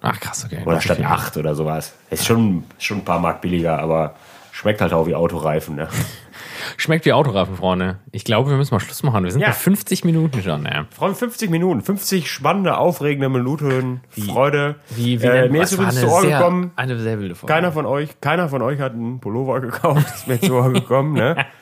Ach 0.00 0.20
krass, 0.20 0.44
okay. 0.46 0.62
Oder 0.64 0.80
statt 0.80 0.98
Okay. 0.98 1.06
8 1.08 1.36
oder 1.38 1.54
sowas. 1.56 1.92
Ist 2.10 2.24
schon, 2.26 2.64
schon 2.78 2.98
ein 2.98 3.04
paar 3.04 3.18
Mark 3.18 3.40
billiger, 3.40 3.78
aber 3.80 4.14
schmeckt 4.52 4.80
halt 4.80 4.92
auch 4.92 5.06
wie 5.08 5.14
Autoreifen. 5.16 5.74
Ne? 5.76 5.88
Schmeckt 6.76 7.04
wie 7.04 7.12
Autoreifen, 7.12 7.56
Freunde. 7.56 7.98
Ich 8.12 8.24
glaube, 8.24 8.50
wir 8.50 8.56
müssen 8.56 8.74
mal 8.74 8.80
Schluss 8.80 9.02
machen. 9.02 9.24
Wir 9.24 9.30
sind 9.32 9.40
Ja. 9.40 9.48
bei 9.48 9.52
50 9.54 10.04
Minuten 10.04 10.42
schon. 10.42 10.64
Ja. 10.64 10.86
Freunde, 10.90 11.16
50 11.16 11.50
Minuten, 11.50 11.80
50 11.82 12.30
spannende, 12.30 12.76
aufregende 12.78 13.28
Minuten, 13.28 14.00
Freude. 14.10 14.76
Wie, 14.90 15.22
wie 15.22 15.26
äh, 15.26 15.48
mir 15.48 15.62
ist 15.62 15.72
übrigens 15.72 16.00
zu 16.00 16.08
Ohr 16.08 16.20
sehr, 16.22 16.38
gekommen, 16.38 16.72
Eine 16.76 16.98
sehr 16.98 17.18
wilde 17.20 17.34
Folge. 17.34 17.52
keiner 17.52 17.72
von 17.72 17.86
euch, 17.86 18.20
keiner 18.20 18.48
von 18.48 18.62
euch 18.62 18.80
hat 18.80 18.92
einen 18.92 19.20
Pullover 19.20 19.60
gekauft, 19.60 20.06
ist 20.14 20.28
mir 20.28 20.40
zu 20.40 20.54
Ohr 20.54 20.72
gekommen. 20.72 21.14
Ne? 21.14 21.36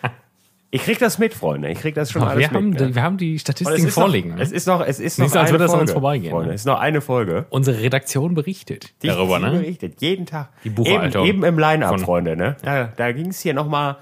Ich 0.73 0.83
krieg 0.83 0.99
das 0.99 1.19
mit, 1.19 1.33
Freunde. 1.33 1.71
Ich 1.71 1.79
krieg 1.79 1.95
das 1.95 2.11
schon 2.11 2.21
Aber 2.23 2.33
alles 2.33 2.51
wir, 2.51 2.57
haben, 2.57 2.71
mit. 2.71 2.81
ne? 2.81 2.89
die- 2.89 2.95
wir 2.97 3.03
haben 3.03 3.17
die 3.17 3.39
Statistiken 3.39 3.89
vorliegen. 3.89 4.31
Noch, 4.31 4.37
ne? 4.39 4.43
es 4.43 4.53
ist 4.53 4.67
noch, 4.67 4.81
es 4.85 4.99
ist 5.01 5.17
noch 5.19 5.25
Nicht 5.27 5.33
so, 5.33 5.39
als 5.39 5.49
eine 5.51 5.55
würde 5.55 5.65
das 5.65 5.71
an 5.73 5.79
Folge, 5.79 5.83
uns 5.83 5.93
vorbeigehen, 5.93 6.31
Freunde. 6.33 6.49
ne? 6.49 6.55
Es 6.55 6.61
ist 6.63 6.67
noch 6.67 6.81
eine 6.81 7.01
Folge. 7.01 7.47
Unsere 7.51 7.81
Redaktion 7.81 8.35
berichtet 8.35 8.93
Die- 9.03 9.07
darüber, 9.07 9.39
die 9.39 9.45
ne? 9.45 9.51
Berichtet, 9.53 10.03
jeden 10.03 10.27
Tag. 10.27 10.49
Die 10.65 10.71
Buchhaltung. 10.71 11.25
Eben, 11.25 11.39
eben 11.39 11.45
im 11.45 11.59
Line-Up, 11.59 12.01
Freunde. 12.01 12.37
Ne? 12.37 12.57
Da, 12.63 12.91
da 12.95 13.13
ging 13.13 13.29
es 13.29 13.41
hier 13.41 13.55
nochmal, 13.55 13.97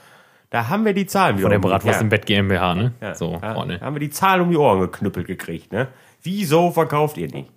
da 0.54 0.68
haben 0.68 0.84
wir 0.84 0.94
die 0.94 1.04
Zahlen 1.06 1.36
Von 1.36 1.50
der 1.50 1.58
wieder 1.58 1.68
Bratwurst 1.68 1.96
ja. 1.96 2.00
im 2.02 2.10
Bett 2.10 2.26
GmbH, 2.26 2.76
ne? 2.76 2.92
Ja, 3.00 3.16
so, 3.16 3.38
da 3.42 3.54
Freunde. 3.54 3.80
haben 3.80 3.96
wir 3.96 3.98
die 3.98 4.10
Zahlen 4.10 4.40
um 4.40 4.50
die 4.52 4.56
Ohren 4.56 4.78
geknüppelt 4.78 5.26
gekriegt. 5.26 5.72
Ne? 5.72 5.88
Wieso 6.22 6.70
verkauft 6.70 7.16
ihr 7.16 7.26
nicht? 7.26 7.50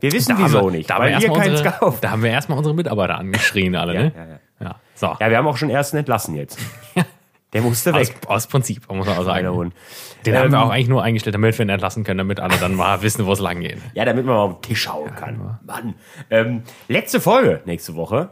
Wir 0.00 0.12
wissen 0.12 0.36
wieso 0.36 0.58
haben 0.58 0.66
wir- 0.66 0.70
nicht, 0.72 0.90
da 0.90 0.96
haben 0.96 1.04
weil 1.04 1.12
wir 1.12 1.16
ihr 1.16 1.22
erstmal 1.22 1.40
keins 1.40 1.60
unsere, 1.60 1.74
kauft. 1.78 2.04
Da 2.04 2.10
haben 2.10 2.22
wir 2.22 2.28
erstmal 2.30 2.58
unsere 2.58 2.74
Mitarbeiter 2.74 3.16
angeschrien, 3.16 3.74
alle, 3.74 3.94
ne? 3.94 4.12
ja, 4.14 4.24
ja. 4.26 4.38
ja. 4.68 4.74
So. 4.94 5.16
Ja, 5.18 5.30
wir 5.30 5.38
haben 5.38 5.46
auch 5.46 5.56
schon 5.56 5.70
ersten 5.70 5.96
entlassen 5.96 6.34
jetzt. 6.36 6.58
Der 7.54 7.62
musste 7.62 7.94
aus, 7.94 8.00
weg. 8.10 8.16
aus 8.26 8.46
Prinzip, 8.48 8.86
muss 8.92 9.06
man 9.06 9.16
auch 9.16 9.24
sagen. 9.24 9.72
Den 10.26 10.34
Ähm, 10.34 10.40
haben 10.42 10.52
wir 10.52 10.62
auch 10.62 10.68
eigentlich 10.68 10.88
nur 10.88 11.02
eingestellt, 11.02 11.34
damit 11.34 11.56
wir 11.56 11.64
ihn 11.64 11.70
entlassen 11.70 12.04
können, 12.04 12.18
damit 12.18 12.38
alle 12.38 12.58
dann 12.58 12.74
mal 12.74 13.00
wissen, 13.02 13.24
wo 13.24 13.32
es 13.32 13.40
lang 13.40 13.60
geht. 13.60 13.78
Ja, 13.94 14.04
damit 14.04 14.26
man 14.26 14.34
mal 14.34 14.42
auf 14.42 14.60
den 14.60 14.62
Tisch 14.62 14.86
hauen 14.88 15.14
kann. 15.14 15.58
Mann. 15.64 15.94
Ähm, 16.28 16.64
letzte 16.88 17.18
Folge 17.18 17.62
nächste 17.64 17.94
Woche. 17.94 18.28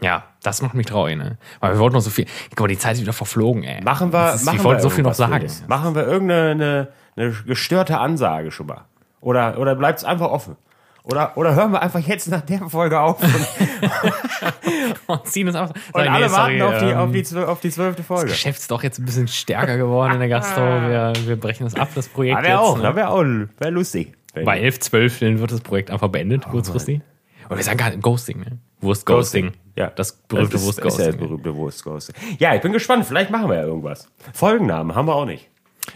Ja, 0.00 0.24
das 0.42 0.60
macht 0.60 0.74
mich 0.74 0.86
traurig, 0.86 1.16
ne? 1.16 1.38
Weil 1.60 1.72
wir 1.72 1.78
wollten 1.78 1.94
noch 1.94 2.02
so 2.02 2.10
viel. 2.10 2.26
Guck 2.50 2.60
mal, 2.60 2.68
die 2.68 2.78
Zeit 2.78 2.94
ist 2.94 3.00
wieder 3.00 3.12
verflogen, 3.12 3.62
ey. 3.62 3.82
Machen 3.82 4.12
wir, 4.12 4.18
Das 4.18 4.36
ist, 4.36 4.44
machen 4.44 4.58
wir 4.58 4.64
wollten 4.64 4.82
so 4.82 4.90
viel 4.90 5.04
noch 5.04 5.14
sagen. 5.14 5.46
Machen 5.68 5.94
wir 5.94 6.06
irgendeine 6.06 6.50
eine, 6.50 6.88
eine 7.16 7.32
gestörte 7.46 7.98
Ansage 7.98 8.50
schon 8.50 8.66
mal. 8.66 8.84
Oder, 9.20 9.58
oder 9.58 9.74
bleibt 9.74 10.00
es 10.00 10.04
einfach 10.04 10.30
offen? 10.30 10.56
Oder, 11.04 11.36
oder 11.36 11.54
hören 11.54 11.72
wir 11.72 11.82
einfach 11.82 12.00
jetzt 12.00 12.28
nach 12.28 12.40
der 12.40 12.68
Folge 12.68 12.98
auf 12.98 13.22
und, 13.22 13.32
Und 15.06 15.26
ziehen 15.26 15.46
uns 15.46 15.56
einfach. 15.56 15.74
und 15.74 15.92
Sagen, 15.92 16.08
alle 16.08 16.24
nee, 16.24 16.28
sorry, 16.28 16.60
warten 16.60 16.62
auf, 16.62 16.78
die, 16.78 16.86
ähm, 16.86 16.98
auf, 16.98 17.10
die, 17.12 17.36
auf 17.36 17.60
die 17.60 17.70
zwölfte 17.70 18.02
Folge. 18.02 18.28
Geschäft 18.28 18.60
ist 18.60 18.70
doch 18.70 18.82
jetzt 18.82 18.98
ein 18.98 19.04
bisschen 19.04 19.28
stärker 19.28 19.76
geworden 19.76 20.14
in 20.14 20.20
der 20.20 20.30
Gastro. 20.30 20.62
Wir, 20.62 21.12
wir 21.26 21.36
brechen 21.36 21.64
das 21.64 21.74
ab, 21.74 21.90
das 21.94 22.08
Projekt. 22.08 22.38
Da 22.38 22.42
wäre 22.42 22.60
auch, 22.60 22.78
ne? 22.78 22.96
wäre 22.96 23.08
auch 23.10 23.22
wär 23.22 23.70
lustig. 23.70 24.14
Bei 24.34 24.58
11, 24.58 24.80
12 24.80 25.20
wird 25.20 25.52
das 25.52 25.60
Projekt 25.60 25.90
einfach 25.90 26.08
beendet, 26.08 26.44
kurzfristig. 26.48 27.02
Oder 27.46 27.58
wir 27.58 27.64
sagen 27.64 27.76
gar 27.76 27.90
nicht 27.90 28.02
Ghosting, 28.02 28.40
ne? 28.40 28.58
Wurst-Ghosting. 28.84 29.52
Ja, 29.76 29.88
Das 29.88 30.12
berühmte 30.12 30.52
das 30.52 30.62
ist, 30.62 30.68
ist 30.68 30.76
ja 30.78 30.84
das 30.84 30.92
Wurst-Ghosting. 30.98 31.18
berühmte 31.20 31.54
Wurst-Ghosting. 31.56 32.14
Ja, 32.38 32.54
ich 32.54 32.60
bin 32.60 32.72
gespannt. 32.72 33.04
Vielleicht 33.06 33.30
machen 33.30 33.48
wir 33.48 33.56
ja 33.56 33.62
irgendwas. 33.64 34.08
Folgennamen 34.32 34.94
haben 34.94 35.06
wir 35.08 35.14
auch 35.14 35.24
nicht. 35.26 35.48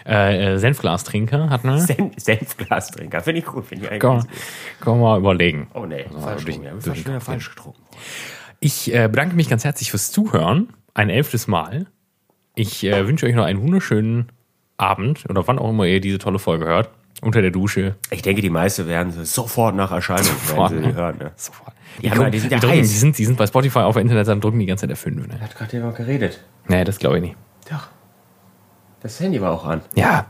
Äh, 0.07 0.55
äh, 0.55 0.59
Senfglastrinker 0.59 1.49
hatten 1.49 1.69
wir. 1.69 1.79
Sen 1.79 2.11
Senfglastrinker. 2.17 3.21
Finde 3.23 3.39
ich 3.41 3.47
gut. 3.47 3.65
Finde 3.67 3.89
ich 3.95 4.01
kann 4.01 4.23
man 4.85 5.01
mal 5.01 5.19
überlegen. 5.19 5.69
Oh 5.75 5.87
nee, 5.87 6.05
falsch 6.21 6.45
durch-. 6.45 6.57
Ja, 6.57 6.71
durch- 6.73 6.85
durch, 6.85 7.07
wieder 7.07 7.21
falsch 7.21 7.51
getrunken. 7.51 7.81
Ich 8.61 8.93
äh, 8.93 9.09
bedanke 9.09 9.37
mich 9.37 9.49
ganz 9.49 9.65
herzlich 9.65 9.91
fürs 9.91 10.11
Zuhören. 10.11 10.69
Ein 10.95 11.11
elftes 11.11 11.47
Mal. 11.47 11.87
Ich 12.55 12.85
äh, 12.85 13.07
wünsche 13.07 13.25
euch 13.27 13.35
noch 13.35 13.45
einen 13.45 13.63
wunderschönen 13.63 14.31
Abend 14.77 15.25
oder 15.29 15.47
wann 15.47 15.59
auch 15.59 15.71
immer 15.71 15.85
ihr 15.85 16.01
diese 16.01 16.19
tolle 16.19 16.39
Folge 16.39 16.67
hört. 16.67 16.91
Unter 17.21 17.41
der 17.43 17.51
Dusche. 17.51 17.97
Ich 18.11 18.23
denke, 18.23 18.43
die 18.43 18.51
meisten 18.51 18.87
werden 18.87 19.11
sie 19.13 19.25
sofort 19.25 19.75
nach 19.75 19.91
Erscheinung 19.91 20.25
Sofort, 20.25 20.71
sie 20.71 20.77
ne? 20.77 20.95
hören. 20.95 21.19
Ne? 21.19 21.33
Sofort. 21.35 21.73
Die 22.01 22.07
ja- 22.07 22.31
die 22.31 22.39
sind 22.39 22.53
ja 22.53 22.59
drücken, 22.59 22.75
heiß. 22.79 22.89
die, 22.89 22.97
sind, 22.97 23.19
die 23.19 23.25
sind 23.25 23.37
bei 23.39 23.47
Spotify 23.47 23.81
auf 23.81 23.95
der 23.95 24.03
Internetseite 24.03 24.41
drücken 24.41 24.59
die 24.59 24.67
ganze 24.67 24.87
Zeit 24.89 24.97
F5. 24.97 25.27
Ne? 25.27 25.41
Hat 25.41 25.55
gerade 25.57 25.73
jemand 25.77 25.97
geredet. 25.97 26.45
Nee, 26.69 26.85
das 26.85 26.99
glaube 26.99 27.17
ich 27.17 27.23
nicht. 27.23 27.37
Doch. 27.71 27.89
Das 29.01 29.19
Handy 29.21 29.41
war 29.41 29.53
auch 29.53 29.65
an. 29.65 29.83
Ja, 29.95 30.27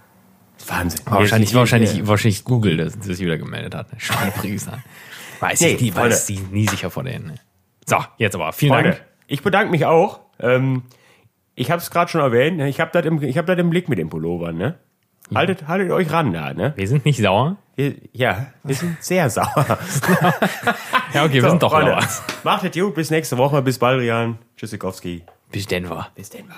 Wahnsinn. 0.67 1.01
war 1.07 1.21
wahrscheinlich, 1.21 1.55
wahrscheinlich, 1.55 1.91
hier- 1.93 2.07
wahrscheinlich 2.09 2.45
Google, 2.45 2.77
das 2.77 2.93
sich 2.95 3.19
wieder 3.21 3.39
gemeldet 3.39 3.75
hat. 3.75 3.93
Ne? 3.93 4.01
Scheiße. 4.01 4.73
Weiß 5.41 5.61
Nee, 5.61 5.69
ich 5.75 5.81
nie, 5.81 5.91
Freunde. 5.93 6.11
weiß 6.11 6.27
die 6.27 6.39
nie 6.41 6.67
sicher 6.67 6.91
vor 6.91 7.05
denen. 7.05 7.27
Ne? 7.29 7.35
So, 7.87 7.97
jetzt 8.19 8.35
aber. 8.35 8.53
Vielen 8.53 8.73
Freunde, 8.73 8.91
Dank. 8.91 9.05
ich 9.29 9.43
bedanke 9.43 9.71
mich 9.71 9.85
auch. 9.87 10.21
Ähm, 10.41 10.83
ich 11.55 11.71
habe 11.71 11.81
es 11.81 11.91
gerade 11.91 12.11
schon 12.11 12.21
erwähnt. 12.21 12.57
ne? 12.59 12.69
Ich 12.69 12.81
habe 12.81 12.91
das 12.93 13.05
im, 13.07 13.23
ich 13.23 13.39
hab 13.39 13.47
das 13.47 13.59
im 13.59 13.71
Blick 13.71 13.89
mit 13.89 13.99
den 13.99 14.09
Pullovern. 14.11 14.57
Ne? 14.57 14.79
Haltet, 15.35 15.69
haltet 15.69 15.91
euch 15.91 16.11
ran 16.11 16.33
da. 16.33 16.53
Ne? 16.55 16.73
Wir 16.77 16.89
sind 16.89 17.05
nicht 17.05 17.21
sauer. 17.21 17.57
Wir, 17.77 17.95
ja, 18.13 18.47
wir 18.65 18.75
sind 18.75 19.03
sehr 19.03 19.29
sauer. 19.31 19.47
Ja, 21.15 21.25
okay, 21.25 21.35
wir 21.35 21.43
So, 21.43 21.51
sind 21.51 21.63
doch 21.63 21.71
Freunde, 21.73 21.93
sauer. 21.93 22.09
Macht 22.45 22.65
es 22.65 22.73
gut. 22.73 22.95
Bis 22.95 23.11
nächste 23.11 23.39
Woche. 23.39 23.63
Bis 23.63 23.79
bald, 23.79 24.01
Rian. 24.01 24.39
Tschüssikowski. 24.57 25.25
Bis 25.51 25.67
Denver. 25.67 26.09
Bis 26.15 26.29
Denver. 26.29 26.57